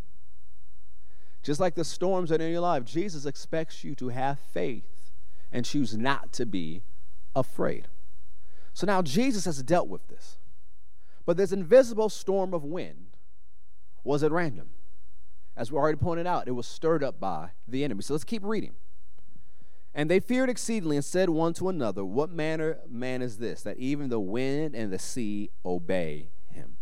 Just 1.44 1.60
like 1.60 1.76
the 1.76 1.86
storms 1.86 2.32
that 2.32 2.42
are 2.42 2.46
in 2.46 2.52
your 2.52 2.62
life, 2.62 2.84
Jesus 2.84 3.28
expects 3.28 3.84
you 3.84 3.94
to 3.96 4.10
have 4.10 4.40
faith 4.40 5.12
and 5.52 5.64
choose 5.64 5.96
not 5.96 6.34
to 6.34 6.48
be 6.48 6.82
afraid. 7.36 7.90
So 8.74 8.88
now 8.88 9.04
Jesus 9.04 9.46
has 9.46 9.62
dealt 9.62 9.88
with 9.88 10.08
this. 10.08 10.40
But 11.28 11.38
this 11.38 11.52
invisible 11.52 12.10
storm 12.10 12.56
of 12.56 12.64
wind 12.64 13.18
was 14.04 14.24
at 14.24 14.32
random. 14.32 14.70
As 15.56 15.72
we 15.72 15.78
already 15.78 16.00
pointed 16.00 16.26
out, 16.26 16.48
it 16.48 16.52
was 16.52 16.66
stirred 16.66 17.04
up 17.04 17.20
by 17.20 17.50
the 17.68 17.84
enemy. 17.84 18.02
So 18.02 18.16
let's 18.16 18.24
keep 18.24 18.44
reading. 18.44 18.74
And 19.96 20.10
they 20.10 20.20
feared 20.20 20.50
exceedingly 20.50 20.98
and 20.98 21.06
said 21.06 21.30
one 21.30 21.54
to 21.54 21.70
another, 21.70 22.04
What 22.04 22.32
manner 22.32 22.80
man 22.90 23.22
is 23.22 23.38
this, 23.38 23.62
that 23.62 23.78
even 23.78 24.10
the 24.10 24.20
wind 24.20 24.76
and 24.76 24.92
the 24.92 25.00
sea 25.00 25.52
obey 25.64 26.30
him? 26.50 26.78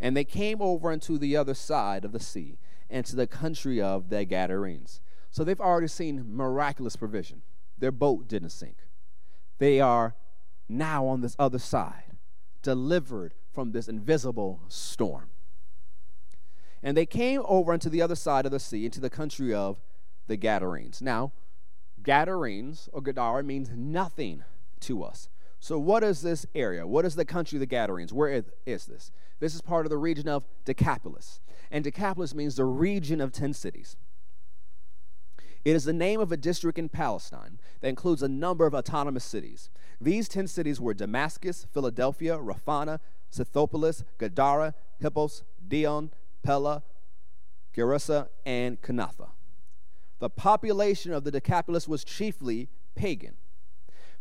And 0.00 0.16
they 0.16 0.24
came 0.24 0.60
over 0.60 0.90
unto 0.90 1.16
the 1.16 1.36
other 1.36 1.54
side 1.54 2.04
of 2.04 2.12
the 2.12 2.20
sea 2.20 2.58
and 2.90 3.06
to 3.06 3.16
the 3.16 3.26
country 3.26 3.80
of 3.80 4.08
the 4.08 4.24
Gadarenes. 4.24 5.00
So 5.30 5.44
they've 5.44 5.60
already 5.60 5.88
seen 5.88 6.34
miraculous 6.34 6.96
provision. 6.96 7.42
Their 7.78 7.92
boat 7.92 8.26
didn't 8.26 8.50
sink. 8.50 8.76
They 9.58 9.80
are 9.80 10.14
now 10.68 11.06
on 11.06 11.20
this 11.20 11.36
other 11.38 11.58
side, 11.58 12.16
delivered 12.62 13.34
from 13.52 13.72
this 13.72 13.88
invisible 13.88 14.60
storm. 14.68 15.30
And 16.82 16.96
they 16.96 17.06
came 17.06 17.42
over 17.46 17.72
unto 17.72 17.88
the 17.88 18.02
other 18.02 18.14
side 18.14 18.44
of 18.44 18.52
the 18.52 18.60
sea, 18.60 18.84
into 18.84 19.00
the 19.00 19.10
country 19.10 19.54
of 19.54 19.80
the 20.26 20.36
Gadarenes. 20.36 21.00
Now, 21.00 21.32
Gadarenes 22.06 22.88
or 22.92 23.02
Gadara 23.02 23.42
means 23.42 23.70
nothing 23.74 24.44
to 24.80 25.02
us. 25.02 25.28
So, 25.58 25.76
what 25.76 26.04
is 26.04 26.22
this 26.22 26.46
area? 26.54 26.86
What 26.86 27.04
is 27.04 27.16
the 27.16 27.24
country 27.24 27.56
of 27.56 27.60
the 27.60 27.66
Gadarenes? 27.66 28.12
Where 28.12 28.28
is, 28.28 28.44
is 28.64 28.86
this? 28.86 29.10
This 29.40 29.54
is 29.54 29.60
part 29.60 29.84
of 29.84 29.90
the 29.90 29.98
region 29.98 30.28
of 30.28 30.44
Decapolis. 30.64 31.40
And 31.70 31.82
Decapolis 31.82 32.32
means 32.34 32.54
the 32.54 32.64
region 32.64 33.20
of 33.20 33.32
10 33.32 33.52
cities. 33.52 33.96
It 35.64 35.74
is 35.74 35.84
the 35.84 35.92
name 35.92 36.20
of 36.20 36.30
a 36.30 36.36
district 36.36 36.78
in 36.78 36.88
Palestine 36.88 37.58
that 37.80 37.88
includes 37.88 38.22
a 38.22 38.28
number 38.28 38.66
of 38.66 38.74
autonomous 38.74 39.24
cities. 39.24 39.68
These 40.00 40.28
10 40.28 40.46
cities 40.46 40.80
were 40.80 40.94
Damascus, 40.94 41.66
Philadelphia, 41.74 42.38
Raphana, 42.38 43.00
Scythopolis, 43.34 44.04
Gadara, 44.18 44.74
Hippos, 45.00 45.42
Dion, 45.66 46.12
Pella, 46.44 46.84
Gerasa, 47.74 48.28
and 48.44 48.80
Kanatha. 48.80 49.30
The 50.18 50.30
population 50.30 51.12
of 51.12 51.24
the 51.24 51.30
Decapolis 51.30 51.86
was 51.86 52.04
chiefly 52.04 52.68
pagan. 52.94 53.34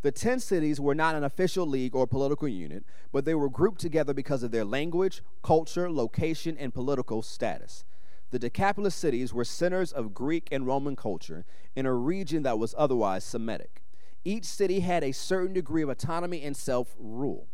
The 0.01 0.11
10 0.11 0.39
cities 0.39 0.79
were 0.79 0.93
not 0.93 1.15
an 1.15 1.23
official 1.23 1.65
league 1.65 1.95
or 1.95 2.05
political 2.05 2.47
unit, 2.47 2.85
but 3.11 3.25
they 3.25 3.33
were 3.33 3.49
grouped 3.49 3.81
together 3.81 4.13
because 4.13 4.43
of 4.43 4.51
their 4.51 4.65
language, 4.65 5.23
culture, 5.41 5.89
location, 5.89 6.57
and 6.59 6.73
political 6.73 7.21
status. 7.21 7.85
The 8.31 8.39
Decapolis 8.39 8.93
cities 8.93 9.33
were 9.33 9.45
centers 9.45 9.91
of 9.91 10.13
Greek 10.13 10.49
and 10.51 10.67
Roman 10.67 10.95
culture 10.95 11.45
in 11.75 11.85
a 11.85 11.93
region 11.93 12.43
that 12.43 12.59
was 12.59 12.75
otherwise 12.77 13.23
Semitic. 13.23 13.81
Each 14.23 14.45
city 14.45 14.81
had 14.81 15.03
a 15.03 15.11
certain 15.11 15.53
degree 15.53 15.83
of 15.83 15.89
autonomy 15.89 16.43
and 16.43 16.57
self 16.57 16.95
rule. 16.99 17.47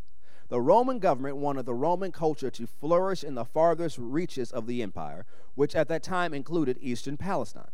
The 0.49 0.59
Roman 0.59 0.99
government 0.99 1.37
wanted 1.37 1.65
the 1.65 1.73
Roman 1.73 2.11
culture 2.11 2.49
to 2.49 2.67
flourish 2.67 3.23
in 3.23 3.35
the 3.35 3.45
farthest 3.45 3.97
reaches 3.97 4.51
of 4.51 4.67
the 4.67 4.81
empire, 4.81 5.25
which 5.55 5.75
at 5.75 5.87
that 5.87 6.03
time 6.03 6.33
included 6.33 6.77
eastern 6.81 7.15
Palestine. 7.15 7.71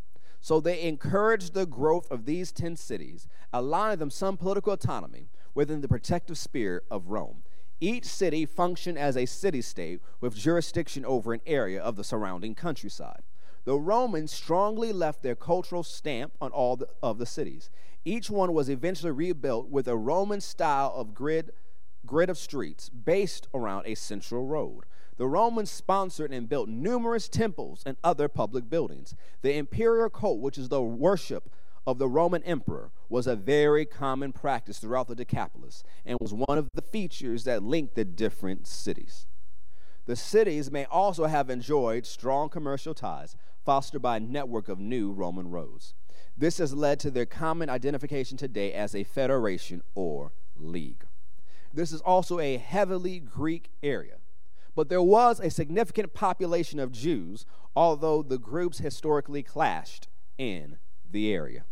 So 0.48 0.62
they 0.62 0.82
encouraged 0.84 1.54
the 1.54 1.66
growth 1.66 2.10
of 2.10 2.24
these 2.24 2.54
10 2.54 2.78
cities, 2.78 3.28
allowing 3.52 4.00
them 4.00 4.10
some 4.10 4.38
political 4.38 4.72
autonomy 4.72 5.28
within 5.54 5.82
the 5.82 5.90
protective 5.90 6.38
sphere 6.38 6.84
of 6.90 7.10
Rome. 7.10 7.44
Each 7.82 8.06
city 8.06 8.46
functioned 8.46 8.98
as 8.98 9.18
a 9.18 9.26
city 9.26 9.62
state 9.62 10.00
with 10.22 10.38
jurisdiction 10.38 11.04
over 11.04 11.34
an 11.34 11.42
area 11.46 11.82
of 11.82 11.98
the 11.98 12.04
surrounding 12.06 12.56
countryside. 12.56 13.24
The 13.66 13.76
Romans 13.76 14.32
strongly 14.32 14.94
left 14.94 15.22
their 15.22 15.36
cultural 15.36 15.84
stamp 15.84 16.32
on 16.40 16.52
all 16.52 16.78
the, 16.78 16.88
of 17.04 17.18
the 17.18 17.26
cities. 17.26 17.70
Each 18.06 18.30
one 18.30 18.54
was 18.54 18.70
eventually 18.70 19.12
rebuilt 19.12 19.68
with 19.68 19.86
a 19.86 19.98
Roman 19.98 20.40
style 20.40 20.94
of 20.96 21.14
grid, 21.14 21.52
grid 22.06 22.30
of 22.30 22.38
streets 22.38 22.88
based 22.88 23.50
around 23.54 23.86
a 23.86 23.96
central 23.96 24.46
road. 24.46 24.86
The 25.18 25.28
Romans 25.28 25.72
sponsored 25.72 26.32
and 26.32 26.48
built 26.48 26.70
numerous 26.70 27.28
temples 27.28 27.82
and 27.86 27.98
other 28.04 28.28
public 28.28 28.70
buildings. 28.70 29.16
The 29.42 29.56
imperial 29.56 30.10
cult, 30.10 30.40
which 30.40 30.60
is 30.60 30.70
the 30.70 30.84
worship 30.84 31.50
of 31.88 31.98
the 31.98 32.08
Roman 32.08 32.44
emperor, 32.44 32.92
was 33.10 33.26
a 33.26 33.36
very 33.36 33.86
common 33.86 34.32
practice 34.32 34.78
throughout 34.78 35.08
the 35.08 35.16
Decapolis 35.16 35.84
and 36.06 36.20
was 36.22 36.36
one 36.36 36.60
of 36.60 36.70
the 36.76 36.84
features 36.84 37.46
that 37.46 37.64
linked 37.64 37.96
the 37.96 38.06
different 38.06 38.68
cities. 38.68 39.26
The 40.06 40.16
cities 40.16 40.70
may 40.72 40.86
also 40.86 41.26
have 41.26 41.50
enjoyed 41.50 42.06
strong 42.06 42.50
commercial 42.50 42.94
ties 42.94 43.36
fostered 43.66 44.02
by 44.02 44.18
a 44.18 44.22
network 44.22 44.70
of 44.70 44.80
new 44.80 45.12
Roman 45.12 45.50
roads. 45.50 45.96
This 46.38 46.60
has 46.60 46.74
led 46.74 47.00
to 47.00 47.12
their 47.12 47.26
common 47.26 47.70
identification 47.70 48.38
today 48.38 48.72
as 48.72 48.94
a 48.94 49.04
federation 49.04 49.82
or 49.96 50.32
league. 50.56 51.06
This 51.74 51.92
is 51.92 52.02
also 52.02 52.40
a 52.40 52.58
heavily 52.58 53.20
Greek 53.20 53.72
area 53.82 54.18
but 54.78 54.90
there 54.90 55.02
was 55.02 55.40
a 55.40 55.50
significant 55.50 56.14
population 56.14 56.80
of 56.80 56.92
Jews, 56.92 57.48
although 57.76 58.22
the 58.22 58.38
groups 58.38 58.78
historically 58.78 59.42
clashed 59.42 60.08
in 60.38 60.78
the 61.10 61.34
area. 61.34 61.64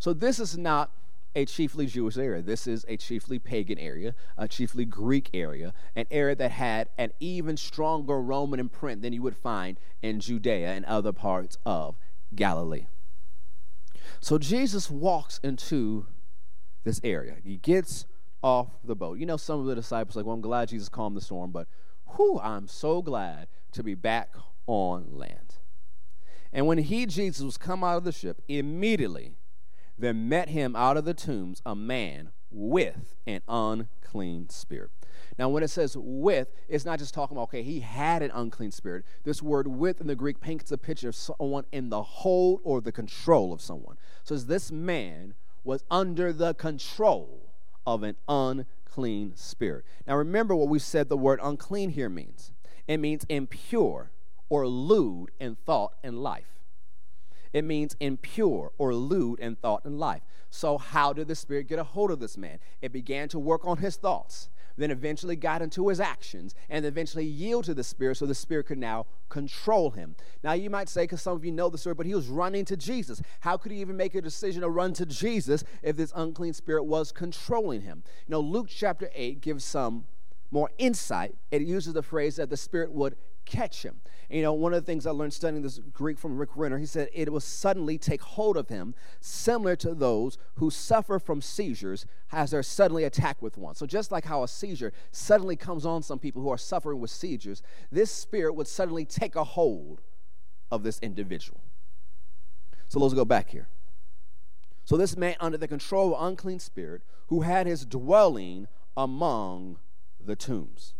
So 0.00 0.12
this 0.12 0.40
is 0.40 0.58
not 0.58 0.90
a 1.36 1.44
chiefly 1.46 1.86
Jewish 1.86 2.16
area. 2.16 2.42
This 2.42 2.66
is 2.66 2.84
a 2.88 2.96
chiefly 2.96 3.38
pagan 3.38 3.78
area, 3.78 4.12
a 4.36 4.48
chiefly 4.48 4.84
Greek 4.84 5.30
area, 5.32 5.72
an 5.94 6.06
area 6.10 6.34
that 6.34 6.50
had 6.50 6.88
an 6.98 7.12
even 7.20 7.56
stronger 7.56 8.20
Roman 8.20 8.58
imprint 8.58 9.02
than 9.02 9.12
you 9.12 9.22
would 9.22 9.36
find 9.36 9.78
in 10.02 10.18
Judea 10.18 10.72
and 10.72 10.84
other 10.86 11.12
parts 11.12 11.58
of 11.64 11.94
Galilee. 12.34 12.86
So 14.18 14.36
Jesus 14.36 14.90
walks 14.90 15.38
into 15.44 16.06
this 16.82 17.00
area. 17.04 17.36
He 17.44 17.58
gets 17.58 18.04
off 18.42 18.70
the 18.82 18.96
boat. 18.96 19.20
You 19.20 19.26
know, 19.26 19.36
some 19.36 19.60
of 19.60 19.66
the 19.66 19.76
disciples 19.76 20.16
like, 20.16 20.26
well, 20.26 20.34
I'm 20.34 20.40
glad 20.40 20.70
Jesus 20.70 20.88
calmed 20.88 21.16
the 21.16 21.20
storm, 21.20 21.52
but 21.52 21.68
whew, 22.16 22.40
I'm 22.42 22.68
so 22.68 23.02
glad 23.02 23.48
to 23.72 23.82
be 23.82 23.94
back 23.94 24.34
on 24.66 25.06
land. 25.10 25.56
And 26.52 26.66
when 26.66 26.78
he, 26.78 27.06
Jesus, 27.06 27.42
was 27.42 27.58
come 27.58 27.84
out 27.84 27.98
of 27.98 28.04
the 28.04 28.12
ship, 28.12 28.40
immediately 28.48 29.36
there 29.98 30.14
met 30.14 30.48
him 30.48 30.74
out 30.76 30.96
of 30.96 31.04
the 31.04 31.14
tombs 31.14 31.60
a 31.66 31.74
man 31.74 32.30
with 32.50 33.16
an 33.26 33.42
unclean 33.48 34.48
spirit. 34.48 34.90
Now, 35.38 35.48
when 35.48 35.62
it 35.62 35.68
says 35.68 35.96
with, 35.96 36.48
it's 36.68 36.84
not 36.84 36.98
just 36.98 37.14
talking 37.14 37.36
about, 37.36 37.44
okay, 37.44 37.62
he 37.62 37.80
had 37.80 38.22
an 38.22 38.30
unclean 38.32 38.72
spirit. 38.72 39.04
This 39.24 39.42
word 39.42 39.68
with 39.68 40.00
in 40.00 40.06
the 40.06 40.16
Greek 40.16 40.40
paints 40.40 40.72
a 40.72 40.78
picture 40.78 41.10
of 41.10 41.14
someone 41.14 41.64
in 41.70 41.90
the 41.90 42.02
hold 42.02 42.60
or 42.64 42.80
the 42.80 42.92
control 42.92 43.52
of 43.52 43.60
someone. 43.60 43.96
So 44.24 44.36
this 44.36 44.72
man 44.72 45.34
was 45.64 45.84
under 45.90 46.32
the 46.32 46.54
control 46.54 47.54
of 47.86 48.02
an 48.02 48.16
unclean 48.28 48.66
unclean 48.88 49.36
spirit. 49.36 49.84
Now 50.06 50.16
remember 50.16 50.54
what 50.54 50.68
we 50.68 50.78
said 50.78 51.08
the 51.08 51.16
word 51.16 51.40
unclean 51.42 51.90
here 51.90 52.08
means 52.08 52.52
it 52.86 52.98
means 52.98 53.24
impure 53.28 54.10
or 54.48 54.66
lewd 54.66 55.30
in 55.38 55.56
thought 55.56 55.94
and 56.02 56.22
life. 56.22 56.54
It 57.52 57.64
means 57.64 57.96
impure 58.00 58.72
or 58.78 58.94
lewd 58.94 59.40
in 59.40 59.56
thought 59.56 59.84
and 59.84 59.98
life. 59.98 60.22
So, 60.50 60.78
how 60.78 61.12
did 61.12 61.28
the 61.28 61.34
Spirit 61.34 61.68
get 61.68 61.78
a 61.78 61.84
hold 61.84 62.10
of 62.10 62.20
this 62.20 62.38
man? 62.38 62.58
It 62.80 62.92
began 62.92 63.28
to 63.30 63.38
work 63.38 63.66
on 63.66 63.78
his 63.78 63.96
thoughts 63.96 64.48
then 64.78 64.90
eventually 64.90 65.36
got 65.36 65.60
into 65.60 65.88
his 65.88 66.00
actions, 66.00 66.54
and 66.68 66.84
eventually 66.84 67.24
yield 67.24 67.64
to 67.64 67.74
the 67.74 67.84
Spirit 67.84 68.16
so 68.16 68.26
the 68.26 68.34
Spirit 68.34 68.66
could 68.66 68.78
now 68.78 69.06
control 69.28 69.90
him. 69.90 70.16
Now, 70.42 70.52
you 70.52 70.70
might 70.70 70.88
say, 70.88 71.02
because 71.02 71.20
some 71.20 71.36
of 71.36 71.44
you 71.44 71.52
know 71.52 71.68
the 71.68 71.78
story, 71.78 71.94
but 71.94 72.06
he 72.06 72.14
was 72.14 72.28
running 72.28 72.64
to 72.66 72.76
Jesus. 72.76 73.20
How 73.40 73.56
could 73.56 73.72
he 73.72 73.80
even 73.80 73.96
make 73.96 74.14
a 74.14 74.22
decision 74.22 74.62
to 74.62 74.70
run 74.70 74.92
to 74.94 75.04
Jesus 75.06 75.64
if 75.82 75.96
this 75.96 76.12
unclean 76.14 76.54
spirit 76.54 76.84
was 76.84 77.12
controlling 77.12 77.82
him? 77.82 78.02
You 78.26 78.32
know, 78.32 78.40
Luke 78.40 78.68
chapter 78.68 79.10
8 79.14 79.40
gives 79.40 79.64
some 79.64 80.06
more 80.50 80.70
insight. 80.78 81.34
It 81.50 81.62
uses 81.62 81.92
the 81.92 82.02
phrase 82.02 82.36
that 82.36 82.50
the 82.50 82.56
Spirit 82.56 82.92
would 82.92 83.16
catch 83.48 83.82
him. 83.82 84.00
You 84.30 84.42
know, 84.42 84.52
one 84.52 84.74
of 84.74 84.82
the 84.82 84.86
things 84.86 85.06
I 85.06 85.10
learned 85.10 85.32
studying 85.32 85.62
this 85.62 85.78
Greek 85.78 86.18
from 86.18 86.36
Rick 86.36 86.50
Renner, 86.54 86.78
he 86.78 86.84
said 86.84 87.08
it 87.14 87.32
will 87.32 87.40
suddenly 87.40 87.96
take 87.96 88.20
hold 88.20 88.58
of 88.58 88.68
him, 88.68 88.94
similar 89.20 89.74
to 89.76 89.94
those 89.94 90.36
who 90.56 90.70
suffer 90.70 91.18
from 91.18 91.40
seizures 91.40 92.04
as 92.30 92.50
they're 92.50 92.62
suddenly 92.62 93.04
attacked 93.04 93.40
with 93.40 93.56
one. 93.56 93.74
So, 93.74 93.86
just 93.86 94.12
like 94.12 94.26
how 94.26 94.42
a 94.42 94.48
seizure 94.48 94.92
suddenly 95.10 95.56
comes 95.56 95.86
on 95.86 96.02
some 96.02 96.18
people 96.18 96.42
who 96.42 96.50
are 96.50 96.58
suffering 96.58 97.00
with 97.00 97.10
seizures, 97.10 97.62
this 97.90 98.10
spirit 98.10 98.54
would 98.54 98.68
suddenly 98.68 99.06
take 99.06 99.34
a 99.34 99.44
hold 99.44 100.02
of 100.70 100.82
this 100.82 100.98
individual. 101.00 101.62
So, 102.88 103.00
let's 103.00 103.14
go 103.14 103.24
back 103.24 103.48
here. 103.48 103.68
So, 104.84 104.98
this 104.98 105.16
man, 105.16 105.36
under 105.40 105.56
the 105.56 105.68
control 105.68 106.14
of 106.14 106.20
an 106.20 106.28
unclean 106.28 106.58
spirit, 106.58 107.00
who 107.28 107.42
had 107.42 107.66
his 107.66 107.86
dwelling 107.86 108.68
among 108.94 109.78
the 110.22 110.36
tombs. 110.36 110.92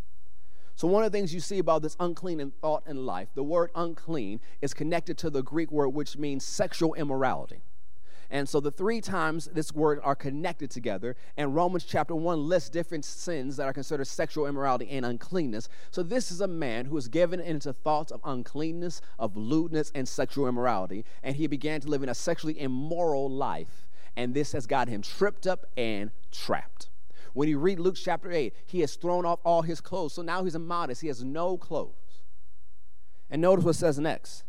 So, 0.78 0.86
one 0.86 1.02
of 1.02 1.10
the 1.10 1.18
things 1.18 1.34
you 1.34 1.40
see 1.40 1.58
about 1.58 1.82
this 1.82 1.96
unclean 1.98 2.38
in 2.38 2.52
thought 2.52 2.84
and 2.86 3.04
life, 3.04 3.30
the 3.34 3.42
word 3.42 3.72
unclean 3.74 4.38
is 4.62 4.72
connected 4.72 5.18
to 5.18 5.28
the 5.28 5.42
Greek 5.42 5.72
word 5.72 5.88
which 5.88 6.16
means 6.16 6.44
sexual 6.44 6.94
immorality. 6.94 7.62
And 8.30 8.48
so 8.48 8.60
the 8.60 8.70
three 8.70 9.00
times 9.00 9.46
this 9.46 9.74
word 9.74 9.98
are 10.04 10.14
connected 10.14 10.70
together, 10.70 11.16
and 11.36 11.52
Romans 11.52 11.82
chapter 11.82 12.14
1 12.14 12.46
lists 12.46 12.70
different 12.70 13.04
sins 13.04 13.56
that 13.56 13.64
are 13.64 13.72
considered 13.72 14.06
sexual 14.06 14.46
immorality 14.46 14.88
and 14.88 15.04
uncleanness. 15.04 15.68
So 15.90 16.04
this 16.04 16.30
is 16.30 16.40
a 16.40 16.46
man 16.46 16.84
who 16.84 16.94
was 16.94 17.08
given 17.08 17.40
into 17.40 17.72
thoughts 17.72 18.12
of 18.12 18.20
uncleanness, 18.22 19.00
of 19.18 19.36
lewdness, 19.36 19.90
and 19.96 20.06
sexual 20.06 20.46
immorality, 20.46 21.04
and 21.24 21.34
he 21.34 21.48
began 21.48 21.80
to 21.80 21.88
live 21.88 22.04
in 22.04 22.08
a 22.08 22.14
sexually 22.14 22.60
immoral 22.60 23.28
life. 23.28 23.88
And 24.16 24.32
this 24.32 24.52
has 24.52 24.68
got 24.68 24.86
him 24.86 25.02
tripped 25.02 25.44
up 25.44 25.66
and 25.76 26.12
trapped. 26.30 26.88
When 27.34 27.48
you 27.48 27.58
read 27.58 27.78
Luke 27.78 27.96
chapter 27.96 28.30
8, 28.30 28.54
he 28.66 28.80
has 28.80 28.94
thrown 28.94 29.24
off 29.24 29.40
all 29.44 29.62
his 29.62 29.80
clothes. 29.80 30.14
So 30.14 30.22
now 30.22 30.44
he's 30.44 30.54
immodest. 30.54 31.00
He 31.02 31.08
has 31.08 31.24
no 31.24 31.56
clothes. 31.56 32.22
And 33.30 33.42
notice 33.42 33.64
what 33.64 33.76
says 33.76 33.98
next. 33.98 34.44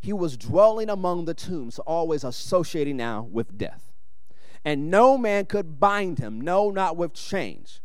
He 0.00 0.12
was 0.12 0.36
dwelling 0.36 0.88
among 0.88 1.24
the 1.24 1.34
tombs, 1.34 1.78
always 1.80 2.24
associating 2.24 2.96
now 2.96 3.28
with 3.30 3.58
death. 3.58 3.92
And 4.64 4.90
no 4.90 5.18
man 5.18 5.46
could 5.46 5.80
bind 5.80 6.18
him, 6.18 6.40
no, 6.40 6.70
not 6.70 6.96
with 6.96 7.14
chains, 7.14 7.80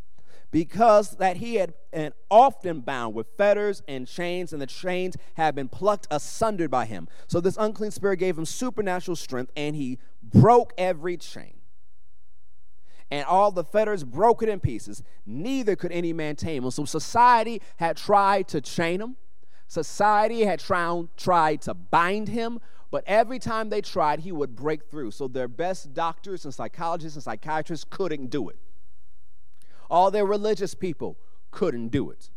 because 0.51 1.11
that 1.17 1.37
he 1.37 1.55
had 1.55 1.73
been 1.91 2.13
often 2.29 2.81
bound 2.81 3.15
with 3.15 3.27
fetters 3.37 3.81
and 3.87 4.07
chains, 4.07 4.53
and 4.53 4.61
the 4.61 4.67
chains 4.67 5.15
had 5.35 5.55
been 5.55 5.69
plucked 5.69 6.07
asunder 6.11 6.67
by 6.67 6.85
him. 6.85 7.07
So 7.27 7.39
this 7.39 7.57
unclean 7.57 7.91
spirit 7.91 8.17
gave 8.17 8.37
him 8.37 8.45
supernatural 8.45 9.15
strength, 9.15 9.51
and 9.55 9.75
he 9.75 9.99
broke 10.21 10.73
every 10.77 11.17
chain 11.17 11.62
and 13.13 13.27
all 13.27 13.51
the 13.51 13.63
fetters 13.63 14.03
broken 14.03 14.49
in 14.49 14.59
pieces. 14.59 15.03
Neither 15.23 15.75
could 15.75 15.91
any 15.91 16.13
man 16.13 16.35
tame 16.35 16.63
him. 16.63 16.71
So 16.71 16.83
society 16.83 17.61
had 17.77 17.95
tried 17.95 18.47
to 18.47 18.59
chain 18.59 19.01
him. 19.01 19.17
Society 19.67 20.45
had 20.45 20.59
tried, 20.59 21.09
tried 21.15 21.61
to 21.61 21.75
bind 21.75 22.27
him, 22.27 22.59
but 22.89 23.03
every 23.05 23.37
time 23.37 23.69
they 23.69 23.81
tried, 23.81 24.21
he 24.21 24.31
would 24.31 24.55
break 24.55 24.89
through. 24.89 25.11
So 25.11 25.27
their 25.27 25.47
best 25.47 25.93
doctors 25.93 26.43
and 26.43 26.51
psychologists 26.51 27.15
and 27.15 27.23
psychiatrists 27.23 27.85
couldn't 27.87 28.31
do 28.31 28.49
it. 28.49 28.57
All 29.91 30.09
their 30.09 30.25
religious 30.25 30.73
people 30.73 31.19
couldn't 31.51 31.89
do 31.89 32.09
it. 32.09 32.31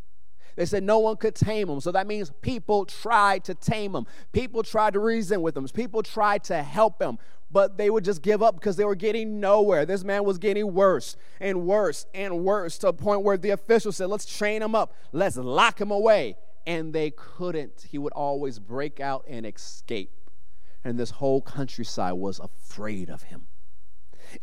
They 0.57 0.67
said 0.67 0.83
no 0.83 0.99
one 0.99 1.17
could 1.17 1.35
tame 1.35 1.71
him. 1.71 1.81
So 1.81 1.91
that 1.93 2.07
means 2.07 2.31
people 2.43 2.85
tried 2.85 3.45
to 3.45 3.55
tame 3.55 3.95
him. 3.95 4.07
People 4.33 4.63
tried 4.63 4.93
to 4.93 5.01
reason 5.01 5.41
with 5.41 5.57
him. 5.57 5.67
People 5.69 6.03
tried 6.03 6.45
to 6.45 6.63
help 6.63 7.01
him, 7.01 7.19
but 7.57 7.79
they 7.79 7.89
would 7.89 8.05
just 8.05 8.21
give 8.21 8.43
up 8.43 8.55
because 8.55 8.77
they 8.77 8.85
were 8.85 8.95
getting 8.95 9.41
nowhere. 9.41 9.87
This 9.87 10.05
man 10.05 10.25
was 10.25 10.37
getting 10.37 10.75
worse 10.75 11.17
and 11.41 11.67
worse 11.67 12.05
and 12.13 12.45
worse 12.45 12.77
to 12.77 12.89
a 12.89 12.93
point 12.93 13.23
where 13.23 13.39
the 13.39 13.49
officials 13.49 13.97
said, 13.97 14.11
let's 14.11 14.27
chain 14.27 14.61
him 14.61 14.75
up, 14.75 14.93
let's 15.11 15.39
lock 15.39 15.81
him 15.81 15.91
away. 15.91 16.37
And 16.67 16.93
they 16.93 17.13
couldn't. 17.13 17.87
He 17.91 17.97
would 17.97 18.13
always 18.13 18.59
break 18.59 19.01
out 19.01 19.25
and 19.27 19.47
escape. 19.47 20.13
And 20.85 20.99
this 20.99 21.13
whole 21.13 21.41
countryside 21.41 22.13
was 22.13 22.41
afraid 22.41 23.09
of 23.09 23.23
him. 23.23 23.47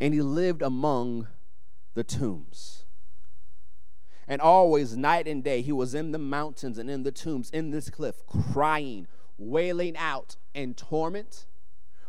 And 0.01 0.15
he 0.15 0.23
lived 0.23 0.63
among 0.63 1.27
the 1.93 2.03
tombs. 2.03 2.85
And 4.27 4.41
always, 4.41 4.97
night 4.97 5.27
and 5.27 5.43
day, 5.43 5.61
he 5.61 5.71
was 5.71 5.93
in 5.93 6.13
the 6.13 6.17
mountains 6.17 6.79
and 6.79 6.89
in 6.89 7.03
the 7.03 7.11
tombs, 7.11 7.51
in 7.51 7.69
this 7.69 7.91
cliff, 7.91 8.25
crying, 8.25 9.05
wailing 9.37 9.95
out 9.97 10.37
in 10.55 10.73
torment. 10.73 11.45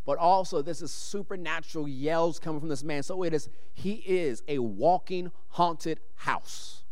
But 0.06 0.18
also, 0.18 0.60
this 0.60 0.82
is 0.82 0.90
supernatural 0.90 1.88
yells 1.88 2.38
coming 2.38 2.60
from 2.60 2.68
this 2.68 2.84
man. 2.84 3.02
So 3.02 3.22
it 3.22 3.32
is, 3.32 3.48
he 3.72 4.02
is 4.06 4.42
a 4.46 4.58
walking, 4.58 5.32
haunted 5.50 6.00
house. 6.16 6.84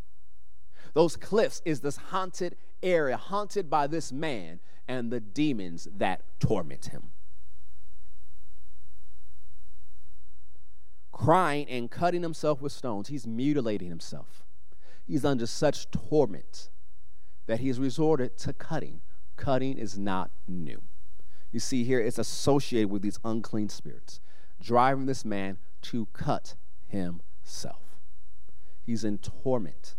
Those 0.93 1.15
cliffs 1.15 1.61
is 1.65 1.81
this 1.81 1.97
haunted 1.97 2.55
area, 2.81 3.17
haunted 3.17 3.69
by 3.69 3.87
this 3.87 4.11
man 4.11 4.59
and 4.87 5.11
the 5.11 5.19
demons 5.19 5.87
that 5.97 6.21
torment 6.39 6.87
him. 6.87 7.11
Crying 11.11 11.67
and 11.69 11.89
cutting 11.89 12.23
himself 12.23 12.61
with 12.61 12.71
stones, 12.71 13.07
he's 13.07 13.27
mutilating 13.27 13.89
himself 13.89 14.43
he's 15.05 15.25
under 15.25 15.45
such 15.45 15.89
torment 15.91 16.69
that 17.45 17.59
he's 17.59 17.79
resorted 17.79 18.37
to 18.37 18.53
cutting. 18.53 19.01
Cutting 19.35 19.77
is 19.77 19.97
not 19.97 20.31
new. 20.47 20.81
You 21.53 21.59
see 21.59 21.83
here, 21.83 21.99
it's 22.01 22.17
associated 22.17 22.89
with 22.89 23.03
these 23.03 23.19
unclean 23.23 23.69
spirits, 23.69 24.19
driving 24.59 25.05
this 25.05 25.23
man 25.23 25.59
to 25.83 26.07
cut 26.07 26.55
himself. 26.87 27.99
He's 28.81 29.03
in 29.03 29.19
torment. 29.19 29.95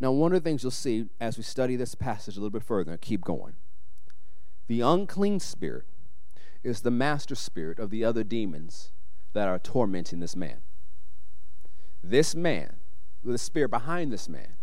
Now, 0.00 0.12
one 0.12 0.32
of 0.32 0.42
the 0.42 0.48
things 0.48 0.62
you'll 0.62 0.70
see 0.70 1.10
as 1.20 1.36
we 1.36 1.42
study 1.42 1.76
this 1.76 1.94
passage 1.94 2.36
a 2.36 2.40
little 2.40 2.50
bit 2.50 2.64
further, 2.64 2.92
and 2.92 3.00
keep 3.00 3.20
going. 3.20 3.56
The 4.66 4.80
unclean 4.80 5.40
spirit 5.40 5.84
is 6.64 6.80
the 6.80 6.90
master 6.90 7.34
spirit 7.34 7.78
of 7.78 7.90
the 7.90 8.02
other 8.02 8.24
demons 8.24 8.92
that 9.34 9.46
are 9.46 9.58
tormenting 9.58 10.20
this 10.20 10.34
man. 10.34 10.62
This 12.02 12.34
man, 12.34 12.76
the 13.22 13.36
spirit 13.36 13.70
behind 13.70 14.10
this 14.10 14.26
man, 14.26 14.54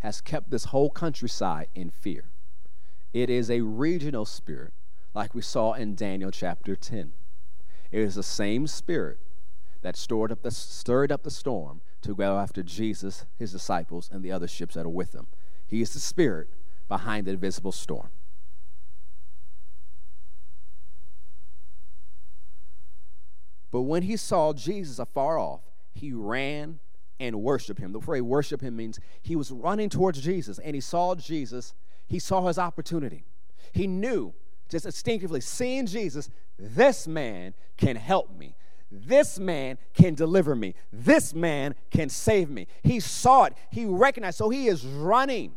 has 0.00 0.20
kept 0.20 0.50
this 0.50 0.66
whole 0.66 0.90
countryside 0.90 1.68
in 1.74 1.88
fear. 1.88 2.24
It 3.12 3.28
is 3.28 3.50
a 3.50 3.60
regional 3.60 4.24
spirit, 4.24 4.72
like 5.14 5.34
we 5.34 5.42
saw 5.42 5.74
in 5.74 5.94
Daniel 5.94 6.30
chapter 6.30 6.74
10. 6.74 7.12
It 7.90 8.00
is 8.00 8.14
the 8.14 8.22
same 8.22 8.66
spirit 8.66 9.18
that 9.82 9.96
stored 9.96 10.32
up 10.32 10.42
the, 10.42 10.50
stirred 10.50 11.12
up 11.12 11.22
the 11.22 11.30
storm 11.30 11.82
to 12.00 12.14
go 12.14 12.38
after 12.38 12.62
Jesus, 12.62 13.26
his 13.38 13.52
disciples, 13.52 14.08
and 14.10 14.24
the 14.24 14.32
other 14.32 14.48
ships 14.48 14.74
that 14.74 14.86
are 14.86 14.90
with 14.90 15.12
them. 15.12 15.26
He 15.66 15.82
is 15.82 15.92
the 15.92 16.00
spirit 16.00 16.48
behind 16.88 17.26
the 17.26 17.32
invisible 17.32 17.72
storm. 17.72 18.08
But 23.70 23.82
when 23.82 24.02
he 24.02 24.16
saw 24.16 24.52
Jesus 24.52 24.98
afar 24.98 25.38
off, 25.38 25.62
he 25.92 26.12
ran 26.12 26.78
and 27.18 27.42
worshiped 27.42 27.80
him. 27.80 27.92
The 27.92 28.00
phrase 28.00 28.22
worship 28.22 28.60
him 28.60 28.76
means 28.76 29.00
he 29.22 29.36
was 29.36 29.50
running 29.50 29.88
towards 29.88 30.20
Jesus 30.20 30.58
and 30.58 30.74
he 30.74 30.80
saw 30.80 31.14
Jesus. 31.14 31.72
He 32.12 32.18
saw 32.18 32.46
his 32.46 32.58
opportunity. 32.58 33.24
He 33.72 33.86
knew 33.86 34.34
just 34.68 34.84
instinctively, 34.84 35.40
seeing 35.40 35.86
Jesus, 35.86 36.28
this 36.58 37.08
man 37.08 37.54
can 37.78 37.96
help 37.96 38.36
me. 38.36 38.54
This 38.90 39.38
man 39.38 39.78
can 39.94 40.14
deliver 40.14 40.54
me. 40.54 40.74
This 40.92 41.34
man 41.34 41.74
can 41.90 42.10
save 42.10 42.50
me. 42.50 42.66
He 42.82 43.00
saw 43.00 43.44
it. 43.44 43.54
He 43.70 43.86
recognized. 43.86 44.36
So 44.36 44.50
he 44.50 44.66
is 44.66 44.84
running. 44.84 45.54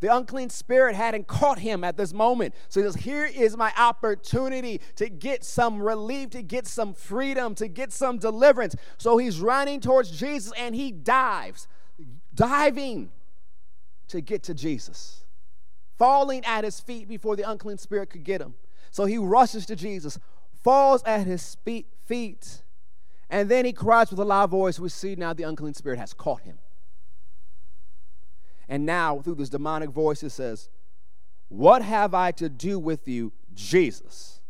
The 0.00 0.12
unclean 0.12 0.50
spirit 0.50 0.96
hadn't 0.96 1.28
caught 1.28 1.60
him 1.60 1.84
at 1.84 1.96
this 1.96 2.12
moment. 2.12 2.56
So 2.68 2.80
he 2.80 2.86
says, 2.88 2.96
Here 2.96 3.26
is 3.26 3.56
my 3.56 3.72
opportunity 3.78 4.80
to 4.96 5.08
get 5.08 5.44
some 5.44 5.80
relief, 5.80 6.30
to 6.30 6.42
get 6.42 6.66
some 6.66 6.94
freedom, 6.94 7.54
to 7.54 7.68
get 7.68 7.92
some 7.92 8.18
deliverance. 8.18 8.74
So 8.98 9.18
he's 9.18 9.40
running 9.40 9.78
towards 9.78 10.10
Jesus 10.10 10.52
and 10.58 10.74
he 10.74 10.90
dives, 10.90 11.68
diving 12.34 13.12
to 14.08 14.20
get 14.20 14.42
to 14.42 14.54
Jesus, 14.54 15.24
falling 16.00 16.42
at 16.46 16.64
his 16.64 16.80
feet 16.80 17.06
before 17.06 17.36
the 17.36 17.48
unclean 17.48 17.76
spirit 17.76 18.08
could 18.08 18.24
get 18.24 18.40
him. 18.40 18.54
So 18.90 19.04
he 19.04 19.18
rushes 19.18 19.66
to 19.66 19.76
Jesus, 19.76 20.18
falls 20.64 21.02
at 21.04 21.26
his 21.26 21.58
feet, 22.06 22.62
and 23.28 23.50
then 23.50 23.66
he 23.66 23.74
cries 23.74 24.10
with 24.10 24.18
a 24.18 24.24
loud 24.24 24.48
voice. 24.50 24.80
We 24.80 24.88
see 24.88 25.14
now 25.14 25.34
the 25.34 25.42
unclean 25.42 25.74
spirit 25.74 25.98
has 25.98 26.14
caught 26.14 26.40
him. 26.40 26.58
And 28.66 28.86
now, 28.86 29.20
through 29.20 29.34
this 29.34 29.50
demonic 29.50 29.90
voice, 29.90 30.22
it 30.22 30.30
says, 30.30 30.70
What 31.48 31.82
have 31.82 32.14
I 32.14 32.32
to 32.32 32.48
do 32.48 32.78
with 32.78 33.06
you, 33.06 33.32
Jesus, 33.52 34.40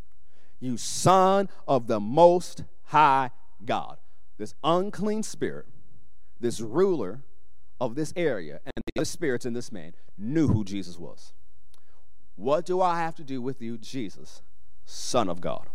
you 0.60 0.76
son 0.76 1.48
of 1.66 1.88
the 1.88 1.98
most 1.98 2.62
high 2.84 3.30
God? 3.64 3.96
This 4.38 4.54
unclean 4.62 5.24
spirit, 5.24 5.66
this 6.38 6.60
ruler 6.60 7.22
of 7.80 7.96
this 7.96 8.12
area, 8.14 8.60
and 8.64 8.84
the 8.94 9.04
spirits 9.04 9.46
in 9.46 9.52
this 9.52 9.72
man 9.72 9.94
knew 10.16 10.46
who 10.46 10.64
Jesus 10.64 10.96
was. 10.98 11.32
What 12.36 12.64
do 12.64 12.80
I 12.80 12.98
have 12.98 13.14
to 13.16 13.24
do 13.24 13.42
with 13.42 13.60
you, 13.60 13.76
Jesus, 13.78 14.42
Son 14.84 15.28
of 15.28 15.40
God, 15.40 15.68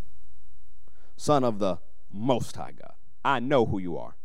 Son 1.15 1.43
of 1.43 1.59
the 1.59 1.79
Most 2.11 2.55
High 2.55 2.71
God? 2.71 2.93
I 3.23 3.39
know 3.39 3.65
who 3.65 3.79
you 3.79 3.97
are. 3.97 4.15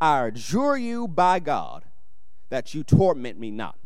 I 0.00 0.26
adjure 0.26 0.76
you 0.76 1.06
by 1.06 1.40
God 1.40 1.84
that 2.48 2.74
you 2.74 2.82
torment 2.82 3.38
me 3.38 3.50
not. 3.50 3.76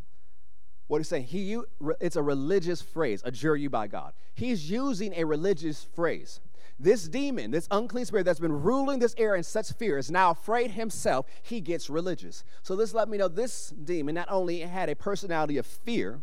What 0.87 0.99
he's 0.99 1.09
saying, 1.09 1.25
he, 1.25 1.59
it's 2.01 2.17
a 2.17 2.23
religious 2.23 2.83
phrase, 2.83 3.23
adjure 3.25 3.57
you 3.57 3.71
by 3.71 3.87
God. 3.87 4.13
He's 4.35 4.71
using 4.71 5.15
a 5.15 5.25
religious 5.25 5.87
phrase. 5.95 6.41
This 6.79 7.09
demon, 7.09 7.53
this 7.53 7.69
unclean 7.71 8.05
spirit 8.05 8.25
that's 8.25 8.41
been 8.41 8.63
ruling 8.63 8.99
this 8.99 9.15
area 9.17 9.39
in 9.39 9.45
such 9.45 9.73
fear, 9.73 9.97
is 9.97 10.11
now 10.11 10.31
afraid 10.31 10.73
himself. 10.73 11.27
He 11.43 11.61
gets 11.61 11.89
religious. 11.89 12.45
So 12.63 12.75
this 12.75 12.93
let 12.93 13.09
me 13.09 13.17
know 13.17 13.29
this 13.29 13.71
demon 13.71 14.17
not 14.17 14.29
only 14.31 14.61
had 14.61 14.89
a 14.89 14.97
personality 14.97 15.57
of 15.57 15.67
fear 15.67 16.21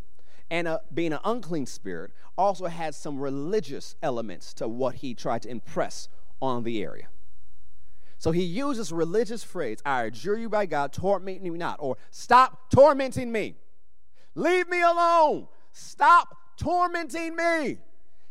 and 0.51 0.67
a, 0.67 0.81
being 0.93 1.13
an 1.13 1.19
unclean 1.23 1.65
spirit, 1.65 2.11
also 2.37 2.67
had 2.67 2.93
some 2.93 3.17
religious 3.17 3.95
elements 4.03 4.53
to 4.55 4.67
what 4.67 4.95
he 4.95 5.15
tried 5.15 5.41
to 5.43 5.49
impress 5.49 6.09
on 6.41 6.63
the 6.63 6.83
area. 6.83 7.07
So 8.19 8.31
he 8.31 8.43
uses 8.43 8.91
religious 8.91 9.43
phrase, 9.43 9.79
I 9.83 10.03
adjure 10.03 10.37
you 10.37 10.49
by 10.49 10.67
God, 10.67 10.93
torment 10.93 11.41
me 11.41 11.49
not, 11.51 11.77
or 11.79 11.97
stop 12.11 12.69
tormenting 12.69 13.31
me. 13.31 13.55
Leave 14.35 14.69
me 14.69 14.81
alone. 14.81 15.47
Stop 15.71 16.37
tormenting 16.57 17.35
me. 17.35 17.79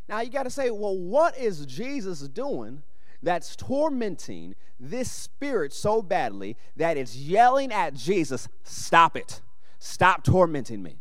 Now 0.09 0.21
you 0.21 0.31
got 0.31 0.45
to 0.45 0.51
say, 0.51 0.71
well, 0.71 0.97
what 0.97 1.37
is 1.37 1.67
Jesus 1.67 2.21
doing 2.21 2.83
that's 3.23 3.57
tormenting 3.57 4.55
this 4.79 5.11
spirit 5.11 5.73
so 5.73 6.03
badly 6.03 6.57
that 6.77 6.97
it's 6.97 7.17
yelling 7.17 7.73
at 7.73 7.95
Jesus, 7.95 8.49
stop 8.63 9.17
it. 9.17 9.41
Stop 9.79 10.23
tormenting 10.23 10.83
me. 10.83 11.00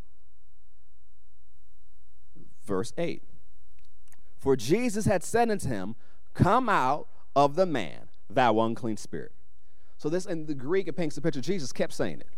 Verse 2.69 2.93
8 2.99 3.23
For 4.37 4.55
Jesus 4.55 5.05
had 5.05 5.23
said 5.23 5.49
unto 5.49 5.67
him, 5.67 5.95
Come 6.35 6.69
out 6.69 7.07
of 7.35 7.55
the 7.55 7.65
man, 7.65 8.09
thou 8.29 8.59
unclean 8.61 8.95
spirit. 8.95 9.31
So, 9.97 10.07
this 10.07 10.27
in 10.27 10.45
the 10.45 10.53
Greek, 10.53 10.87
it 10.87 10.93
paints 10.93 11.15
the 11.15 11.21
picture. 11.21 11.41
Jesus 11.41 11.73
kept 11.73 11.93
saying 11.93 12.19
it. 12.21 12.29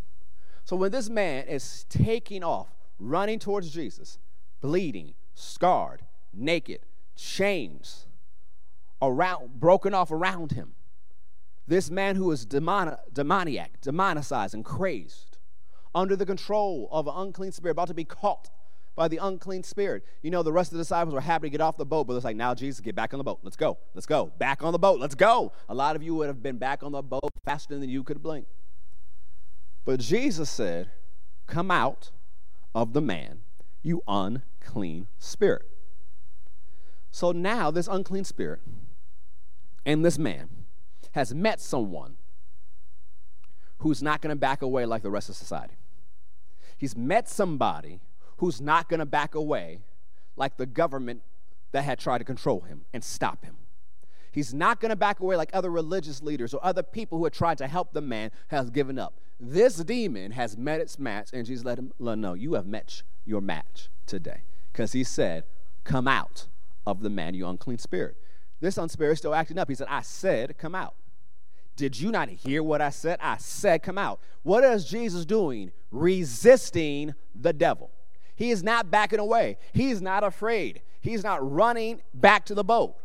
So, 0.64 0.78
when 0.78 0.92
this 0.92 1.10
man 1.10 1.48
is 1.48 1.86
taking 1.90 2.44
off, 2.44 2.70
running 2.98 3.40
towards 3.40 3.72
Jesus, 3.72 4.20
bleeding, 4.62 5.16
scarred, 5.36 6.04
naked, 6.34 6.86
chains 7.18 8.08
around, 9.02 9.60
broken 9.60 9.94
off 9.94 10.12
around 10.12 10.54
him, 10.54 10.76
this 11.68 11.92
man 11.92 12.16
who 12.16 12.32
is 12.32 12.46
demoni- 12.46 12.98
demoniac, 13.12 13.82
demonicized, 13.82 14.54
and 14.54 14.64
crazed, 14.64 15.38
under 15.94 16.16
the 16.16 16.26
control 16.26 16.88
of 16.90 17.08
an 17.08 17.14
unclean 17.18 17.52
spirit, 17.52 17.74
about 17.74 17.90
to 17.90 17.94
be 17.94 18.06
caught 18.06 18.50
by 18.96 19.08
the 19.08 19.18
unclean 19.18 19.64
spirit. 19.64 20.04
You 20.22 20.32
know, 20.32 20.44
the 20.44 20.52
rest 20.52 20.72
of 20.72 20.78
the 20.78 20.82
disciples 20.82 21.14
were 21.14 21.22
happy 21.22 21.48
to 21.48 21.50
get 21.50 21.62
off 21.62 21.78
the 21.78 21.86
boat, 21.86 22.08
but 22.08 22.16
it's 22.16 22.26
like, 22.26 22.36
now, 22.36 22.54
Jesus, 22.54 22.82
get 22.82 22.96
back 22.96 23.14
on 23.14 23.18
the 23.18 23.24
boat. 23.24 23.40
Let's 23.44 23.56
go. 23.56 23.78
Let's 23.94 24.06
go. 24.06 24.32
Back 24.38 24.64
on 24.64 24.72
the 24.72 24.80
boat. 24.80 25.00
Let's 25.00 25.16
go. 25.16 25.54
A 25.70 25.74
lot 25.74 25.96
of 25.96 26.04
you 26.04 26.16
would 26.16 26.28
have 26.28 26.44
been 26.44 26.58
back 26.58 26.84
on 26.84 26.92
the 26.92 27.02
boat 27.02 27.30
faster 27.46 27.78
than 27.78 27.90
you 27.90 28.04
could 28.04 28.22
blink. 28.22 28.48
But 29.86 30.00
Jesus 30.00 30.50
said, 30.50 30.92
Come 31.48 31.72
out 31.72 32.12
of 32.74 32.94
the 32.94 33.02
man, 33.02 33.40
you 33.82 34.02
unclean 34.08 35.08
spirit. 35.20 35.66
So 37.12 37.32
now, 37.32 37.72
this 37.72 37.88
unclean 37.88 38.24
spirit 38.24 38.62
and 39.86 40.06
this 40.06 40.18
man 40.18 40.50
has 41.12 41.34
met 41.34 41.60
someone 41.60 42.16
who's 43.80 44.02
not 44.02 44.22
going 44.22 44.30
to 44.30 44.40
back 44.40 44.62
away 44.62 44.86
like 44.86 45.02
the 45.02 45.10
rest 45.10 45.28
of 45.28 45.36
society. 45.36 45.74
He's 46.78 46.96
met 46.96 47.28
somebody 47.28 48.00
who's 48.42 48.60
not 48.60 48.90
going 48.90 49.00
to 49.00 49.06
back 49.06 49.36
away 49.36 49.78
like 50.36 50.58
the 50.58 50.66
government 50.66 51.22
that 51.74 51.84
had 51.84 52.00
tried 52.00 52.18
to 52.18 52.24
control 52.24 52.62
him 52.62 52.82
and 52.92 53.04
stop 53.04 53.46
him. 53.46 53.56
He's 54.32 54.52
not 54.52 54.80
going 54.80 54.90
to 54.90 54.96
back 54.96 55.20
away 55.20 55.36
like 55.36 55.52
other 55.54 55.70
religious 55.70 56.24
leaders 56.24 56.52
or 56.52 56.66
other 56.66 56.82
people 56.82 57.20
who 57.20 57.26
had 57.26 57.34
tried 57.34 57.60
to 57.60 57.68
help 57.68 57.94
the 57.94 58.02
man 58.02 58.32
has 58.48 58.72
given 58.72 58.98
up. 58.98 59.14
This 59.40 59.76
demon 59.76 60.32
has 60.32 60.58
met 60.58 60.80
its 60.80 60.98
match, 60.98 61.30
and 61.34 61.46
Jesus 61.46 61.64
let 61.64 61.78
him, 61.78 61.94
let 62.00 62.14
him 62.14 62.22
know, 62.22 62.34
You 62.34 62.56
have 62.56 62.66
met 62.66 63.04
your 63.26 63.42
match 63.42 63.90
today. 64.08 64.42
Because 64.72 64.94
he 64.94 65.04
said, 65.04 65.44
Come 65.84 66.08
out 66.08 66.48
of 66.88 67.02
the 67.02 67.12
man, 67.12 67.36
you 67.36 67.48
unclean 67.48 67.78
spirit. 67.78 68.18
This 68.60 68.80
unclean 68.80 69.12
is 69.12 69.20
still 69.20 69.36
acting 69.36 69.60
up. 69.60 69.70
He 69.70 69.76
said, 69.76 69.88
I 69.88 70.02
said, 70.02 70.58
Come 70.58 70.74
out. 70.74 70.96
Did 71.76 72.00
you 72.00 72.10
not 72.12 72.30
hear 72.30 72.64
what 72.64 72.82
I 72.82 72.90
said? 72.90 73.20
I 73.22 73.38
said, 73.38 73.84
Come 73.84 74.00
out. 74.00 74.20
What 74.42 74.64
is 74.64 74.86
Jesus 74.86 75.26
doing? 75.26 75.72
Resisting 75.92 77.14
the 77.36 77.54
devil. 77.54 77.92
He 78.42 78.50
is 78.50 78.64
not 78.64 78.90
backing 78.90 79.20
away. 79.20 79.60
He's 79.72 80.02
not 80.02 80.24
afraid. 80.24 80.82
He's 81.00 81.24
not 81.24 81.48
running 81.48 82.02
back 82.12 82.44
to 82.46 82.56
the 82.56 82.64
boat. 82.64 82.96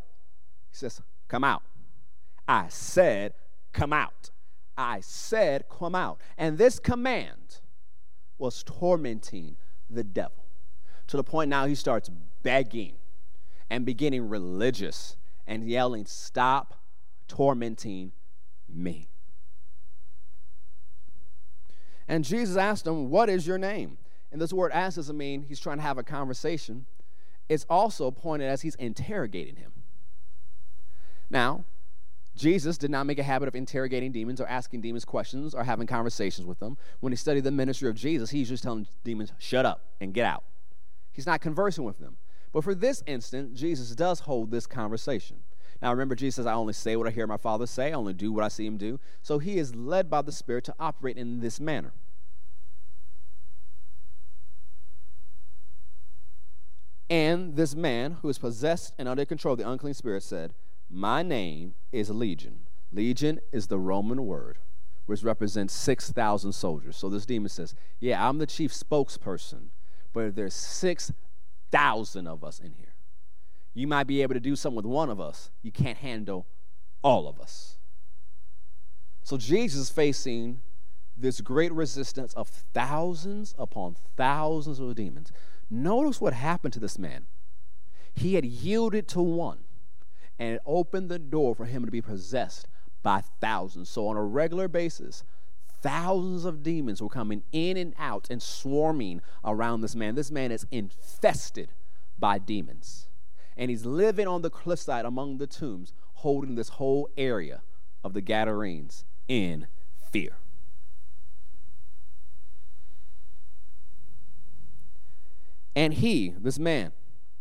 He 0.70 0.76
says, 0.78 1.02
Come 1.28 1.44
out. 1.44 1.62
I 2.48 2.68
said, 2.68 3.34
Come 3.74 3.92
out. 3.92 4.30
I 4.78 5.00
said, 5.00 5.68
Come 5.68 5.94
out. 5.94 6.22
And 6.38 6.56
this 6.56 6.78
command 6.78 7.60
was 8.38 8.62
tormenting 8.62 9.56
the 9.90 10.02
devil 10.02 10.46
to 11.08 11.18
the 11.18 11.22
point 11.22 11.50
now 11.50 11.66
he 11.66 11.74
starts 11.74 12.10
begging 12.42 12.94
and 13.68 13.84
beginning 13.84 14.30
religious 14.30 15.18
and 15.46 15.68
yelling, 15.68 16.06
Stop 16.06 16.80
tormenting 17.28 18.12
me. 18.66 19.10
And 22.08 22.24
Jesus 22.24 22.56
asked 22.56 22.86
him, 22.86 23.10
What 23.10 23.28
is 23.28 23.46
your 23.46 23.58
name? 23.58 23.98
And 24.36 24.42
this 24.42 24.52
word 24.52 24.70
ask 24.72 24.96
doesn't 24.96 25.16
mean 25.16 25.46
he's 25.48 25.58
trying 25.58 25.78
to 25.78 25.82
have 25.82 25.96
a 25.96 26.02
conversation. 26.02 26.84
It's 27.48 27.64
also 27.70 28.10
pointed 28.10 28.50
as 28.50 28.60
he's 28.60 28.74
interrogating 28.74 29.56
him. 29.56 29.72
Now, 31.30 31.64
Jesus 32.34 32.76
did 32.76 32.90
not 32.90 33.06
make 33.06 33.18
a 33.18 33.22
habit 33.22 33.48
of 33.48 33.54
interrogating 33.54 34.12
demons 34.12 34.38
or 34.38 34.46
asking 34.46 34.82
demons 34.82 35.06
questions 35.06 35.54
or 35.54 35.64
having 35.64 35.86
conversations 35.86 36.46
with 36.46 36.58
them. 36.58 36.76
When 37.00 37.14
he 37.14 37.16
studied 37.16 37.44
the 37.44 37.50
ministry 37.50 37.88
of 37.88 37.96
Jesus, 37.96 38.28
he's 38.28 38.50
just 38.50 38.62
telling 38.62 38.86
demons, 39.04 39.32
shut 39.38 39.64
up 39.64 39.86
and 40.02 40.12
get 40.12 40.26
out. 40.26 40.44
He's 41.14 41.24
not 41.24 41.40
conversing 41.40 41.84
with 41.84 41.98
them. 41.98 42.18
But 42.52 42.62
for 42.62 42.74
this 42.74 43.02
instant, 43.06 43.54
Jesus 43.54 43.94
does 43.94 44.20
hold 44.20 44.50
this 44.50 44.66
conversation. 44.66 45.38
Now 45.80 45.92
remember, 45.92 46.14
Jesus 46.14 46.34
says, 46.34 46.46
I 46.46 46.52
only 46.52 46.74
say 46.74 46.94
what 46.96 47.06
I 47.06 47.10
hear 47.10 47.26
my 47.26 47.38
Father 47.38 47.66
say, 47.66 47.88
I 47.88 47.92
only 47.92 48.12
do 48.12 48.34
what 48.34 48.44
I 48.44 48.48
see 48.48 48.66
him 48.66 48.76
do. 48.76 49.00
So 49.22 49.38
he 49.38 49.56
is 49.56 49.74
led 49.74 50.10
by 50.10 50.20
the 50.20 50.30
Spirit 50.30 50.64
to 50.64 50.74
operate 50.78 51.16
in 51.16 51.40
this 51.40 51.58
manner. 51.58 51.94
And 57.08 57.54
this 57.54 57.74
man 57.74 58.18
who 58.22 58.28
is 58.28 58.38
possessed 58.38 58.92
and 58.98 59.08
under 59.08 59.24
control 59.24 59.52
of 59.52 59.58
the 59.58 59.68
unclean 59.68 59.94
spirit 59.94 60.22
said, 60.22 60.54
My 60.90 61.22
name 61.22 61.74
is 61.92 62.10
Legion. 62.10 62.60
Legion 62.92 63.40
is 63.52 63.68
the 63.68 63.78
Roman 63.78 64.26
word, 64.26 64.58
which 65.06 65.22
represents 65.22 65.74
6,000 65.74 66.52
soldiers. 66.52 66.96
So 66.96 67.08
this 67.08 67.26
demon 67.26 67.48
says, 67.48 67.74
Yeah, 68.00 68.28
I'm 68.28 68.38
the 68.38 68.46
chief 68.46 68.72
spokesperson, 68.72 69.68
but 70.12 70.34
there's 70.34 70.54
6,000 70.54 72.26
of 72.26 72.42
us 72.42 72.58
in 72.58 72.72
here. 72.72 72.94
You 73.74 73.86
might 73.86 74.06
be 74.06 74.22
able 74.22 74.34
to 74.34 74.40
do 74.40 74.56
something 74.56 74.76
with 74.76 74.86
one 74.86 75.10
of 75.10 75.20
us, 75.20 75.50
you 75.62 75.70
can't 75.70 75.98
handle 75.98 76.46
all 77.02 77.28
of 77.28 77.38
us. 77.38 77.76
So 79.22 79.36
Jesus 79.36 79.82
is 79.82 79.90
facing 79.90 80.60
this 81.16 81.40
great 81.40 81.72
resistance 81.72 82.32
of 82.34 82.48
thousands 82.48 83.54
upon 83.58 83.96
thousands 84.16 84.78
of 84.78 84.94
demons. 84.94 85.32
Notice 85.70 86.20
what 86.20 86.32
happened 86.32 86.72
to 86.74 86.80
this 86.80 86.98
man. 86.98 87.26
He 88.14 88.34
had 88.34 88.44
yielded 88.44 89.08
to 89.08 89.20
one, 89.20 89.58
and 90.38 90.54
it 90.54 90.62
opened 90.64 91.10
the 91.10 91.18
door 91.18 91.54
for 91.54 91.66
him 91.66 91.84
to 91.84 91.90
be 91.90 92.00
possessed 92.00 92.66
by 93.02 93.22
thousands. 93.40 93.88
So, 93.90 94.08
on 94.08 94.16
a 94.16 94.22
regular 94.22 94.68
basis, 94.68 95.24
thousands 95.82 96.44
of 96.44 96.62
demons 96.62 97.02
were 97.02 97.08
coming 97.08 97.42
in 97.52 97.76
and 97.76 97.94
out 97.98 98.28
and 98.30 98.42
swarming 98.42 99.20
around 99.44 99.80
this 99.80 99.94
man. 99.94 100.14
This 100.14 100.30
man 100.30 100.50
is 100.50 100.66
infested 100.70 101.72
by 102.18 102.38
demons. 102.38 103.08
And 103.56 103.70
he's 103.70 103.86
living 103.86 104.26
on 104.26 104.42
the 104.42 104.50
cliffside 104.50 105.04
among 105.04 105.38
the 105.38 105.46
tombs, 105.46 105.92
holding 106.14 106.54
this 106.54 106.70
whole 106.70 107.08
area 107.16 107.62
of 108.04 108.14
the 108.14 108.20
Gadarenes 108.20 109.04
in 109.28 109.66
fear. 110.10 110.36
And 115.76 115.92
he, 115.92 116.34
this 116.40 116.58
man, 116.58 116.92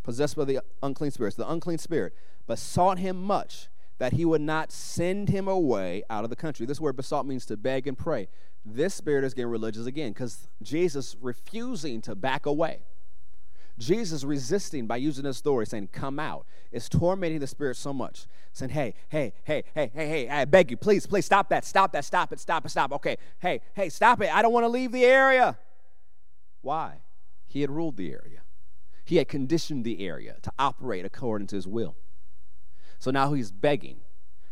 possessed 0.04 0.36
by 0.36 0.44
the 0.44 0.60
unclean 0.84 1.10
spirits, 1.10 1.38
the 1.38 1.50
unclean 1.50 1.78
spirit, 1.78 2.14
besought 2.46 3.00
him 3.00 3.24
much 3.24 3.70
that 3.98 4.12
he 4.12 4.26
would 4.26 4.42
not 4.42 4.74
send 4.74 5.30
him 5.30 5.48
away 5.48 6.04
out 6.10 6.26
of 6.26 6.30
the 6.30 6.36
country. 6.36 6.66
This 6.66 6.82
word 6.82 6.98
besought 6.98 7.26
means 7.26 7.46
to 7.46 7.56
beg 7.56 7.88
and 7.88 7.98
pray. 7.98 8.28
This 8.66 8.94
spirit 8.94 9.24
is 9.24 9.34
getting 9.34 9.50
religious 9.50 9.86
again 9.86 10.12
because 10.12 10.50
Jesus 10.62 11.16
refusing 11.22 12.02
to 12.02 12.14
back 12.14 12.46
away. 12.46 12.80
Jesus 13.78 14.24
resisting 14.24 14.86
by 14.86 14.98
using 14.98 15.24
this 15.24 15.38
story, 15.38 15.66
saying, 15.66 15.90
Come 15.92 16.20
out, 16.20 16.46
is 16.72 16.90
tormenting 16.90 17.40
the 17.40 17.48
spirit 17.48 17.78
so 17.78 17.94
much. 17.94 18.28
Saying, 18.52 18.72
Hey, 18.72 18.96
hey, 19.10 19.34
hey, 19.44 19.64
hey, 19.74 19.92
hey, 19.94 20.08
hey, 20.08 20.30
I 20.30 20.46
beg 20.46 20.72
you, 20.72 20.78
please, 20.78 21.08
please 21.08 21.26
stop 21.26 21.50
that, 21.50 21.64
stop 21.64 21.94
that, 21.94 22.04
stop 22.04 22.34
it, 22.34 22.40
stop 22.40 22.66
it, 22.66 22.70
stop. 22.70 22.92
Okay, 22.94 23.18
hey, 23.40 23.62
hey, 23.76 23.90
stop 23.90 24.22
it. 24.22 24.34
I 24.34 24.42
don't 24.42 24.54
want 24.54 24.66
to 24.66 24.70
leave 24.70 24.92
the 24.92 25.06
area. 25.06 25.58
Why? 26.62 27.00
He 27.56 27.62
had 27.62 27.72
ruled 27.72 27.96
the 27.96 28.12
area, 28.12 28.42
he 29.06 29.16
had 29.16 29.30
conditioned 29.30 29.86
the 29.86 30.06
area 30.06 30.36
to 30.42 30.52
operate 30.60 31.06
according 31.06 31.48
to 31.48 31.56
his 31.56 31.66
will. 31.66 31.96
So 33.00 33.12
now 33.12 33.32
he's 33.32 33.50
begging 33.50 34.02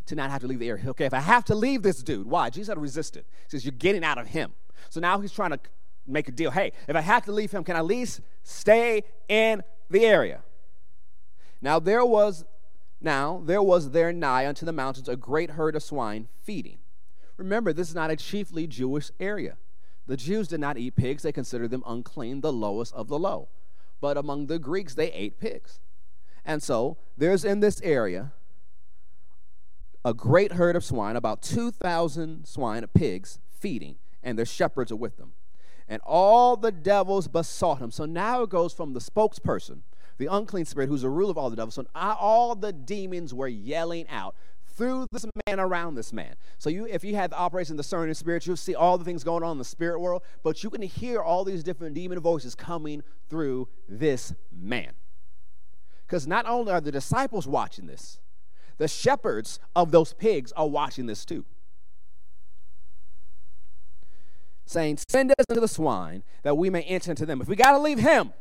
to 0.06 0.14
not 0.14 0.30
have 0.30 0.40
to 0.40 0.46
leave 0.46 0.58
the 0.58 0.70
area. 0.70 0.88
Okay, 0.88 1.04
if 1.04 1.12
I 1.12 1.20
have 1.20 1.44
to 1.44 1.54
leave 1.54 1.82
this 1.82 2.02
dude, 2.02 2.26
why? 2.26 2.48
Jesus 2.48 2.68
had 2.68 2.78
resisted. 2.78 3.26
He 3.42 3.50
says, 3.50 3.62
You're 3.66 3.72
getting 3.72 4.04
out 4.04 4.16
of 4.16 4.28
him. 4.28 4.54
So 4.88 5.00
now 5.00 5.20
he's 5.20 5.32
trying 5.32 5.50
to 5.50 5.60
make 6.06 6.28
a 6.28 6.32
deal. 6.32 6.50
Hey, 6.50 6.72
if 6.88 6.96
I 6.96 7.02
have 7.02 7.26
to 7.26 7.32
leave 7.32 7.52
him, 7.52 7.62
can 7.62 7.76
I 7.76 7.80
at 7.80 7.84
least 7.84 8.22
stay 8.42 9.02
in 9.28 9.62
the 9.90 10.06
area? 10.06 10.40
Now 11.60 11.78
there 11.78 12.06
was 12.06 12.46
now 13.02 13.42
there 13.44 13.62
was 13.62 13.90
there 13.90 14.14
nigh 14.14 14.46
unto 14.46 14.64
the 14.64 14.72
mountains 14.72 15.10
a 15.10 15.16
great 15.16 15.50
herd 15.50 15.76
of 15.76 15.82
swine 15.82 16.28
feeding. 16.42 16.78
Remember, 17.36 17.74
this 17.74 17.90
is 17.90 17.94
not 17.94 18.10
a 18.10 18.16
chiefly 18.16 18.66
Jewish 18.66 19.10
area. 19.20 19.58
The 20.06 20.16
Jews 20.16 20.48
did 20.48 20.60
not 20.60 20.76
eat 20.76 20.96
pigs, 20.96 21.22
they 21.22 21.32
considered 21.32 21.70
them 21.70 21.82
unclean, 21.86 22.40
the 22.40 22.52
lowest 22.52 22.92
of 22.94 23.08
the 23.08 23.18
low. 23.18 23.48
But 24.00 24.16
among 24.16 24.46
the 24.46 24.58
Greeks, 24.58 24.94
they 24.94 25.10
ate 25.12 25.40
pigs. 25.40 25.80
And 26.44 26.62
so 26.62 26.98
there's 27.16 27.44
in 27.44 27.60
this 27.60 27.80
area 27.82 28.32
a 30.04 30.12
great 30.12 30.52
herd 30.52 30.76
of 30.76 30.84
swine, 30.84 31.16
about 31.16 31.40
2,000 31.40 32.46
swine, 32.46 32.86
pigs, 32.92 33.38
feeding, 33.58 33.96
and 34.22 34.38
their 34.38 34.44
shepherds 34.44 34.92
are 34.92 34.96
with 34.96 35.16
them. 35.16 35.32
And 35.88 36.02
all 36.04 36.56
the 36.56 36.72
devils 36.72 37.28
besought 37.28 37.78
him. 37.78 37.90
So 37.90 38.04
now 38.04 38.42
it 38.42 38.50
goes 38.50 38.74
from 38.74 38.92
the 38.92 39.00
spokesperson, 39.00 39.80
the 40.18 40.26
unclean 40.26 40.66
spirit, 40.66 40.88
who's 40.88 41.02
the 41.02 41.08
ruler 41.08 41.30
of 41.30 41.38
all 41.38 41.48
the 41.48 41.56
devils. 41.56 41.74
So 41.74 41.86
all 41.94 42.54
the 42.54 42.72
demons 42.72 43.32
were 43.32 43.48
yelling 43.48 44.06
out 44.08 44.34
through 44.76 45.06
this 45.12 45.24
man 45.46 45.60
around 45.60 45.94
this 45.94 46.12
man. 46.12 46.34
So 46.58 46.68
you, 46.68 46.86
if 46.86 47.04
you 47.04 47.14
had 47.14 47.30
the 47.30 47.38
operation 47.38 47.76
discerning 47.76 48.14
spirit, 48.14 48.46
you'll 48.46 48.56
see 48.56 48.74
all 48.74 48.98
the 48.98 49.04
things 49.04 49.24
going 49.24 49.42
on 49.42 49.52
in 49.52 49.58
the 49.58 49.64
spirit 49.64 50.00
world, 50.00 50.22
but 50.42 50.62
you 50.62 50.70
can 50.70 50.82
hear 50.82 51.20
all 51.20 51.44
these 51.44 51.62
different 51.62 51.94
demon 51.94 52.18
voices 52.20 52.54
coming 52.54 53.02
through 53.28 53.68
this 53.88 54.34
man. 54.52 54.92
Because 56.06 56.26
not 56.26 56.46
only 56.46 56.72
are 56.72 56.80
the 56.80 56.92
disciples 56.92 57.46
watching 57.46 57.86
this, 57.86 58.18
the 58.78 58.88
shepherds 58.88 59.60
of 59.76 59.90
those 59.92 60.12
pigs 60.12 60.52
are 60.52 60.68
watching 60.68 61.06
this 61.06 61.24
too. 61.24 61.44
Saying, 64.66 64.98
Send 65.08 65.30
us 65.30 65.46
into 65.48 65.60
the 65.60 65.68
swine 65.68 66.24
that 66.42 66.56
we 66.56 66.70
may 66.70 66.82
enter 66.82 67.10
into 67.10 67.26
them. 67.26 67.40
If 67.40 67.48
we 67.48 67.56
got 67.56 67.72
to 67.72 67.78
leave 67.78 68.00
him, 68.00 68.32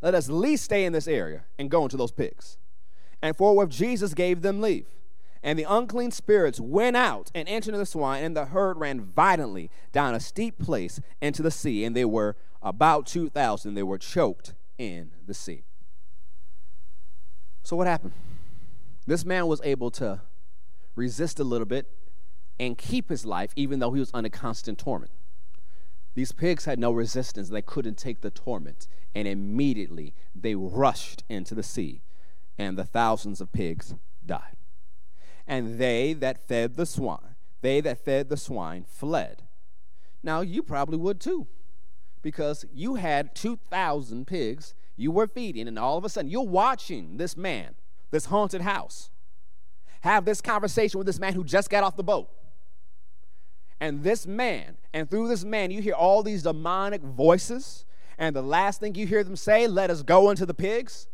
let 0.00 0.14
us 0.14 0.28
at 0.28 0.34
least 0.34 0.64
stay 0.64 0.84
in 0.84 0.92
this 0.92 1.08
area 1.08 1.44
and 1.58 1.70
go 1.70 1.82
into 1.82 1.96
those 1.96 2.12
pigs. 2.12 2.58
And 3.24 3.34
forthwith 3.34 3.70
Jesus 3.70 4.12
gave 4.12 4.42
them 4.42 4.60
leave. 4.60 4.84
And 5.42 5.58
the 5.58 5.64
unclean 5.66 6.10
spirits 6.10 6.60
went 6.60 6.94
out 6.94 7.30
and 7.34 7.48
entered 7.48 7.70
into 7.70 7.78
the 7.78 7.86
swine, 7.86 8.22
and 8.22 8.36
the 8.36 8.44
herd 8.44 8.76
ran 8.76 9.00
violently 9.00 9.70
down 9.92 10.14
a 10.14 10.20
steep 10.20 10.58
place 10.58 11.00
into 11.22 11.42
the 11.42 11.50
sea, 11.50 11.86
and 11.86 11.96
they 11.96 12.04
were 12.04 12.36
about 12.62 13.06
2,000. 13.06 13.72
They 13.72 13.82
were 13.82 13.96
choked 13.96 14.52
in 14.76 15.12
the 15.26 15.32
sea. 15.32 15.64
So, 17.62 17.76
what 17.76 17.86
happened? 17.86 18.12
This 19.06 19.24
man 19.24 19.46
was 19.46 19.62
able 19.64 19.90
to 19.92 20.20
resist 20.94 21.40
a 21.40 21.44
little 21.44 21.66
bit 21.66 21.90
and 22.60 22.76
keep 22.76 23.08
his 23.08 23.24
life, 23.24 23.54
even 23.56 23.78
though 23.78 23.92
he 23.92 24.00
was 24.00 24.10
under 24.12 24.28
constant 24.28 24.78
torment. 24.78 25.12
These 26.14 26.32
pigs 26.32 26.66
had 26.66 26.78
no 26.78 26.92
resistance, 26.92 27.48
they 27.48 27.62
couldn't 27.62 27.96
take 27.96 28.20
the 28.20 28.30
torment, 28.30 28.86
and 29.14 29.26
immediately 29.26 30.12
they 30.34 30.54
rushed 30.54 31.24
into 31.30 31.54
the 31.54 31.62
sea, 31.62 32.02
and 32.58 32.76
the 32.76 32.84
thousands 32.84 33.40
of 33.40 33.52
pigs 33.52 33.94
died. 34.24 34.56
And 35.46 35.78
they 35.78 36.12
that 36.14 36.46
fed 36.48 36.76
the 36.76 36.86
swine, 36.86 37.34
they 37.60 37.80
that 37.82 38.04
fed 38.04 38.28
the 38.28 38.36
swine 38.36 38.84
fled. 38.88 39.42
Now, 40.22 40.40
you 40.40 40.62
probably 40.62 40.96
would 40.96 41.20
too, 41.20 41.46
because 42.22 42.64
you 42.72 42.94
had 42.94 43.34
2,000 43.34 44.26
pigs 44.26 44.74
you 44.96 45.10
were 45.10 45.26
feeding, 45.26 45.68
and 45.68 45.78
all 45.78 45.98
of 45.98 46.04
a 46.04 46.08
sudden 46.08 46.30
you're 46.30 46.42
watching 46.42 47.16
this 47.16 47.36
man, 47.36 47.74
this 48.10 48.26
haunted 48.26 48.62
house, 48.62 49.10
have 50.02 50.24
this 50.24 50.40
conversation 50.40 50.98
with 50.98 51.06
this 51.06 51.18
man 51.18 51.34
who 51.34 51.44
just 51.44 51.68
got 51.70 51.82
off 51.82 51.96
the 51.96 52.04
boat. 52.04 52.30
And 53.80 54.02
this 54.02 54.26
man, 54.26 54.76
and 54.92 55.10
through 55.10 55.28
this 55.28 55.44
man, 55.44 55.70
you 55.70 55.82
hear 55.82 55.94
all 55.94 56.22
these 56.22 56.42
demonic 56.42 57.02
voices, 57.02 57.84
and 58.16 58.34
the 58.34 58.42
last 58.42 58.80
thing 58.80 58.94
you 58.94 59.06
hear 59.06 59.24
them 59.24 59.36
say, 59.36 59.66
let 59.66 59.90
us 59.90 60.02
go 60.02 60.30
into 60.30 60.46
the 60.46 60.54
pigs. 60.54 61.08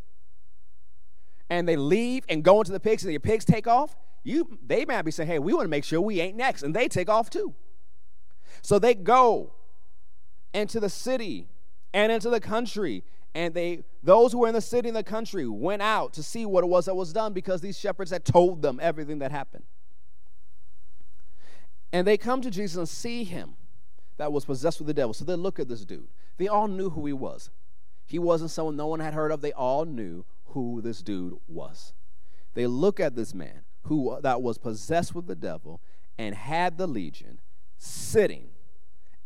And 1.51 1.69
they 1.69 1.77
leave 1.77 2.25
and 2.29 2.43
go 2.43 2.61
into 2.61 2.73
the 2.73 2.81
pigs, 2.81 3.05
and 3.05 3.13
the 3.13 3.19
pigs 3.19 3.45
take 3.45 3.67
off. 3.67 3.97
You, 4.23 4.59
they 4.65 4.85
might 4.85 5.03
be 5.03 5.11
saying, 5.11 5.29
hey, 5.29 5.39
we 5.39 5.53
want 5.53 5.65
to 5.65 5.71
make 5.71 5.85
sure 5.85 6.01
we 6.01 6.21
ain't 6.21 6.37
next. 6.37 6.63
And 6.63 6.75
they 6.75 6.89
take 6.89 7.11
off 7.11 7.29
too. 7.29 7.55
So 8.63 8.79
they 8.79 8.95
go 8.95 9.53
into 10.53 10.81
the 10.81 10.89
city 10.89 11.49
and 11.93 12.13
into 12.13 12.31
the 12.31 12.41
country 12.41 13.05
and 13.35 13.55
they 13.55 13.85
those 14.03 14.33
who 14.33 14.39
were 14.39 14.49
in 14.49 14.55
the 14.55 14.61
city 14.61 14.89
and 14.89 14.97
the 14.97 15.03
country 15.03 15.47
went 15.47 15.83
out 15.83 16.13
to 16.13 16.23
see 16.23 16.45
what 16.45 16.65
it 16.65 16.67
was 16.67 16.87
that 16.87 16.95
was 16.95 17.13
done 17.13 17.33
because 17.33 17.61
these 17.61 17.79
shepherds 17.79 18.11
had 18.11 18.25
told 18.25 18.63
them 18.63 18.79
everything 18.83 19.19
that 19.21 19.31
happened 19.31 19.65
and 21.93 22.07
they 22.07 22.17
come 22.17 22.41
to 22.41 22.51
jesus 22.51 22.77
and 22.77 22.89
see 22.89 23.25
him 23.25 23.55
that 24.17 24.33
was 24.33 24.45
possessed 24.45 24.81
with 24.81 24.87
the 24.87 24.95
devil 24.95 25.15
so 25.15 25.25
they 25.25 25.35
look 25.35 25.59
at 25.59 25.69
this 25.69 25.85
dude 25.85 26.09
they 26.39 26.49
all 26.49 26.69
knew 26.69 26.91
who 26.91 27.07
he 27.07 27.13
was 27.13 27.51
he 28.05 28.19
wasn't 28.19 28.51
someone 28.51 28.77
no 28.77 28.89
one 28.89 29.01
had 29.01 29.15
heard 29.15 29.31
of 29.31 29.41
they 29.41 29.53
all 29.53 29.85
knew 29.85 30.25
who 30.51 30.81
this 30.81 31.03
dude 31.03 31.35
was 31.49 31.93
they 32.55 32.67
look 32.67 33.01
at 33.01 33.15
this 33.15 33.35
man 33.35 33.63
who 33.85 34.19
that 34.23 34.43
was 34.43 34.59
possessed 34.59 35.15
with 35.15 35.27
the 35.27 35.35
devil 35.35 35.81
and 36.19 36.35
had 36.35 36.79
the 36.79 36.87
legion 36.87 37.39
sitting 37.79 38.49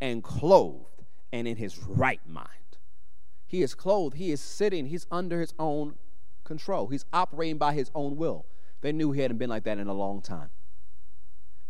and 0.00 0.22
clothed 0.22 1.04
and 1.32 1.48
in 1.48 1.56
his 1.56 1.78
right 1.78 2.20
mind 2.28 2.48
he 3.54 3.62
is 3.62 3.76
clothed, 3.76 4.16
he 4.16 4.32
is 4.32 4.40
sitting, 4.40 4.86
he's 4.86 5.06
under 5.12 5.40
his 5.40 5.54
own 5.60 5.94
control. 6.42 6.88
He's 6.88 7.04
operating 7.12 7.56
by 7.56 7.72
his 7.74 7.88
own 7.94 8.16
will. 8.16 8.46
They 8.80 8.90
knew 8.90 9.12
he 9.12 9.20
hadn't 9.20 9.36
been 9.36 9.48
like 9.48 9.62
that 9.62 9.78
in 9.78 9.86
a 9.86 9.94
long 9.94 10.20
time. 10.20 10.50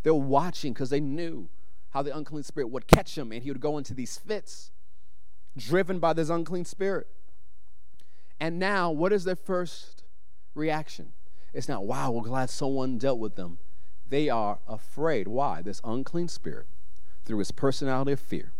They're 0.01 0.15
watching 0.15 0.73
because 0.73 0.89
they 0.89 0.99
knew 0.99 1.47
how 1.91 2.01
the 2.01 2.17
unclean 2.17 2.41
spirit 2.41 2.69
would 2.69 2.87
catch 2.87 3.15
him 3.15 3.31
and 3.31 3.43
he 3.43 3.51
would 3.51 3.59
go 3.59 3.77
into 3.77 3.93
these 3.93 4.17
fits, 4.17 4.71
driven 5.55 5.99
by 5.99 6.13
this 6.13 6.29
unclean 6.29 6.65
spirit. 6.65 7.05
And 8.39 8.59
now, 8.59 8.91
what 8.91 9.13
is 9.13 9.23
their 9.23 9.35
first 9.35 10.03
reaction? 10.53 11.13
It's 11.53 11.69
not, 11.69 11.85
wow, 11.85 12.11
we're 12.11 12.23
glad 12.23 12.49
someone 12.49 12.97
dealt 12.97 13.19
with 13.19 13.35
them. 13.35 13.59
They 14.07 14.29
are 14.29 14.59
afraid. 14.67 15.27
Why? 15.27 15.61
This 15.61 15.81
unclean 15.83 16.27
spirit, 16.27 16.67
through 17.23 17.39
his 17.39 17.51
personality 17.51 18.11
of 18.11 18.19
fear, 18.19 18.51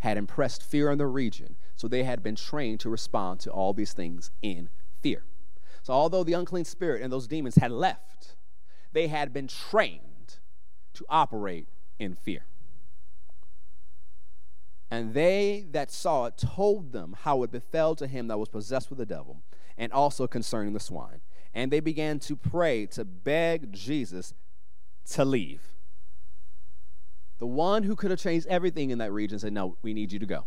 had 0.00 0.18
impressed 0.18 0.62
fear 0.62 0.90
in 0.90 0.98
the 0.98 1.06
region 1.06 1.56
so 1.76 1.88
they 1.88 2.04
had 2.04 2.22
been 2.22 2.36
trained 2.36 2.80
to 2.80 2.90
respond 2.90 3.40
to 3.40 3.50
all 3.50 3.72
these 3.72 3.92
things 3.92 4.30
in 4.42 4.68
fear. 5.00 5.24
So, 5.82 5.92
although 5.92 6.24
the 6.24 6.32
unclean 6.32 6.64
spirit 6.64 7.02
and 7.02 7.12
those 7.12 7.26
demons 7.26 7.56
had 7.56 7.70
left, 7.70 8.36
they 8.92 9.08
had 9.08 9.32
been 9.32 9.48
trained 9.48 10.38
to 10.94 11.04
operate 11.08 11.68
in 11.98 12.14
fear. 12.14 12.46
And 14.90 15.14
they 15.14 15.66
that 15.72 15.90
saw 15.90 16.26
it 16.26 16.36
told 16.36 16.92
them 16.92 17.16
how 17.22 17.42
it 17.42 17.50
befell 17.50 17.94
to 17.96 18.06
him 18.06 18.28
that 18.28 18.38
was 18.38 18.48
possessed 18.48 18.90
with 18.90 18.98
the 18.98 19.06
devil, 19.06 19.42
and 19.76 19.92
also 19.92 20.26
concerning 20.26 20.72
the 20.72 20.80
swine. 20.80 21.20
And 21.52 21.70
they 21.70 21.80
began 21.80 22.18
to 22.20 22.36
pray 22.36 22.86
to 22.86 23.04
beg 23.04 23.72
Jesus 23.72 24.34
to 25.10 25.24
leave. 25.24 25.62
The 27.38 27.46
one 27.46 27.82
who 27.82 27.96
could 27.96 28.10
have 28.10 28.20
changed 28.20 28.46
everything 28.48 28.90
in 28.90 28.98
that 28.98 29.12
region 29.12 29.38
said, 29.38 29.52
No, 29.52 29.76
we 29.82 29.94
need 29.94 30.12
you 30.12 30.18
to 30.18 30.26
go 30.26 30.46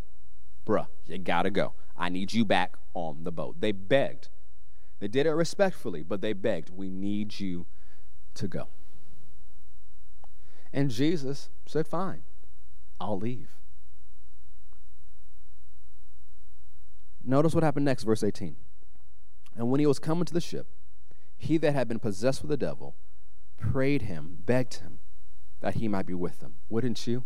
bruh, 0.67 0.87
you 1.07 1.17
gotta 1.17 1.49
go. 1.49 1.73
I 1.97 2.09
need 2.09 2.33
you 2.33 2.45
back 2.45 2.75
on 2.93 3.23
the 3.23 3.31
boat. 3.31 3.55
They 3.59 3.71
begged. 3.71 4.27
They 4.99 5.07
did 5.07 5.25
it 5.25 5.31
respectfully, 5.31 6.03
but 6.03 6.21
they 6.21 6.33
begged, 6.33 6.69
we 6.69 6.89
need 6.89 7.39
you 7.39 7.65
to 8.35 8.47
go. 8.47 8.67
And 10.73 10.91
Jesus 10.91 11.49
said, 11.65 11.87
fine, 11.87 12.23
I'll 12.99 13.17
leave. 13.17 13.49
Notice 17.27 17.53
what 17.53 17.63
happened 17.63 17.85
next, 17.85 18.03
verse 18.03 18.23
18. 18.23 18.55
And 19.57 19.69
when 19.69 19.81
he 19.81 19.85
was 19.85 19.99
coming 19.99 20.23
to 20.23 20.33
the 20.33 20.39
ship, 20.39 20.67
he 21.37 21.57
that 21.57 21.73
had 21.73 21.89
been 21.89 21.99
possessed 21.99 22.41
with 22.41 22.49
the 22.49 22.57
devil 22.57 22.95
prayed 23.57 24.03
him, 24.03 24.37
begged 24.45 24.75
him 24.75 24.99
that 25.59 25.75
he 25.75 25.89
might 25.89 26.05
be 26.05 26.13
with 26.13 26.39
them. 26.39 26.55
Wouldn't 26.69 27.05
you? 27.05 27.25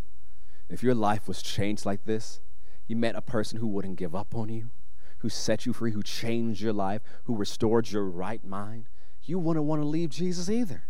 If 0.69 0.81
your 0.81 0.95
life 0.95 1.27
was 1.27 1.43
changed 1.43 1.85
like 1.85 2.05
this, 2.05 2.39
you 2.87 2.95
met 2.95 3.15
a 3.15 3.21
person 3.21 3.59
who 3.59 3.67
wouldn't 3.67 3.97
give 3.97 4.15
up 4.15 4.33
on 4.33 4.49
you, 4.49 4.71
who 5.19 5.29
set 5.29 5.67
you 5.67 5.73
free, 5.73 5.91
who 5.91 6.01
changed 6.01 6.61
your 6.61 6.73
life, 6.73 7.01
who 7.25 7.35
restored 7.35 7.91
your 7.91 8.05
right 8.05 8.43
mind. 8.43 8.87
You 9.21 9.37
wouldn't 9.37 9.65
want 9.65 9.81
to 9.81 9.87
leave 9.87 10.09
Jesus 10.09 10.49
either. 10.49 10.85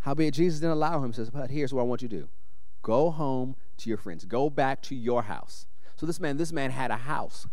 Howbeit, 0.00 0.34
Jesus 0.34 0.60
didn't 0.60 0.72
allow 0.72 1.04
him. 1.04 1.12
Says, 1.12 1.28
But 1.28 1.50
here's 1.50 1.74
what 1.74 1.82
I 1.82 1.84
want 1.84 2.00
you 2.00 2.08
to 2.08 2.16
do 2.16 2.28
go 2.80 3.10
home 3.10 3.56
to 3.76 3.90
your 3.90 3.98
friends, 3.98 4.24
go 4.24 4.48
back 4.48 4.80
to 4.82 4.94
your 4.94 5.24
house. 5.24 5.66
So 5.96 6.06
this 6.06 6.20
man, 6.20 6.36
this 6.36 6.52
man 6.52 6.70
had 6.70 6.90
a 6.90 6.96
house, 6.96 7.46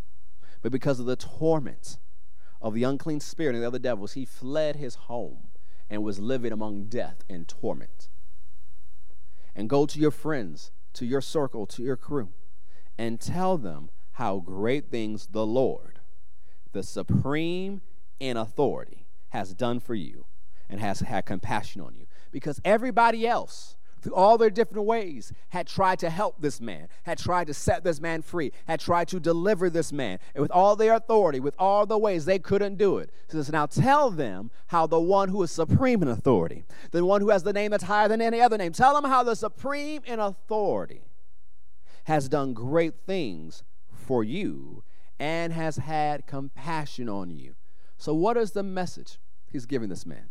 but 0.66 0.72
because 0.72 1.00
of 1.00 1.06
the 1.06 1.16
torment 1.16 2.00
of 2.60 2.74
the 2.74 2.84
unclean 2.84 3.20
spirit 3.20 3.54
and 3.54 3.64
the 3.64 3.68
other 3.68 3.78
devils, 3.78 4.14
he 4.14 4.26
fled 4.26 4.78
his 4.78 4.96
home 4.96 5.50
and 5.92 6.02
was 6.02 6.18
living 6.18 6.52
among 6.52 6.86
death 6.86 7.24
and 7.30 7.48
torment. 7.48 8.10
And 9.56 9.70
go 9.70 9.86
to 9.86 10.00
your 10.00 10.10
friends, 10.10 10.72
to 10.94 11.06
your 11.06 11.22
circle, 11.22 11.68
to 11.68 11.84
your 11.84 11.96
crew 11.96 12.30
and 12.98 13.22
tell 13.22 13.60
them 13.60 13.92
how 14.14 14.40
great 14.40 14.90
things 14.90 15.28
the 15.28 15.46
Lord, 15.46 16.00
the 16.72 16.82
supreme 16.82 17.82
in 18.20 18.36
authority, 18.36 19.06
has 19.30 19.54
done 19.54 19.80
for 19.80 19.94
you 19.94 20.26
and 20.68 20.80
has 20.80 21.02
had 21.02 21.28
compassion 21.28 21.80
on 21.80 21.94
you. 21.94 22.08
Because 22.32 22.60
everybody 22.66 23.28
else, 23.28 23.76
through 24.06 24.14
all 24.14 24.38
their 24.38 24.52
different 24.52 24.86
ways, 24.86 25.34
had 25.50 25.66
tried 25.66 25.98
to 25.98 26.12
help 26.12 26.40
this 26.40 26.62
man, 26.62 26.90
had 27.04 27.18
tried 27.18 27.48
to 27.48 27.56
set 27.56 27.84
this 27.84 28.00
man 28.00 28.22
free, 28.22 28.52
had 28.68 28.80
tried 28.80 29.08
to 29.08 29.20
deliver 29.20 29.68
this 29.68 29.92
man. 29.92 30.20
And 30.36 30.44
with 30.44 30.52
all 30.52 30.76
their 30.76 30.94
authority, 30.94 31.40
with 31.40 31.56
all 31.58 31.88
the 31.88 31.98
ways, 31.98 32.26
they 32.26 32.38
couldn't 32.38 32.76
do 32.78 33.00
it. 33.00 33.10
So 33.30 33.40
says, 33.40 33.52
now 33.52 33.66
tell 33.66 34.12
them 34.12 34.52
how 34.68 34.86
the 34.86 35.00
one 35.00 35.30
who 35.30 35.42
is 35.42 35.50
supreme 35.50 36.04
in 36.04 36.08
authority, 36.08 36.66
the 36.92 37.04
one 37.04 37.20
who 37.20 37.30
has 37.30 37.42
the 37.42 37.52
name 37.52 37.72
that's 37.72 37.86
higher 37.86 38.08
than 38.08 38.22
any 38.22 38.40
other 38.40 38.60
name, 38.60 38.74
tell 38.74 38.94
them 38.94 39.10
how 39.10 39.24
the 39.24 39.36
supreme 39.36 40.04
in 40.06 40.20
authority 40.20 41.02
has 42.04 42.30
done 42.30 42.54
great 42.54 42.94
things 43.08 43.64
for 43.92 44.24
you 44.24 44.84
and 45.20 45.52
has 45.52 45.78
had 45.78 46.28
compassion 46.28 47.10
on 47.10 47.32
you. 47.32 47.56
So, 47.98 48.14
what 48.14 48.38
is 48.38 48.52
the 48.52 48.62
message 48.62 49.18
he's 49.52 49.66
giving 49.66 49.90
this 49.90 50.06
man? 50.06 50.30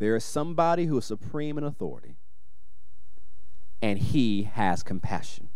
There 0.00 0.16
is 0.16 0.24
somebody 0.24 0.86
who 0.86 0.98
is 0.98 1.04
supreme 1.04 1.58
in 1.58 1.62
authority, 1.62 2.16
and 3.82 3.98
he 3.98 4.44
has 4.44 4.82
compassion. 4.82 5.50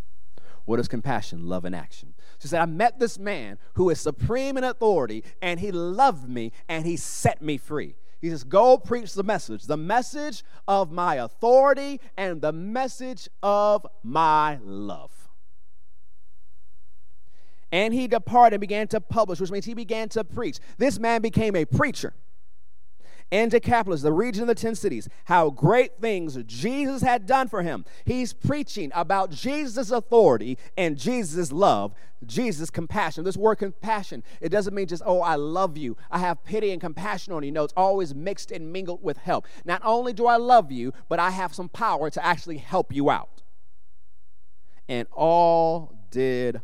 What 0.65 0.79
is 0.79 0.89
compassion? 0.89 1.47
Love 1.47 1.65
in 1.65 1.75
action. 1.75 2.15
She 2.39 2.49
said, 2.49 2.61
I 2.61 2.67
met 2.67 2.99
this 2.99 3.19
man 3.19 3.59
who 3.75 3.91
is 3.91 4.01
supreme 4.01 4.57
in 4.57 4.65
authority, 4.65 5.25
and 5.43 5.59
he 5.59 5.73
loved 5.73 6.29
me, 6.29 6.53
and 6.69 6.87
he 6.87 6.97
set 6.97 7.43
me 7.43 7.57
free. 7.59 7.97
He 8.21 8.31
says, 8.31 8.45
Go 8.45 8.79
preach 8.79 9.15
the 9.15 9.23
message, 9.23 9.65
the 9.65 9.77
message 9.77 10.45
of 10.69 10.93
my 10.93 11.17
authority 11.17 12.01
and 12.17 12.41
the 12.41 12.53
message 12.53 13.29
of 13.43 13.87
my 14.03 14.59
love. 14.63 15.11
And 17.73 17.95
he 17.95 18.09
departed 18.09 18.55
and 18.57 18.61
began 18.61 18.89
to 18.89 19.01
publish, 19.01 19.41
which 19.41 19.51
means 19.51 19.65
he 19.65 19.75
began 19.75 20.09
to 20.11 20.25
preach. 20.25 20.59
This 20.77 20.99
man 20.99 21.23
became 21.23 21.57
a 21.57 21.65
preacher. 21.65 22.15
And 23.33 23.51
Decapolis, 23.51 24.03
the 24.03 24.13
region 24.13 24.43
of 24.43 24.49
the 24.49 24.57
ten 24.57 24.75
cities, 24.75 25.09
how 25.27 25.51
great 25.51 26.01
things 26.01 26.37
Jesus 26.47 27.03
had 27.03 27.27
done 27.27 27.49
for 27.49 27.63
him. 27.63 27.85
He's 28.05 28.33
preaching 28.33 28.91
about 28.93 29.31
Jesus' 29.31 29.93
authority 29.93 30.59
and 30.77 30.99
Jesus' 30.99 31.53
love, 31.53 31.95
Jesus' 32.27 32.71
compassion. 32.71 33.23
This 33.23 33.37
word 33.37 33.57
compassion, 33.57 34.25
it 34.41 34.49
doesn't 34.49 34.75
mean 34.75 34.89
just, 34.89 35.05
oh, 35.07 35.21
I 35.21 35.37
love 35.37 35.77
you. 35.77 35.97
I 36.11 36.19
have 36.19 36.43
pity 36.43 36.73
and 36.73 36.81
compassion 36.81 37.33
on 37.33 37.45
you. 37.45 37.53
No, 37.53 37.63
it's 37.63 37.75
always 37.77 38.17
mixed 38.17 38.51
and 38.51 38.73
mingled 38.73 39.03
with 39.03 39.19
help. 39.19 39.47
Not 39.65 39.81
only 39.85 40.13
do 40.13 40.27
I 40.27 40.37
love 40.37 40.73
you, 40.73 40.93
but 41.09 41.21
I 41.21 41.31
have 41.31 41.55
some 41.55 41.69
power 41.69 42.11
to 42.11 42.27
actually 42.27 42.59
help 42.59 42.93
you 42.93 43.11
out. 43.11 43.43
And 44.89 45.07
all 45.13 45.95
did 46.11 46.63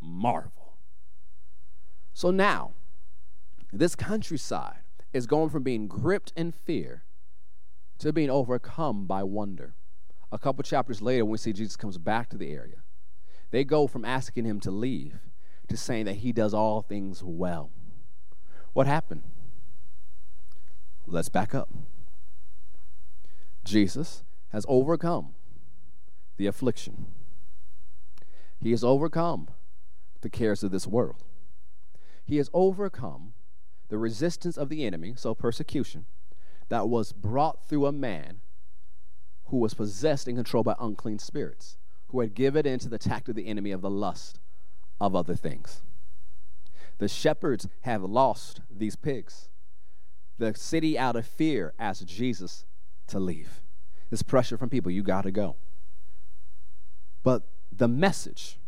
marvel. 0.00 0.78
So 2.14 2.30
now, 2.30 2.72
this 3.70 3.94
countryside 3.94 4.78
is 5.16 5.26
going 5.26 5.48
from 5.48 5.62
being 5.62 5.88
gripped 5.88 6.32
in 6.36 6.52
fear 6.52 7.04
to 7.98 8.12
being 8.12 8.30
overcome 8.30 9.06
by 9.06 9.22
wonder. 9.22 9.74
A 10.30 10.38
couple 10.38 10.62
chapters 10.62 11.00
later, 11.00 11.24
when 11.24 11.32
we 11.32 11.38
see 11.38 11.52
Jesus 11.52 11.76
comes 11.76 11.98
back 11.98 12.28
to 12.30 12.36
the 12.36 12.52
area, 12.52 12.82
they 13.50 13.64
go 13.64 13.86
from 13.86 14.04
asking 14.04 14.44
him 14.44 14.60
to 14.60 14.70
leave 14.70 15.20
to 15.68 15.76
saying 15.76 16.04
that 16.04 16.16
he 16.16 16.32
does 16.32 16.52
all 16.52 16.82
things 16.82 17.22
well. 17.22 17.70
What 18.74 18.86
happened? 18.86 19.22
Let's 21.06 21.28
back 21.28 21.54
up. 21.54 21.70
Jesus 23.64 24.22
has 24.50 24.66
overcome 24.68 25.34
the 26.36 26.46
affliction. 26.46 27.06
He 28.60 28.72
has 28.72 28.84
overcome 28.84 29.48
the 30.20 30.28
cares 30.28 30.62
of 30.62 30.72
this 30.72 30.86
world. 30.86 31.24
He 32.24 32.36
has 32.36 32.50
overcome 32.52 33.32
the 33.88 33.98
resistance 33.98 34.56
of 34.56 34.68
the 34.68 34.84
enemy, 34.84 35.14
so 35.16 35.34
persecution, 35.34 36.06
that 36.68 36.88
was 36.88 37.12
brought 37.12 37.64
through 37.64 37.86
a 37.86 37.92
man 37.92 38.40
who 39.46 39.58
was 39.58 39.74
possessed 39.74 40.26
and 40.26 40.36
controlled 40.36 40.66
by 40.66 40.74
unclean 40.80 41.18
spirits, 41.18 41.76
who 42.08 42.20
had 42.20 42.34
given 42.34 42.66
in 42.66 42.78
to 42.80 42.88
the 42.88 42.96
attack 42.96 43.28
of 43.28 43.36
the 43.36 43.46
enemy 43.46 43.70
of 43.70 43.80
the 43.80 43.90
lust 43.90 44.40
of 45.00 45.14
other 45.14 45.36
things. 45.36 45.82
The 46.98 47.08
shepherds 47.08 47.68
have 47.82 48.02
lost 48.02 48.60
these 48.70 48.96
pigs. 48.96 49.48
The 50.38 50.54
city, 50.54 50.98
out 50.98 51.16
of 51.16 51.26
fear, 51.26 51.74
asked 51.78 52.06
Jesus 52.06 52.64
to 53.08 53.20
leave. 53.20 53.60
This 54.10 54.22
pressure 54.22 54.56
from 54.56 54.70
people, 54.70 54.90
you 54.90 55.02
got 55.02 55.22
to 55.22 55.30
go. 55.30 55.56
But 57.22 57.42
the 57.72 57.88
message, 57.88 58.58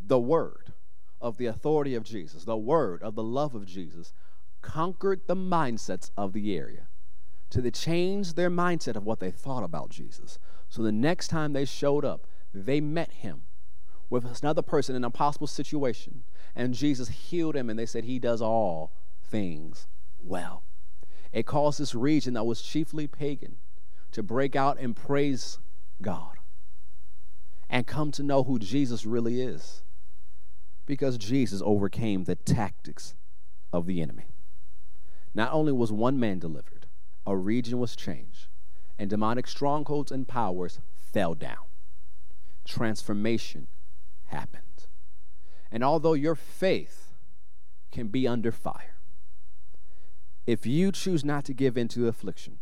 the 0.00 0.18
word 0.18 0.72
of 1.20 1.38
the 1.38 1.46
authority 1.46 1.94
of 1.94 2.04
Jesus, 2.04 2.44
the 2.44 2.56
word 2.56 3.02
of 3.02 3.14
the 3.14 3.22
love 3.22 3.54
of 3.54 3.66
Jesus, 3.66 4.12
conquered 4.62 5.20
the 5.26 5.36
mindsets 5.36 6.10
of 6.16 6.32
the 6.32 6.56
area 6.56 6.88
to 7.50 7.60
the 7.60 7.70
change 7.70 8.32
their 8.32 8.50
mindset 8.50 8.96
of 8.96 9.04
what 9.04 9.20
they 9.20 9.30
thought 9.30 9.62
about 9.62 9.90
Jesus. 9.90 10.38
So 10.70 10.82
the 10.82 10.90
next 10.90 11.28
time 11.28 11.52
they 11.52 11.66
showed 11.66 12.04
up, 12.04 12.26
they 12.54 12.80
met 12.80 13.12
him 13.12 13.42
with 14.08 14.24
another 14.42 14.62
person 14.62 14.94
in 14.94 15.02
an 15.02 15.06
impossible 15.06 15.46
situation, 15.46 16.22
and 16.54 16.74
Jesus 16.74 17.08
healed 17.08 17.56
him, 17.56 17.68
and 17.68 17.78
they 17.78 17.86
said, 17.86 18.04
He 18.04 18.18
does 18.18 18.40
all 18.40 18.92
things 19.22 19.86
well. 20.22 20.62
It 21.32 21.46
caused 21.46 21.80
this 21.80 21.94
region 21.94 22.34
that 22.34 22.44
was 22.44 22.62
chiefly 22.62 23.06
pagan 23.06 23.56
to 24.12 24.22
break 24.22 24.54
out 24.54 24.78
and 24.78 24.94
praise 24.94 25.58
God 26.00 26.36
and 27.68 27.86
come 27.86 28.12
to 28.12 28.22
know 28.22 28.42
who 28.44 28.58
Jesus 28.58 29.06
really 29.06 29.40
is 29.40 29.82
because 30.84 31.16
Jesus 31.16 31.62
overcame 31.64 32.24
the 32.24 32.36
tactics 32.36 33.14
of 33.72 33.86
the 33.86 34.02
enemy. 34.02 34.31
Not 35.34 35.52
only 35.52 35.72
was 35.72 35.92
one 35.92 36.20
man 36.20 36.38
delivered, 36.38 36.86
a 37.26 37.36
region 37.36 37.78
was 37.78 37.96
changed, 37.96 38.48
and 38.98 39.08
demonic 39.08 39.46
strongholds 39.46 40.12
and 40.12 40.28
powers 40.28 40.80
fell 40.96 41.34
down. 41.34 41.64
Transformation 42.64 43.68
happened. 44.26 44.86
And 45.70 45.82
although 45.82 46.12
your 46.12 46.34
faith 46.34 47.14
can 47.90 48.08
be 48.08 48.28
under 48.28 48.52
fire, 48.52 48.96
if 50.46 50.66
you 50.66 50.92
choose 50.92 51.24
not 51.24 51.44
to 51.46 51.54
give 51.54 51.78
in 51.78 51.88
to 51.88 52.08
affliction, 52.08 52.58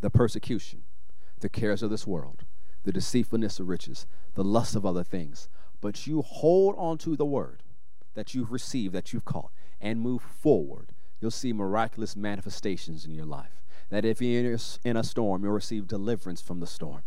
the 0.00 0.10
persecution, 0.10 0.82
the 1.40 1.48
cares 1.48 1.82
of 1.82 1.90
this 1.90 2.06
world, 2.06 2.44
the 2.84 2.92
deceitfulness 2.92 3.60
of 3.60 3.68
riches, 3.68 4.06
the 4.34 4.44
lust 4.44 4.74
of 4.74 4.86
other 4.86 5.04
things, 5.04 5.48
but 5.80 6.06
you 6.06 6.22
hold 6.22 6.74
on 6.78 6.98
to 6.98 7.16
the 7.16 7.24
word 7.24 7.62
that 8.14 8.34
you've 8.34 8.50
received, 8.50 8.94
that 8.94 9.12
you've 9.12 9.24
caught, 9.24 9.52
and 9.80 10.00
move 10.00 10.22
forward, 10.22 10.92
you'll 11.20 11.30
see 11.30 11.52
miraculous 11.52 12.16
manifestations 12.16 13.04
in 13.04 13.12
your 13.12 13.26
life. 13.26 13.62
That 13.90 14.04
if 14.04 14.20
you're 14.20 14.58
in 14.84 14.96
a 14.96 15.04
storm, 15.04 15.44
you'll 15.44 15.52
receive 15.52 15.86
deliverance 15.86 16.40
from 16.40 16.60
the 16.60 16.66
storm. 16.66 17.02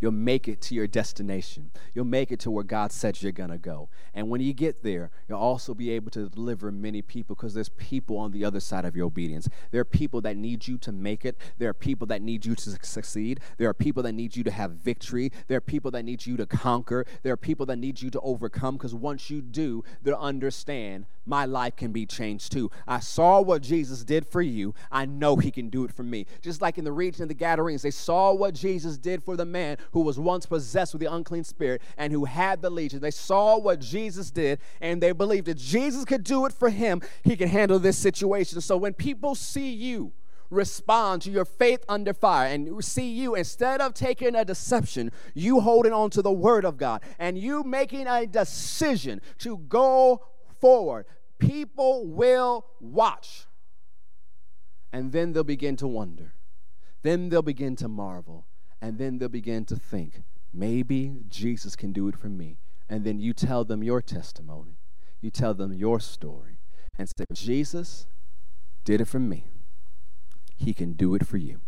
You'll 0.00 0.12
make 0.12 0.48
it 0.48 0.60
to 0.62 0.74
your 0.74 0.86
destination. 0.86 1.70
You'll 1.94 2.04
make 2.04 2.30
it 2.30 2.38
to 2.40 2.50
where 2.50 2.64
God 2.64 2.92
said 2.92 3.22
you're 3.22 3.32
going 3.32 3.50
to 3.50 3.58
go. 3.58 3.88
And 4.14 4.28
when 4.28 4.40
you 4.40 4.52
get 4.52 4.82
there, 4.82 5.10
you'll 5.28 5.40
also 5.40 5.74
be 5.74 5.90
able 5.90 6.10
to 6.12 6.28
deliver 6.28 6.70
many 6.70 7.02
people 7.02 7.34
because 7.34 7.54
there's 7.54 7.70
people 7.70 8.16
on 8.18 8.30
the 8.30 8.44
other 8.44 8.60
side 8.60 8.84
of 8.84 8.94
your 8.94 9.06
obedience. 9.06 9.48
There 9.70 9.80
are 9.80 9.86
people 9.86 10.20
that 10.22 10.36
need 10.36 10.68
you 10.68 10.78
to 10.78 10.92
make 10.92 11.24
it. 11.24 11.36
There 11.58 11.70
are 11.70 11.74
people 11.74 12.06
that 12.08 12.22
need 12.22 12.44
you 12.44 12.54
to 12.54 12.78
succeed. 12.82 13.40
There 13.56 13.68
are 13.68 13.74
people 13.74 14.02
that 14.04 14.12
need 14.12 14.36
you 14.36 14.44
to 14.44 14.50
have 14.50 14.72
victory. 14.72 15.32
There 15.48 15.56
are 15.56 15.62
people 15.62 15.90
that 15.92 16.04
need 16.04 16.26
you 16.26 16.36
to 16.36 16.46
conquer. 16.46 17.06
There 17.22 17.32
are 17.32 17.38
people 17.38 17.66
that 17.66 17.76
need 17.76 18.00
you 18.00 18.10
to 18.10 18.20
overcome 18.20 18.76
because 18.76 18.94
once 18.94 19.30
you 19.30 19.40
do, 19.40 19.82
they'll 20.02 20.16
understand 20.16 21.06
my 21.28 21.44
life 21.44 21.76
can 21.76 21.92
be 21.92 22.06
changed 22.06 22.52
too. 22.52 22.70
I 22.86 23.00
saw 23.00 23.40
what 23.40 23.62
Jesus 23.62 24.04
did 24.04 24.26
for 24.26 24.40
you. 24.40 24.74
I 24.90 25.06
know 25.06 25.36
he 25.36 25.50
can 25.50 25.68
do 25.68 25.84
it 25.84 25.92
for 25.92 26.02
me. 26.02 26.26
Just 26.42 26.62
like 26.62 26.78
in 26.78 26.84
the 26.84 26.92
region 26.92 27.22
of 27.22 27.28
the 27.28 27.34
Gadarenes, 27.34 27.82
they 27.82 27.90
saw 27.90 28.32
what 28.32 28.54
Jesus 28.54 28.96
did 28.96 29.22
for 29.22 29.36
the 29.36 29.44
man 29.44 29.76
who 29.92 30.00
was 30.00 30.18
once 30.18 30.46
possessed 30.46 30.94
with 30.94 31.00
the 31.00 31.12
unclean 31.12 31.44
spirit 31.44 31.82
and 31.96 32.12
who 32.12 32.24
had 32.24 32.62
the 32.62 32.70
legion. 32.70 33.00
They 33.00 33.10
saw 33.10 33.58
what 33.58 33.80
Jesus 33.80 34.30
did 34.30 34.58
and 34.80 35.02
they 35.02 35.12
believed 35.12 35.46
that 35.46 35.58
Jesus 35.58 36.04
could 36.04 36.24
do 36.24 36.46
it 36.46 36.52
for 36.52 36.70
him. 36.70 37.02
He 37.22 37.36
can 37.36 37.48
handle 37.48 37.78
this 37.78 37.98
situation. 37.98 38.60
So 38.60 38.76
when 38.76 38.94
people 38.94 39.34
see 39.34 39.70
you, 39.70 40.12
respond 40.50 41.22
to 41.22 41.30
your 41.30 41.44
faith 41.44 41.84
under 41.88 42.14
fire 42.14 42.48
and 42.48 42.82
see 42.82 43.10
you 43.10 43.34
instead 43.34 43.80
of 43.80 43.94
taking 43.94 44.34
a 44.34 44.44
deception, 44.44 45.12
you 45.34 45.60
holding 45.60 45.92
on 45.92 46.10
to 46.10 46.22
the 46.22 46.32
word 46.32 46.64
of 46.64 46.78
God 46.78 47.02
and 47.18 47.36
you 47.36 47.62
making 47.62 48.06
a 48.06 48.26
decision 48.26 49.20
to 49.38 49.58
go 49.58 50.24
forward, 50.60 51.06
people 51.38 52.06
will 52.06 52.66
watch. 52.80 53.46
And 54.92 55.12
then 55.12 55.32
they'll 55.32 55.44
begin 55.44 55.76
to 55.76 55.86
wonder. 55.86 56.34
Then 57.02 57.28
they'll 57.28 57.42
begin 57.42 57.76
to 57.76 57.88
marvel. 57.88 58.46
And 58.80 58.98
then 58.98 59.18
they'll 59.18 59.28
begin 59.28 59.64
to 59.66 59.76
think, 59.76 60.22
maybe 60.52 61.22
Jesus 61.28 61.76
can 61.76 61.92
do 61.92 62.08
it 62.08 62.16
for 62.16 62.28
me. 62.28 62.58
And 62.88 63.04
then 63.04 63.18
you 63.18 63.32
tell 63.32 63.64
them 63.64 63.82
your 63.82 64.00
testimony. 64.00 64.78
You 65.20 65.30
tell 65.30 65.52
them 65.52 65.72
your 65.72 66.00
story 66.00 66.58
and 66.96 67.08
say, 67.08 67.24
Jesus 67.32 68.06
did 68.84 69.00
it 69.00 69.06
for 69.06 69.18
me. 69.18 69.46
He 70.56 70.72
can 70.72 70.92
do 70.92 71.14
it 71.14 71.26
for 71.26 71.36
you. 71.36 71.60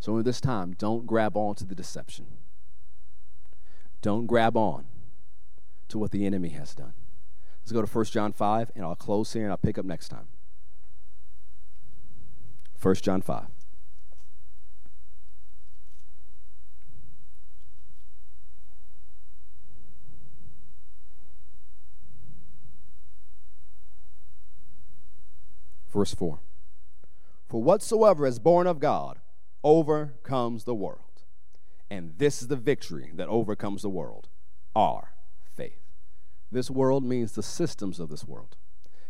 So 0.00 0.16
in 0.18 0.24
this 0.24 0.40
time, 0.40 0.74
don't 0.76 1.06
grab 1.06 1.36
on 1.36 1.54
to 1.56 1.64
the 1.64 1.74
deception. 1.74 2.26
Don't 4.02 4.26
grab 4.26 4.56
on 4.56 4.84
to 5.88 5.98
what 5.98 6.10
the 6.10 6.26
enemy 6.26 6.50
has 6.50 6.74
done. 6.74 6.92
Let's 7.64 7.72
go 7.72 7.80
to 7.80 7.90
1 7.90 8.04
John 8.06 8.34
5, 8.34 8.72
and 8.74 8.84
I'll 8.84 8.94
close 8.94 9.32
here 9.32 9.44
and 9.44 9.50
I'll 9.50 9.56
pick 9.56 9.78
up 9.78 9.86
next 9.86 10.08
time. 10.08 10.26
1 12.82 12.96
John 12.96 13.22
5. 13.22 13.46
Verse 25.90 26.12
4 26.12 26.40
For 27.48 27.62
whatsoever 27.62 28.26
is 28.26 28.38
born 28.38 28.66
of 28.66 28.78
God 28.78 29.20
overcomes 29.62 30.64
the 30.64 30.74
world. 30.74 31.00
And 31.90 32.18
this 32.18 32.42
is 32.42 32.48
the 32.48 32.56
victory 32.56 33.10
that 33.14 33.28
overcomes 33.28 33.80
the 33.80 33.88
world 33.88 34.28
our 34.76 35.13
this 36.54 36.70
world 36.70 37.04
means 37.04 37.32
the 37.32 37.42
systems 37.42 37.98
of 37.98 38.10
this 38.10 38.24
world. 38.24 38.54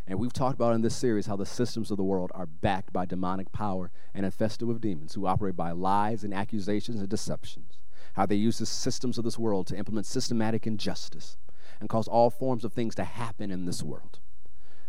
And 0.06 0.18
we've 0.18 0.32
talked 0.32 0.54
about 0.54 0.74
in 0.74 0.80
this 0.80 0.96
series 0.96 1.26
how 1.26 1.36
the 1.36 1.44
systems 1.44 1.90
of 1.90 1.98
the 1.98 2.02
world 2.02 2.32
are 2.34 2.46
backed 2.46 2.90
by 2.90 3.04
demonic 3.04 3.52
power 3.52 3.90
and 4.14 4.24
infested 4.24 4.66
with 4.66 4.80
demons 4.80 5.12
who 5.12 5.26
operate 5.26 5.54
by 5.54 5.72
lies 5.72 6.24
and 6.24 6.32
accusations 6.32 7.00
and 7.00 7.08
deceptions. 7.10 7.78
How 8.14 8.24
they 8.24 8.34
use 8.34 8.56
the 8.56 8.64
systems 8.64 9.18
of 9.18 9.24
this 9.24 9.38
world 9.38 9.66
to 9.66 9.76
implement 9.76 10.06
systematic 10.06 10.66
injustice 10.66 11.36
and 11.80 11.90
cause 11.90 12.08
all 12.08 12.30
forms 12.30 12.64
of 12.64 12.72
things 12.72 12.94
to 12.94 13.04
happen 13.04 13.50
in 13.50 13.66
this 13.66 13.82
world. 13.82 14.20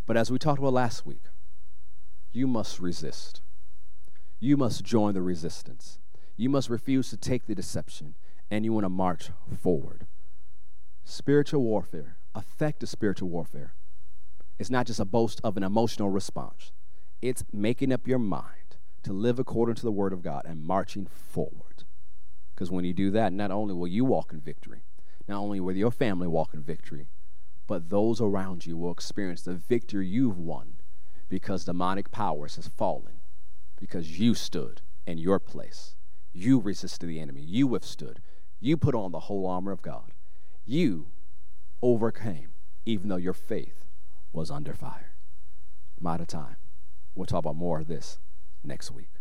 But 0.06 0.16
as 0.16 0.32
we 0.32 0.40
talked 0.40 0.60
about 0.60 0.72
last 0.72 1.06
week, 1.06 1.24
you 2.32 2.48
must 2.48 2.80
resist. 2.80 3.42
You 4.40 4.56
must 4.56 4.82
join 4.86 5.14
the 5.14 5.22
resistance. 5.22 6.00
You 6.38 6.48
must 6.48 6.70
refuse 6.70 7.10
to 7.10 7.18
take 7.18 7.48
the 7.48 7.56
deception, 7.56 8.16
and 8.50 8.64
you 8.64 8.72
want 8.72 8.86
to 8.86 8.90
march 8.90 9.32
forward. 9.62 10.08
Spiritual 11.04 11.62
warfare, 11.62 12.16
effective 12.36 12.90
spiritual 12.90 13.30
warfare, 13.30 13.74
is 14.58 14.72
not 14.72 14.88
just 14.88 15.00
a 15.00 15.06
boast 15.06 15.42
of 15.44 15.58
an 15.58 15.64
emotional 15.64 16.10
response, 16.10 16.72
it's 17.22 17.44
making 17.52 17.92
up 17.92 18.08
your 18.08 18.20
mind 18.20 18.78
to 19.04 19.14
live 19.14 19.40
according 19.40 19.76
to 19.76 19.84
the 19.84 19.92
Word 19.92 20.14
of 20.14 20.22
God 20.22 20.44
and 20.46 20.64
marching 20.64 21.06
forward. 21.06 21.84
Because 22.54 22.72
when 22.72 22.86
you 22.86 22.94
do 22.94 23.12
that, 23.12 23.34
not 23.34 23.52
only 23.52 23.74
will 23.74 23.88
you 23.88 24.06
walk 24.06 24.32
in 24.32 24.40
victory, 24.40 24.84
not 25.28 25.40
only 25.40 25.60
will 25.60 25.76
your 25.76 25.92
family 25.92 26.28
walk 26.28 26.54
in 26.54 26.62
victory, 26.62 27.08
but 27.68 27.90
those 27.90 28.22
around 28.22 28.66
you 28.66 28.78
will 28.78 28.92
experience 28.92 29.42
the 29.42 29.54
victory 29.54 30.08
you've 30.08 30.38
won 30.38 30.76
because 31.28 31.66
demonic 31.66 32.12
powers 32.12 32.56
has 32.56 32.68
fallen, 32.68 33.16
because 33.80 34.20
you 34.20 34.34
stood 34.34 34.82
in 35.06 35.18
your 35.18 35.40
place. 35.40 35.96
You 36.32 36.60
resisted 36.60 37.10
the 37.10 37.20
enemy. 37.20 37.42
You 37.42 37.68
withstood. 37.68 38.20
You 38.60 38.78
put 38.78 38.96
on 38.96 39.12
the 39.12 39.22
whole 39.22 39.48
armor 39.48 39.72
of 39.72 39.82
God. 39.82 40.12
You 40.66 41.08
overcame, 41.86 42.50
even 42.88 43.10
though 43.10 43.16
your 43.16 43.32
faith 43.32 43.86
was 44.34 44.50
under 44.50 44.74
fire. 44.74 45.14
I'm 46.00 46.08
out 46.08 46.20
of 46.20 46.26
time. 46.26 46.56
We'll 47.14 47.28
talk 47.28 47.40
about 47.40 47.56
more 47.56 47.80
of 47.80 47.88
this 47.88 48.18
next 48.64 48.90
week. 48.90 49.12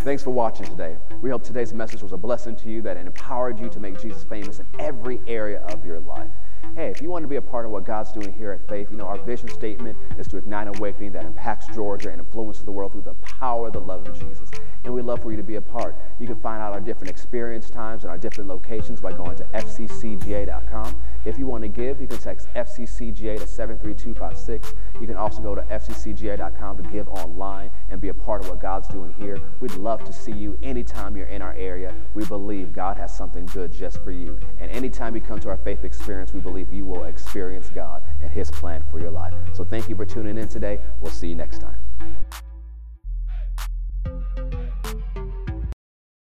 Thanks 0.00 0.22
for 0.22 0.28
watching 0.28 0.66
today. 0.66 0.98
We 1.22 1.30
hope 1.30 1.42
today's 1.42 1.72
message 1.72 2.02
was 2.02 2.12
a 2.12 2.18
blessing 2.18 2.56
to 2.56 2.68
you 2.68 2.82
that 2.82 2.98
empowered 2.98 3.58
you 3.58 3.70
to 3.70 3.80
make 3.80 3.98
Jesus 3.98 4.22
famous 4.22 4.58
in 4.60 4.66
every 4.78 5.22
area 5.26 5.62
of 5.70 5.86
your 5.86 5.98
life 5.98 6.28
hey, 6.74 6.90
if 6.90 7.00
you 7.00 7.10
want 7.10 7.22
to 7.22 7.28
be 7.28 7.36
a 7.36 7.42
part 7.42 7.64
of 7.64 7.70
what 7.70 7.84
God's 7.84 8.12
doing 8.12 8.32
here 8.32 8.52
at 8.52 8.68
Faith, 8.68 8.88
you 8.90 8.96
know, 8.96 9.06
our 9.06 9.18
vision 9.18 9.48
statement 9.48 9.96
is 10.18 10.26
to 10.28 10.36
ignite 10.36 10.68
an 10.68 10.76
awakening 10.76 11.12
that 11.12 11.24
impacts 11.24 11.66
Georgia 11.74 12.10
and 12.10 12.20
influences 12.20 12.64
the 12.64 12.70
world 12.70 12.92
through 12.92 13.02
the 13.02 13.14
power 13.14 13.70
the 13.70 13.80
love 13.80 14.06
of 14.06 14.18
Jesus. 14.18 14.50
And 14.84 14.92
we'd 14.92 15.04
love 15.04 15.22
for 15.22 15.30
you 15.30 15.36
to 15.36 15.42
be 15.42 15.56
a 15.56 15.60
part. 15.60 15.96
You 16.18 16.26
can 16.26 16.36
find 16.36 16.62
out 16.62 16.72
our 16.72 16.80
different 16.80 17.10
experience 17.10 17.70
times 17.70 18.04
and 18.04 18.10
our 18.10 18.18
different 18.18 18.48
locations 18.48 19.00
by 19.00 19.12
going 19.12 19.36
to 19.36 19.44
fccga.com. 19.44 21.00
If 21.24 21.38
you 21.38 21.46
want 21.46 21.62
to 21.62 21.68
give, 21.68 22.00
you 22.00 22.06
can 22.06 22.18
text 22.18 22.48
FCCGA 22.54 23.38
to 23.38 23.46
73256. 23.46 24.74
You 25.00 25.06
can 25.06 25.16
also 25.16 25.40
go 25.40 25.54
to 25.54 25.62
FCCGA.com 25.62 26.82
to 26.82 26.82
give 26.90 27.08
online 27.08 27.70
and 27.88 28.00
be 28.00 28.08
a 28.08 28.14
part 28.14 28.42
of 28.42 28.50
what 28.50 28.60
God's 28.60 28.88
doing 28.88 29.12
here. 29.12 29.40
We'd 29.60 29.72
love 29.72 30.04
to 30.04 30.12
see 30.12 30.32
you 30.32 30.58
anytime 30.62 31.16
you're 31.16 31.26
in 31.26 31.40
our 31.40 31.54
area. 31.54 31.94
We 32.14 32.24
believe 32.26 32.72
God 32.72 32.98
has 32.98 33.16
something 33.16 33.46
good 33.46 33.72
just 33.72 34.02
for 34.04 34.10
you. 34.10 34.38
And 34.58 34.70
anytime 34.70 35.14
you 35.14 35.22
come 35.22 35.40
to 35.40 35.48
our 35.48 35.56
faith 35.56 35.84
experience, 35.84 36.34
we 36.34 36.40
believe 36.54 36.72
you 36.72 36.86
will 36.86 37.02
experience 37.06 37.68
God 37.70 38.00
and 38.22 38.30
His 38.30 38.48
plan 38.48 38.84
for 38.88 39.00
your 39.00 39.10
life. 39.10 39.34
So 39.54 39.64
thank 39.64 39.88
you 39.88 39.96
for 39.96 40.06
tuning 40.06 40.38
in 40.38 40.46
today. 40.46 40.78
We'll 41.00 41.10
see 41.10 41.26
you 41.26 41.34
next 41.34 41.60
time. 41.60 41.74